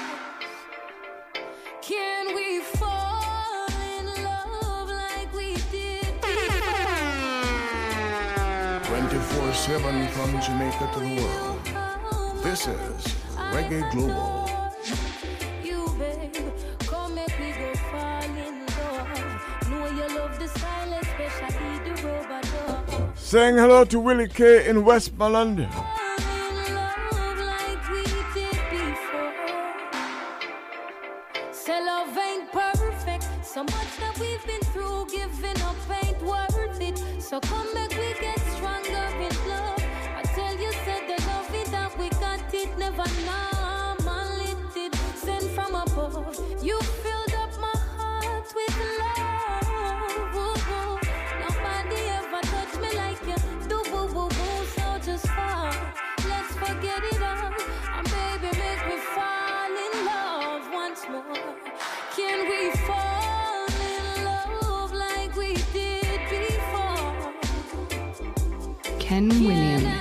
[1.83, 3.67] Can we fall
[3.99, 6.13] in love like we did?
[8.85, 11.56] 24 7 from Jamaica to the world.
[12.47, 13.03] This is
[13.51, 14.71] Reggae Global.
[15.65, 16.33] You, babe,
[16.87, 19.69] come make me go fall in love.
[19.69, 21.97] Know you love the silence, especially the.
[23.17, 25.67] Saying hello to Willie K in Westmoreland.
[69.07, 69.96] Ken Williams.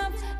[0.00, 0.39] up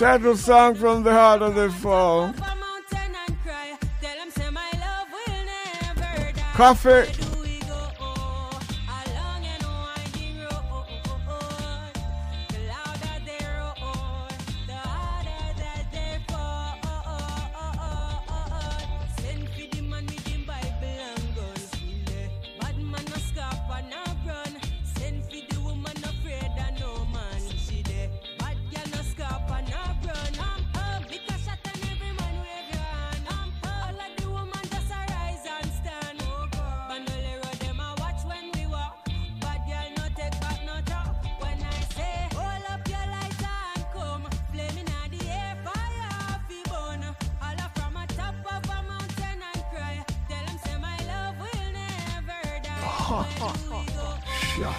[0.00, 2.32] Title song from the heart of the fall.
[6.54, 7.19] Koffee.
[53.10, 53.82] 哈哈啊
[54.54, 54.72] 是啊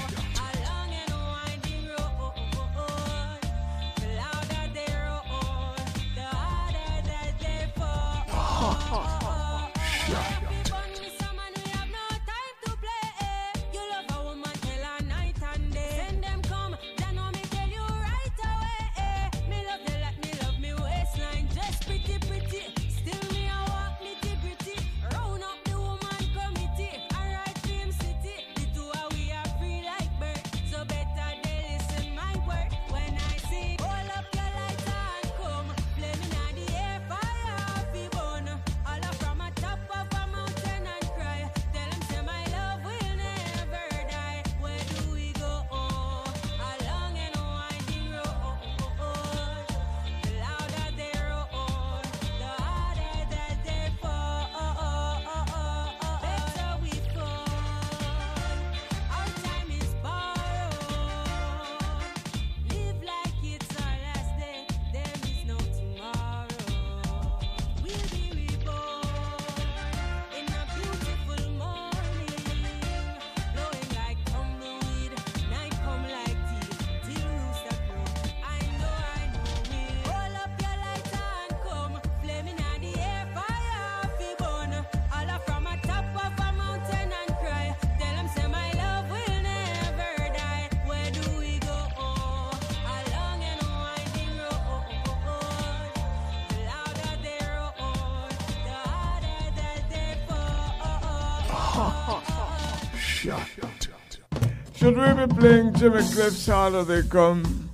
[104.91, 107.69] Should we be playing Jimmy Cliff's Harder They Come?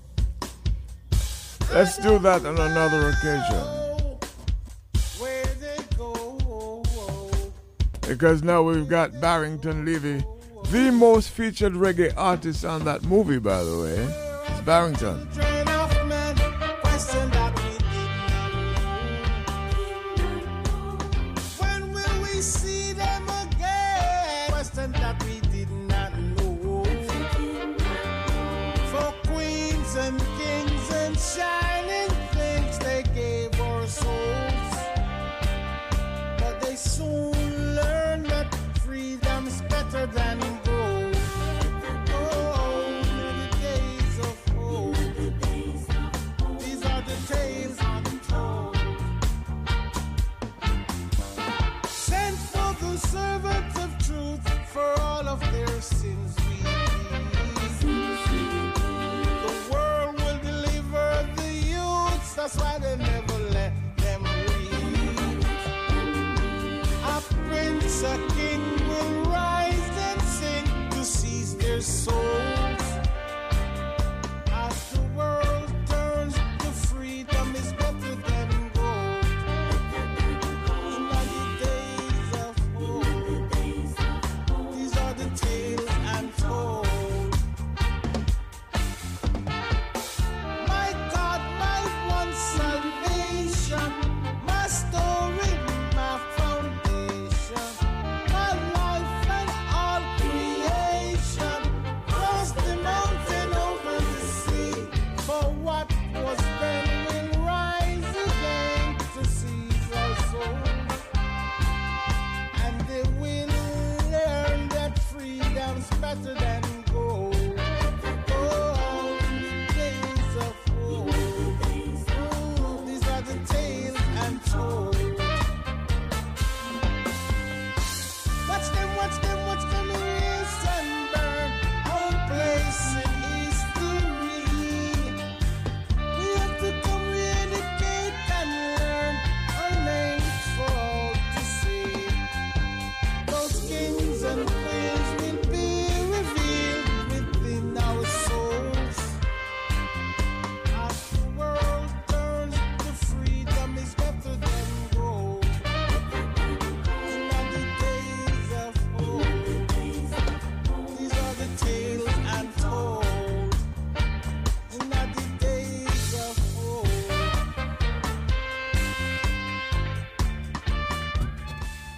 [1.73, 3.97] Let's do that on another occasion.
[8.07, 10.23] Because now we've got Barrington Levy,
[10.69, 14.53] the most featured reggae artist on that movie, by the way.
[14.53, 15.27] It's Barrington.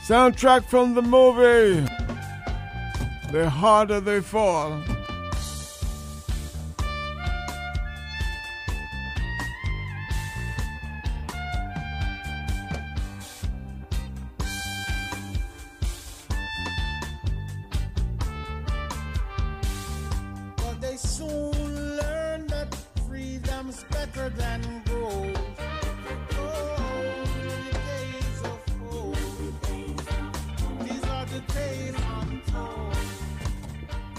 [0.09, 1.88] Soundtrack from the movie
[3.31, 4.81] The Harder They Fall.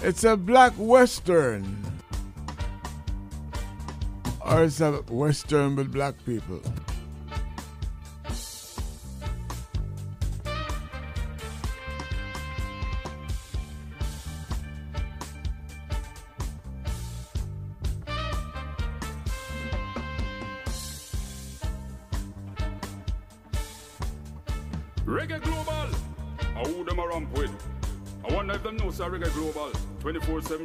[0.03, 1.77] It's a black western.
[4.43, 6.61] Or it's a western with black people.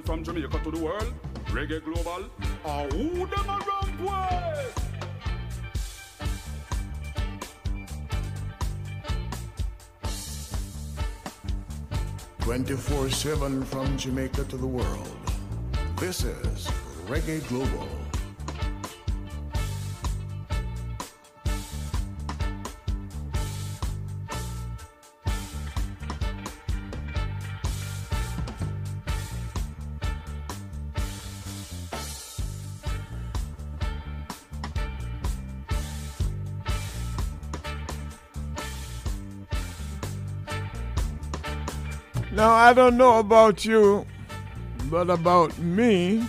[0.07, 1.13] from Jamaica to the world.
[1.47, 2.31] Reggae global,
[2.65, 4.67] ah, who them a ramp way?
[12.39, 15.17] Twenty-four seven from Jamaica to the world.
[15.99, 16.69] This is
[17.09, 18.06] Reggae Global.
[42.67, 44.05] I don't know about you,
[44.91, 46.27] but about me,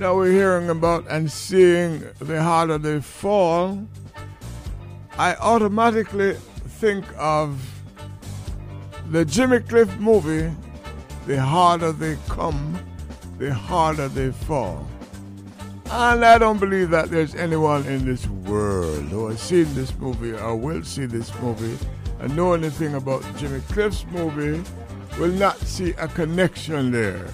[0.00, 3.86] now we're hearing about and seeing the harder they fall,
[5.16, 6.32] I automatically
[6.80, 7.64] think of
[9.12, 10.52] the Jimmy Cliff movie,
[11.28, 12.76] The Harder They Come,
[13.38, 14.84] The Harder They Fall.
[15.84, 20.32] And I don't believe that there's anyone in this world who has seen this movie
[20.32, 21.78] or will see this movie
[22.18, 24.64] and know anything about Jimmy Cliff's movie
[25.20, 27.28] will not see a connection there.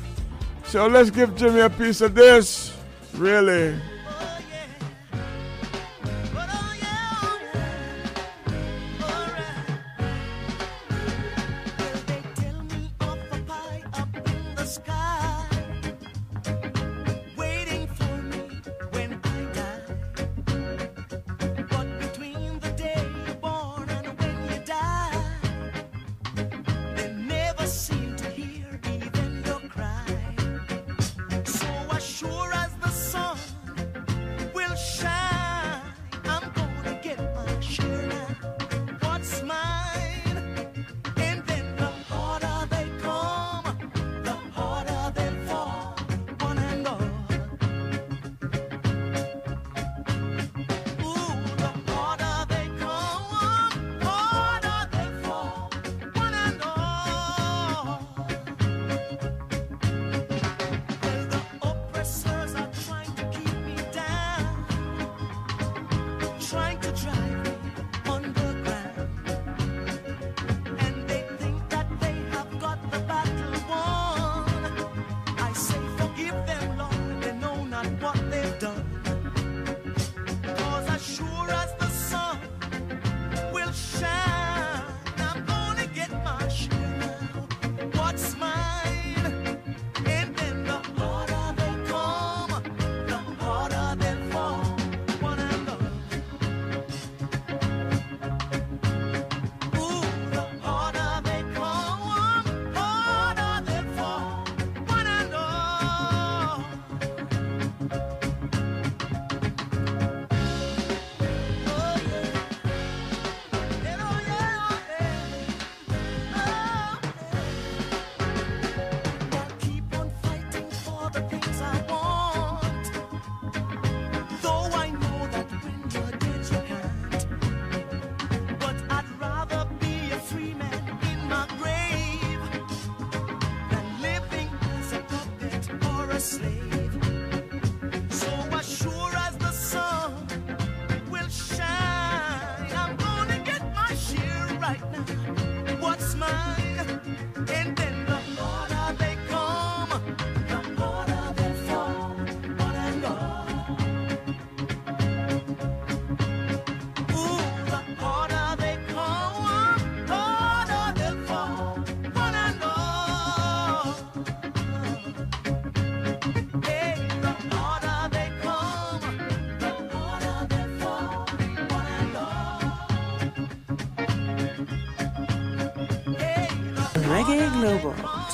[0.67, 2.77] So let's give Jimmy a piece of this.
[3.15, 3.77] Really.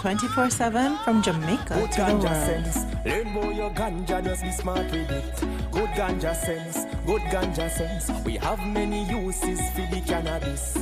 [0.03, 2.23] 24 7 from Jamaica Good to the world.
[2.25, 2.87] sense.
[3.07, 5.41] Learn more your ganja, just be smart with it.
[5.71, 8.11] Good ganja sense, good ganja sense.
[8.27, 10.77] We have many uses for the cannabis.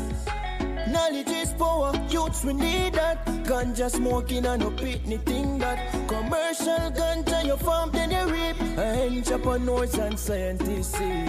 [0.89, 3.23] Knowledge is power, youths we need that.
[3.44, 5.92] Ganja smoking and no pitney thing that.
[6.08, 8.57] Commercial ganja you farm then you reap.
[8.78, 11.26] Entrepreneurs and scientists see.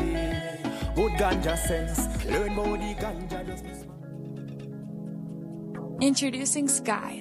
[0.95, 2.07] Good ganja sense.
[2.25, 3.87] Learn more the ganja, just be smart.
[6.01, 7.20] Introducing Sky,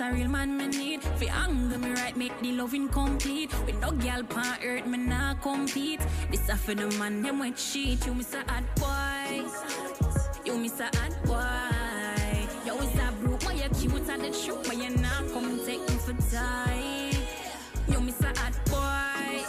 [0.00, 1.02] A real man me need.
[1.02, 3.52] Fi anger me right make the loving complete.
[3.66, 6.00] With no girl pan earth me nah compete.
[6.30, 9.44] This a for the man them with cheat You miss a hot boy.
[10.46, 12.48] You miss a hot boy.
[12.64, 14.08] You is a broke but you cute?
[14.08, 17.12] And the truth But you nah come take me for die
[17.86, 19.44] You miss a hot boy.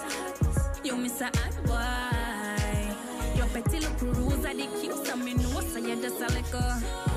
[0.84, 3.38] You miss a hot boy.
[3.38, 7.13] Your petty look rules are the cute So me know so you just a little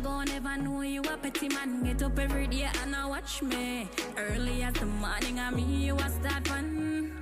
[0.00, 1.84] ago, never knew you a petty man.
[1.84, 3.88] Get up every day and I watch me.
[4.16, 7.12] Early as the morning, I mean you was that one.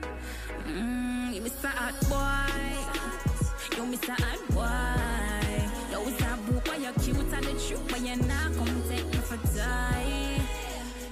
[0.66, 2.68] Mm, you a hot boy.
[3.76, 5.68] You a hot boy.
[5.90, 9.06] You was a broke, but you're cute and the truth, but you're not come take
[9.06, 10.40] me for die.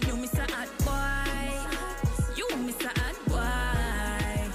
[0.06, 1.26] You a hot boy.
[2.36, 4.50] You a hot boy.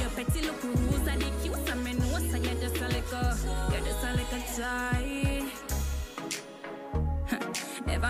[0.00, 3.30] Your petty look rules and the cute, and me know so you're just a little,
[3.70, 4.95] you're just a little tie.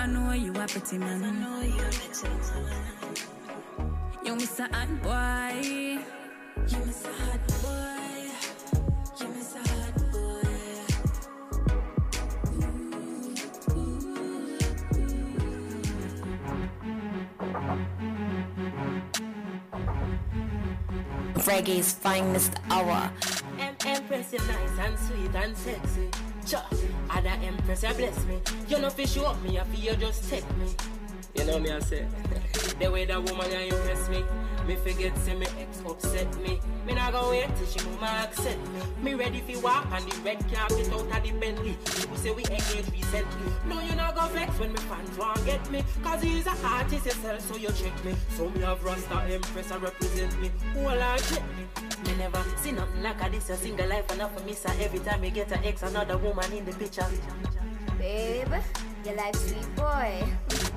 [0.07, 1.25] Never know you a pretty man.
[1.25, 2.85] I know you a pretty man.
[4.25, 5.99] You miss a hot boy.
[6.69, 8.31] You miss a hot boy.
[9.21, 10.43] You miss a hot boy.
[21.43, 23.11] Reggae's finest hour.
[23.59, 26.26] Em- Empress, you nice and sweet and sexy.
[26.47, 26.65] Cha,
[27.11, 28.41] other Empress, you bless me.
[28.69, 30.67] You know, fish you up me, I feel you just take me.
[31.35, 32.07] You know me, I say.
[32.79, 34.23] the way that woman you impress me.
[34.67, 36.61] Me forget, say me ex upset me.
[36.85, 38.81] Me not gonna wait till she mama accept me.
[39.03, 41.77] Me ready fi walk on the red carpet out of the Bentley.
[41.85, 43.53] People say we engaged recently.
[43.69, 45.85] No, you not gonna flex when me fans want get me.
[46.03, 48.15] Cause he's a artist yourself, so you check me.
[48.37, 50.51] So me have Rasta Empress, I represent me.
[50.75, 51.67] Who I check me?
[52.05, 54.99] Me never see nothing like a this a single life enough for me so every
[55.01, 57.07] time me get a ex another woman in the picture
[57.99, 58.53] Babe,
[59.05, 60.76] you like sweet boy.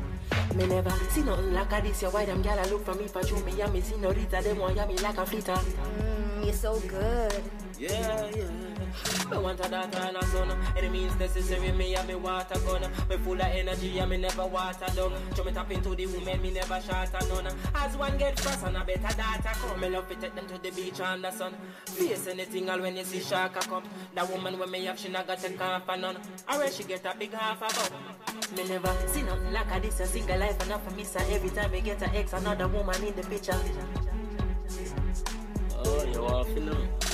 [0.56, 2.02] Me never see nothing like a this.
[2.02, 4.42] Your why them gyal look for me for true me and me senorita.
[4.42, 5.54] Them want ya me like a flitter.
[5.54, 7.69] Mm, you're so good.
[7.80, 8.50] Yeah, yeah.
[9.32, 10.52] Me want a daughter and a son.
[10.76, 11.72] Any means necessary.
[11.72, 12.82] Me and me water gun.
[13.10, 15.14] Me full of energy and me never water down.
[15.34, 16.42] So me tap into the women.
[16.42, 17.56] Me never a none.
[17.76, 19.80] As one get frost and a better daughter come.
[19.80, 21.54] Me love to take them to the beach and the sun.
[21.86, 23.84] Face anything all when you see shark a come.
[24.14, 26.18] That woman when me have she not got take half a none.
[26.52, 28.58] Alright she get a big half a bum.
[28.58, 30.02] Me never see nothing like a this.
[30.02, 31.06] A single life enough for me.
[31.06, 33.58] So every time me get a ex another woman in the picture.
[35.86, 37.09] Oh, you want to know?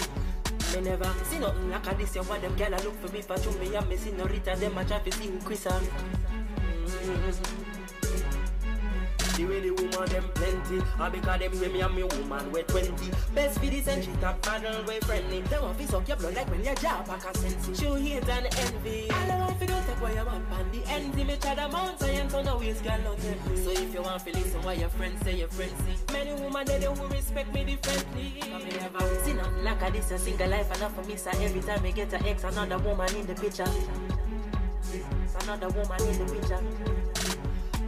[0.76, 2.16] Me never see nothing like a this.
[2.16, 4.56] You want them gyal look for me for true me and me senorita.
[4.60, 5.64] Them a try to see who Chris.
[5.64, 5.80] The
[9.44, 10.82] way the woman them plenty.
[11.00, 14.46] I because them say me and me woman we 20 Best for the century top
[14.46, 15.42] model we friendly.
[15.42, 18.30] Them want fi suck your blood like when your job back a sense Show hate
[18.30, 19.12] and envy.
[19.12, 20.46] I want fi do take away your man.
[20.46, 23.64] Pan the envy Me try the mount science on the waist girl not me.
[23.64, 26.14] So if you want fi listen what your friends say your friends see?
[26.14, 28.34] Many woman they who respect me differently.
[28.40, 31.32] But me never see nothing like a this a single life enough for me So
[31.32, 33.68] every time me get a ex another woman in the picture.
[35.42, 37.05] Another woman in the picture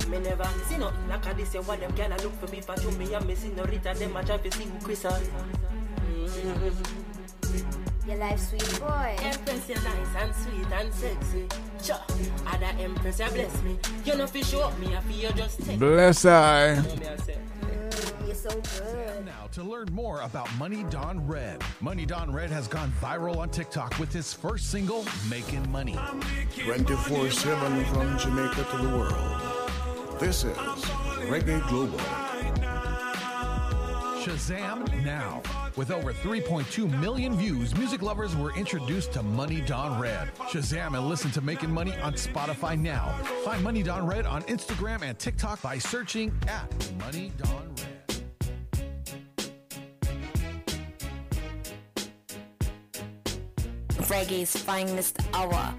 [0.10, 1.53] me never see nothing like a this.
[1.53, 3.94] You what them gyal a look for me for true me and me senorita.
[3.98, 5.19] Them a try to see who Chris are.
[8.08, 9.16] Your life sweet boy.
[9.19, 11.48] Empress, you nice and sweet and sexy.
[11.84, 12.06] Cha,
[12.48, 13.77] other Empress, you bless me.
[14.06, 15.77] You know fi show up me, I feel you just take.
[15.77, 16.76] Bless I.
[16.76, 16.84] Me, I.
[16.86, 19.26] Mm, you're so good.
[19.26, 23.50] Now, to learn more about Money Don Red, Money Don Red has gone viral on
[23.50, 25.98] TikTok with his first single, Making Money.
[26.64, 29.58] 24 7 from Jamaica to the world.
[30.20, 30.58] This is
[31.28, 32.00] Reggae Global.
[34.24, 35.44] Shazam now.
[35.76, 40.34] With over 3.2 million views, music lovers were introduced to Money Don Red.
[40.50, 43.10] Shazam and listen to Making Money on Spotify now.
[43.46, 47.78] Find Money Don Red on Instagram and TikTok by searching at Money Don Red.
[54.08, 55.76] Reggae's finest hour.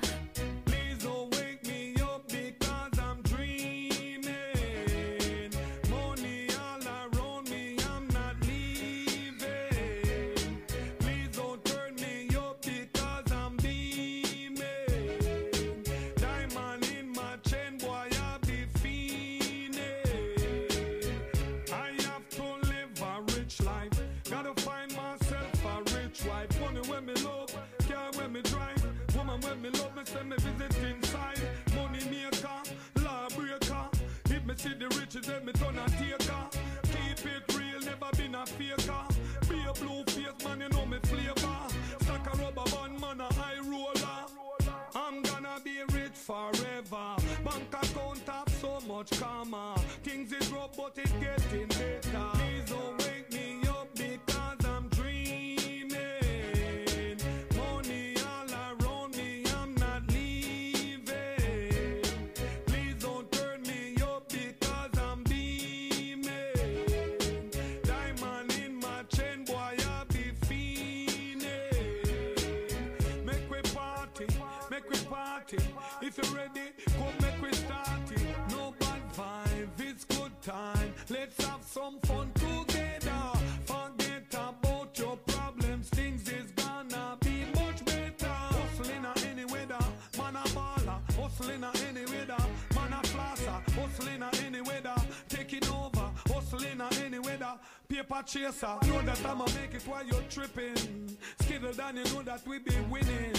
[75.48, 75.64] Party.
[76.02, 78.20] If you're ready, come make we start it.
[78.50, 80.92] No bad vibe, it's good time.
[81.08, 83.32] Let's have some fun together.
[83.64, 88.26] Forget about your problems, things is gonna be much better.
[88.26, 89.78] Hustling a any weather,
[90.16, 90.98] man a baller.
[91.16, 92.44] Hustling a any weather,
[92.74, 93.62] man a flasher.
[93.74, 94.94] Hustling a any weather,
[95.28, 96.10] taking over.
[96.26, 97.54] Hustling a any weather,
[97.88, 98.78] paper chaser.
[98.86, 101.16] Know that I'ma make it while you're tripping.
[101.40, 103.32] Skittle down, you know that we be winning.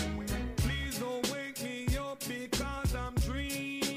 [0.58, 1.49] Please don't me
[2.28, 3.89] because I'm dreaming.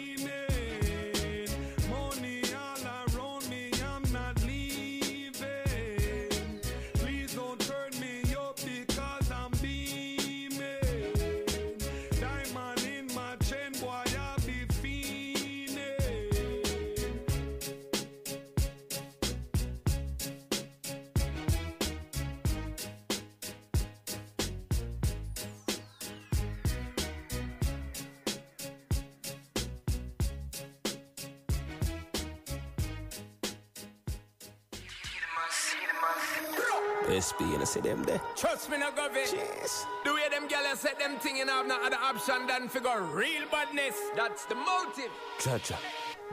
[37.63, 38.21] Know, see them there.
[38.35, 39.23] Trust me, no govy.
[39.23, 39.87] Jeez.
[40.05, 43.45] The way them gyal set them thing and have no other option than figure real
[43.53, 43.95] badness.
[44.17, 45.13] That's the motive.
[45.39, 45.79] Cha-cha.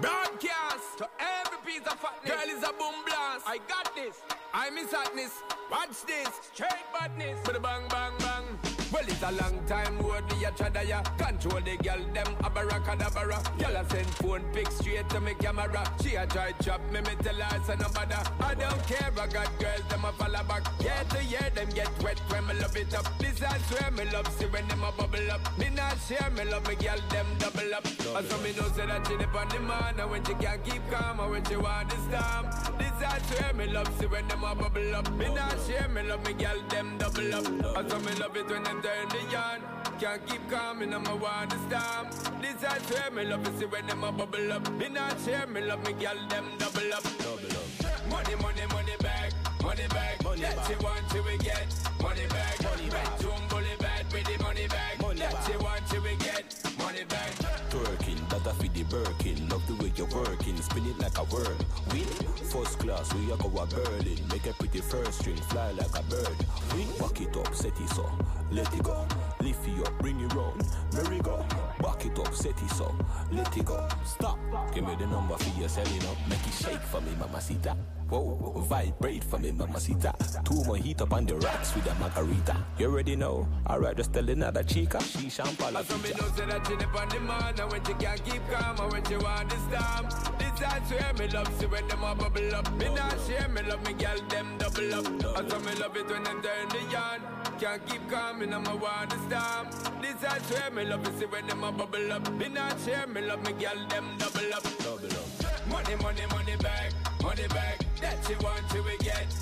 [0.02, 2.32] Broadcast to every piece of fatness.
[2.32, 3.46] Girl is a boom blast.
[3.46, 4.24] I got this.
[4.56, 5.44] I miss hotness.
[5.70, 6.30] Watch this.
[6.52, 7.40] Straight badness.
[7.46, 8.69] But bang, bang, bang.
[8.92, 11.02] Well, it's a long time road me a try ya.
[11.18, 13.40] Control the girl them abracadabra.
[13.60, 15.84] Girl a send phone pic straight to me camera.
[16.02, 18.24] She a try chop me, me tell her it's no bother.
[18.40, 20.64] I don't care, I got girls them a follow back.
[20.82, 23.06] Year to year them get wet when me love it up.
[23.20, 25.60] This I swear me love see when them a bubble up.
[25.60, 27.86] Me not share me love me girl them double up.
[27.86, 30.64] And so me know say that she dip on the man and when she can't
[30.66, 32.46] keep calm and when she want this storm.
[32.80, 35.12] This I swear me love see when them a bubble up.
[35.14, 37.46] Me not share me love me girl them double up.
[37.78, 39.62] And so me love it when them turn the yarn.
[40.00, 42.08] Can't keep calm and I'm a want this storm.
[42.42, 44.72] This I swear me love it see when them a bubble up.
[44.74, 47.04] Me not share me love me girl them double up.
[47.20, 48.10] Double up.
[48.10, 50.24] Money, money, money bag, money bag.
[50.24, 51.68] Money that she want she will get.
[52.02, 53.20] Money bag, money bag.
[53.20, 55.02] Jumble bad with the money bag.
[55.02, 56.46] Money that she want she will get.
[56.78, 57.32] Money bag.
[57.70, 59.50] Twerking, that I feed the Birkin.
[59.50, 61.58] Love the way you're working, spin it like a whirl.
[61.92, 62.08] Win,
[62.50, 64.20] first class, we are go a Berlin.
[64.32, 66.38] Make a pretty first string, fly like a bird.
[66.74, 68.10] We back it up, set it so,
[68.52, 69.06] let it go.
[69.42, 70.64] Lift it up, bring it round,
[70.94, 71.46] merry go.
[71.80, 72.94] Back it up, set it so,
[73.32, 73.88] let it go.
[74.06, 74.38] Stop,
[74.74, 76.18] give me the number for your selling up.
[76.28, 77.76] Make it shake for me, mamacita.
[78.10, 80.14] Whoa, vibrate for me, mamacita.
[80.44, 82.58] Two more heat up on the rocks with a margarita.
[82.78, 83.48] You already know.
[83.70, 85.00] Alright, just tell another chica.
[85.04, 85.76] She champagne.
[85.76, 88.78] And so me know say that she the man And when she can't keep calm
[88.80, 90.06] And when she want this storm
[90.40, 93.62] This I swear me love See when them a bubble up Me not share me
[93.64, 96.92] love me girl them double up And so me love it when them turn the
[96.92, 97.22] yarn
[97.60, 99.68] Can't keep calm And I'm a want this storm
[100.02, 102.32] This I swear me love it See when them a bubble up.
[102.32, 104.64] Me not share me love me girl them double up.
[104.80, 105.68] Double up.
[105.68, 109.39] Money, money, money bag Money bag That she want she will get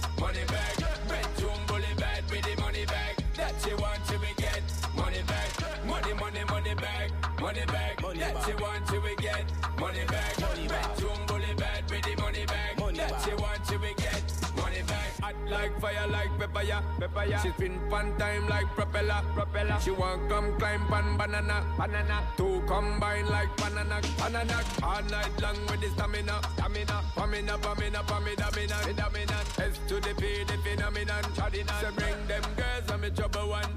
[15.80, 20.30] fire like pepper ya Pepper ya She spin pan time like propeller Propeller She want
[20.30, 22.24] come climb pan banana Banana.
[22.38, 24.58] Two combine like banana Banana.
[24.84, 27.04] All night long with the stamina Stamina.
[27.16, 32.44] Pamina, pamina, pamina, mina Dominant S to the P, the phenomenon Chadina So bring them
[32.56, 33.77] girls I'm in trouble one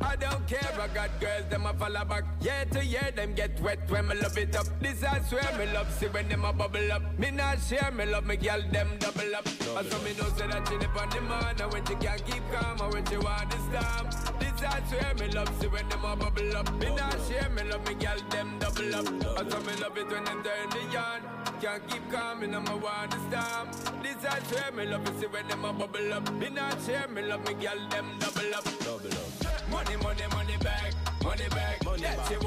[0.80, 2.24] I I got girls Them a follow back.
[2.40, 4.66] Year to year them get wet when me love it up.
[4.80, 7.02] This I swear me love See when them a bubble up.
[7.18, 9.46] Me not share me love me girl them double up.
[9.46, 12.24] And so me know say that she dip on the man And when she can't
[12.24, 14.06] keep calm And when she want this storm
[14.40, 16.72] This I swear me love See when them a bubble up.
[16.76, 19.08] Me not share me love me girl them double up.
[19.38, 21.20] And so me love it when them turn the yarn
[21.60, 23.68] Can't keep calm And I'm a want this storm
[24.02, 26.32] This I swear me love See when them a bubble up.
[26.32, 28.64] Me not share me love me girl them double up.
[28.80, 29.70] Double up.
[29.70, 30.92] Money, money, money back,
[31.24, 31.84] money back.
[31.84, 32.30] Money that back.
[32.30, 32.38] you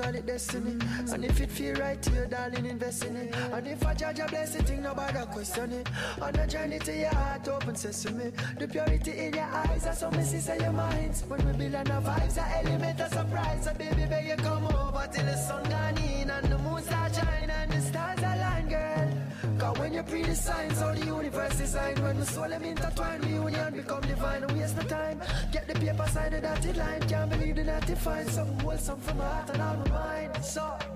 [0.00, 0.76] call it destiny.
[1.12, 3.34] And if it feel right to you, darling, invest in it.
[3.36, 5.88] And if I judge a blessing, thing nobody question it.
[6.20, 8.32] On the journey to your heart, open sesame.
[8.58, 11.24] The purity in your eyes, that's how me see your minds.
[11.28, 13.64] When we build on our vibes, a element of surprise.
[13.64, 17.14] So baby, beg you come over till the sun gone in and the moon start
[17.14, 19.10] shine and the stars align, girl.
[19.58, 21.98] Cause when you pre the signs, all the universe designed.
[21.98, 23.20] When the soul them intertwine,
[26.12, 27.00] Get the paper, sign the dotted line.
[27.08, 30.44] Can't believe the natty find something wholesome from my heart and all my mind.
[30.44, 30.89] So,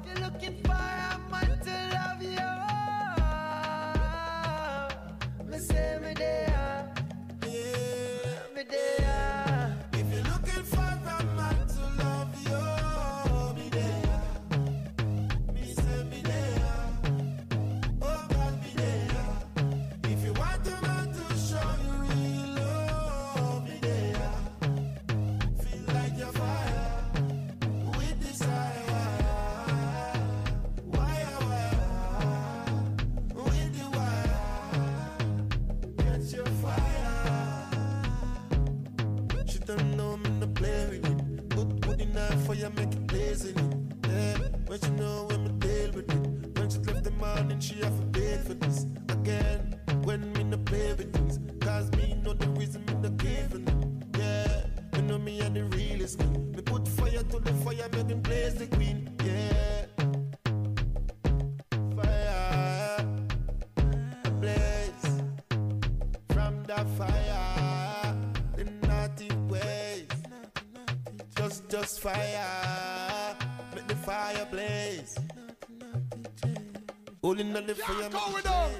[77.35, 78.71] Holding on the fire, make go with them.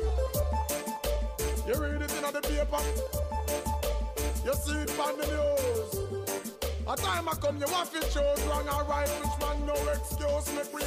[1.67, 2.79] You read it in the paper.
[4.45, 5.91] You see it on the news.
[6.87, 10.47] A time I come, you want to choose wrong or right, which man no excuse
[10.55, 10.87] me for you.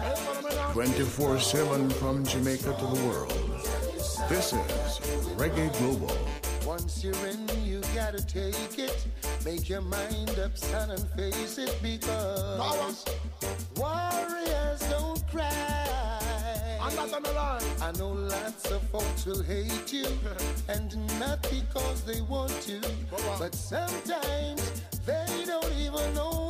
[0.00, 0.72] Hey, follow me now.
[0.72, 3.30] 24 7 from Jamaica to the world.
[4.28, 4.98] This is
[5.36, 6.18] Reggae Global.
[6.66, 9.06] Once you're in, you gotta take it.
[9.46, 13.04] Make your mind up, son, and face it because
[13.76, 15.86] warriors don't cry.
[16.80, 20.08] I know lots of folks will hate you,
[20.68, 22.80] and not because they want to,
[23.38, 26.45] but sometimes they don't even know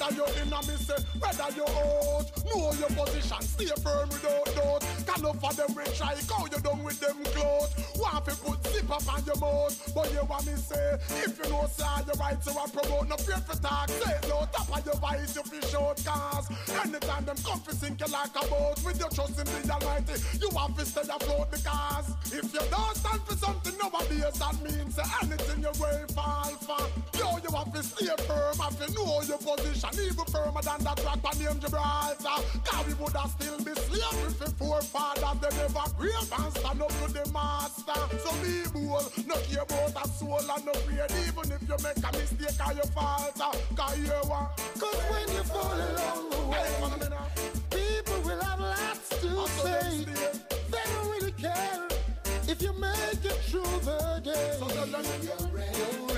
[0.00, 2.44] whether you're in a say, whether under your oath.
[2.44, 4.82] Know your position, stay firm without doubt.
[5.06, 7.74] Can of them we try, go you done with them clothes.
[7.96, 11.50] Want to put zip up on your mouth, but you want me say, if you
[11.50, 13.88] know say you right to a promote, no fear for talk.
[13.90, 16.48] Say no top of your voice, you feel short cars.
[16.84, 20.14] Anytime them come to sink you like a boat, with your trust in the Almighty,
[20.40, 24.98] you have to stay afloat because if you don't stand for something nowadays, that means
[25.22, 26.82] anything you will fall for.
[27.18, 31.02] Yo, you have to stay firm, have to know your position, even firmer than that
[31.04, 32.38] rock on name Gibraltar.
[32.64, 36.82] God, we would have still be slaves if we forefathers they never brave and stand
[36.82, 38.00] up to the master.
[38.18, 41.98] So be bold, no care about a soul and no fear, even if you make
[41.98, 43.58] a mistake or you falter.
[43.76, 44.56] Cause you want.
[44.78, 46.68] Cause when you fall along the way,
[47.70, 50.04] people will have lots to say.
[50.70, 51.88] They don't really care
[52.48, 54.56] if you make it through the day.
[54.58, 56.09] So tell them you're in,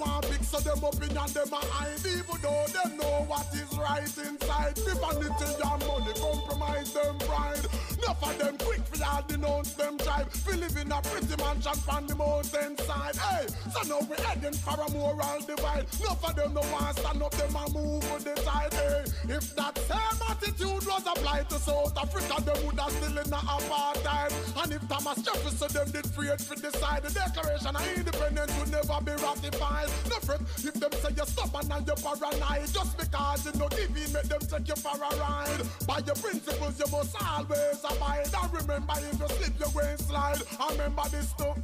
[0.00, 2.06] One pick so them opinion them a hide.
[2.06, 4.74] Even though them know what is right inside.
[4.76, 7.66] The vanity and money compromise them pride.
[7.98, 10.28] Enough of them quick for y'all denounce them tribe.
[10.46, 13.16] We live in a pretty mansion from the mountain side.
[13.16, 15.86] Hey, so now we heading for a moral divide.
[16.00, 18.72] Enough of them no want stand up, them a move with the tide.
[18.72, 23.32] Hey, if that same attitude was applied to South Africa, them would have still in
[23.32, 24.32] a apartheid.
[24.62, 28.70] And if Thomas Jefferson them did free it for decide, the Declaration of Independence would
[28.70, 29.88] never be ratified.
[30.08, 33.09] No fret if them say you're stubborn and you're paranoid, just because
[33.44, 35.62] you know give in, make them take you for a ride.
[35.86, 38.28] By your principles, you must always abide.
[38.42, 40.42] And remember, if you slip, you will slide.
[40.60, 41.58] And remember this stuff.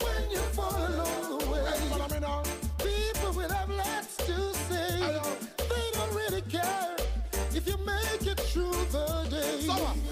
[0.00, 2.42] When you fall along the way, Follow
[2.78, 5.00] people will have lots to say.
[5.58, 6.96] They don't really care
[7.54, 9.60] if you make it through the day.
[9.66, 10.11] Summer.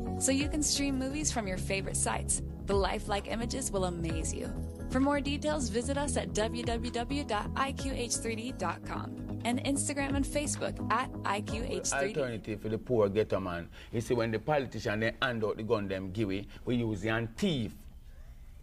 [0.21, 2.43] so you can stream movies from your favorite sites.
[2.67, 4.53] The lifelike images will amaze you.
[4.91, 12.15] For more details, visit us at www.iqh3d.com and Instagram and Facebook at IQH3D.
[12.15, 13.67] Alternative for the poor ghetto man.
[13.91, 17.01] You see, when the politician they hand out the gun them give it, we use
[17.01, 17.71] the and thief.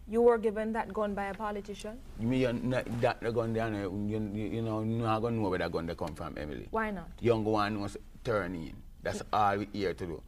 [0.07, 1.99] You were given that gun by a politician?
[2.21, 5.59] Me and that the gun there, you, you, you know, you not gonna know where
[5.59, 6.69] that gun they come from, Emily.
[6.71, 7.09] Why not?
[7.21, 8.77] Young one was turning.
[9.03, 10.23] That's all we here to do.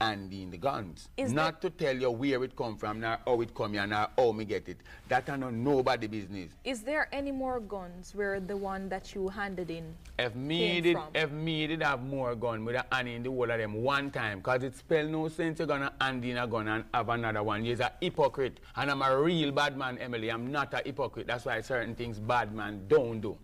[0.00, 1.10] Handing the guns.
[1.18, 4.08] Is not to tell you where it come from, nor how it come here, nor
[4.16, 4.78] how me get it.
[5.08, 6.52] That are know nobody business.
[6.64, 9.94] Is there any more guns where the one that you handed in?
[10.18, 11.08] If me did, from?
[11.14, 14.10] if me did have more gun with a hand in the whole of them one
[14.10, 17.42] time, cause it spell no sense you're gonna hand in a gun and have another
[17.42, 17.66] one.
[17.66, 20.30] You're a hypocrite, and I'm a real bad man, Emily.
[20.30, 21.26] I'm not a hypocrite.
[21.26, 23.36] That's why certain things bad man don't do.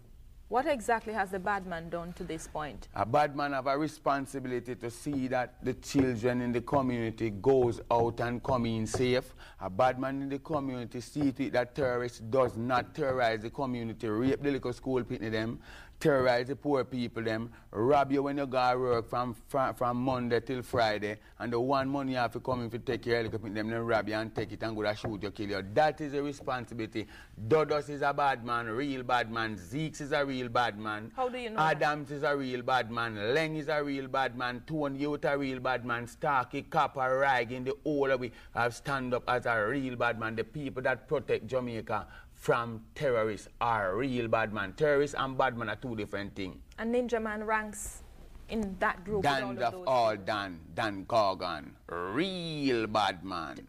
[0.49, 2.87] What exactly has the bad man done to this point?
[2.95, 7.81] A bad man have a responsibility to see that the children in the community goes
[7.91, 9.35] out and come in safe.
[9.61, 13.51] A bad man in the community see to it that terrorists does not terrorize the
[13.51, 15.59] community, rape the little school pitney them,
[15.99, 19.97] terrorize the poor people them, rob you when you go to work from, from, from
[19.97, 23.25] Monday till Friday, and the one money you have to come in to take your
[23.25, 25.65] pitney them, then rob you and take it and go to shoot you, kill you.
[25.75, 27.07] That is a responsibility.
[27.49, 29.57] Dudus is a bad man, real bad man.
[29.57, 31.13] Zeeks is a real bad man.
[31.17, 31.77] How do you know that?
[31.77, 33.15] Adams is a real bad man.
[33.17, 34.63] Leng is a real bad man.
[34.67, 36.07] Tony Youth a real bad man.
[36.07, 40.19] Starkey, Copper, Rag in the whole of we have stand up as a real bad
[40.19, 40.37] man.
[40.37, 42.07] The people that protect Jamaica
[42.47, 44.73] from terrorists are real bad man.
[44.75, 46.57] Terrorists and bad man are two different things.
[46.79, 48.05] And Ninja Man ranks
[48.49, 49.25] in that group.
[49.25, 53.67] Dan of all Dan, Don Gorgon, real bad man.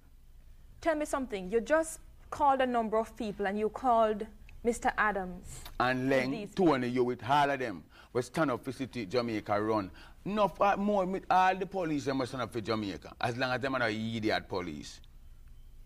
[0.80, 1.50] Tell me something.
[1.50, 4.28] You just called a number of people and you called
[4.64, 4.94] Mr.
[4.96, 5.62] Adams.
[5.80, 7.84] And Leng, Tony, you with all of them,
[8.14, 9.90] we stand up for city Jamaica run.
[10.24, 13.16] No, uh, more with all the police, they must stand up for Jamaica.
[13.20, 15.02] As long as them are not idiot police.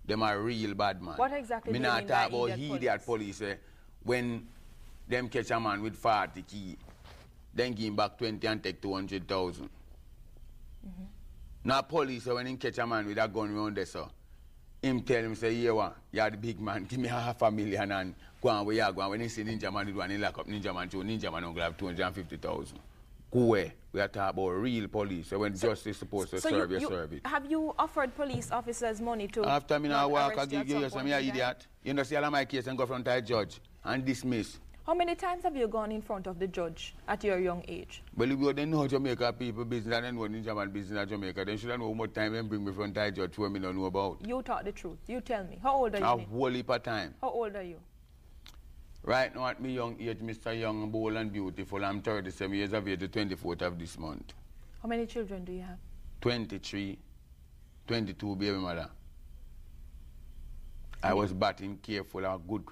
[0.05, 1.15] Them are real bad man.
[1.15, 3.41] What exactly Me do you mean by about idiot idiot police.
[3.41, 3.55] eh,
[4.03, 4.47] when
[5.07, 6.77] them catch a man with 40 key,
[7.53, 9.65] then give him back 20 and take 200,000.
[9.65, 11.03] Mm-hmm.
[11.63, 14.09] Now police, eh, when him catch a man with a gun round there, so,
[14.81, 17.91] him tell him, say, yeah, what, you're the big man, give me half a million
[17.91, 19.09] and go on where you go.
[19.09, 21.03] When he see Ninja Man, do one, he lock up Ninja Man, too.
[21.03, 22.79] Ninja Man will have 250,000.
[23.31, 23.73] Go where?
[23.93, 25.27] We are talking about real police.
[25.27, 27.21] So when justice supposed to So serve you, your you- service.
[27.25, 30.67] have you offered police officers money to After me now walk, I arrest you give
[30.69, 31.67] you some yes, point me a idiot.
[31.83, 34.59] You know, see all of my case and go front of a judge and dismiss.
[34.87, 38.01] How many times have you gone in front of the judge at your young age?
[38.15, 41.09] Well, if you don't know Jamaica people business and then know Ninja Man business in
[41.09, 43.37] Jamaica, then should I know how much time them bring me front of a judge
[43.37, 44.25] where me don't know about.
[44.25, 44.97] You talk the truth.
[45.07, 45.59] You tell me.
[45.61, 46.03] How old are you?
[46.05, 47.13] A whole heap of time.
[47.21, 47.77] How old are you?
[49.03, 50.57] Right now at me young age, Mr.
[50.57, 54.33] Young, bold and beautiful, I'm 37 years of age, the 24th of this month.
[54.81, 55.77] How many children do you have?
[56.21, 56.99] 23,
[57.87, 58.87] 22 baby mother.
[61.01, 62.63] I was batting careful, a good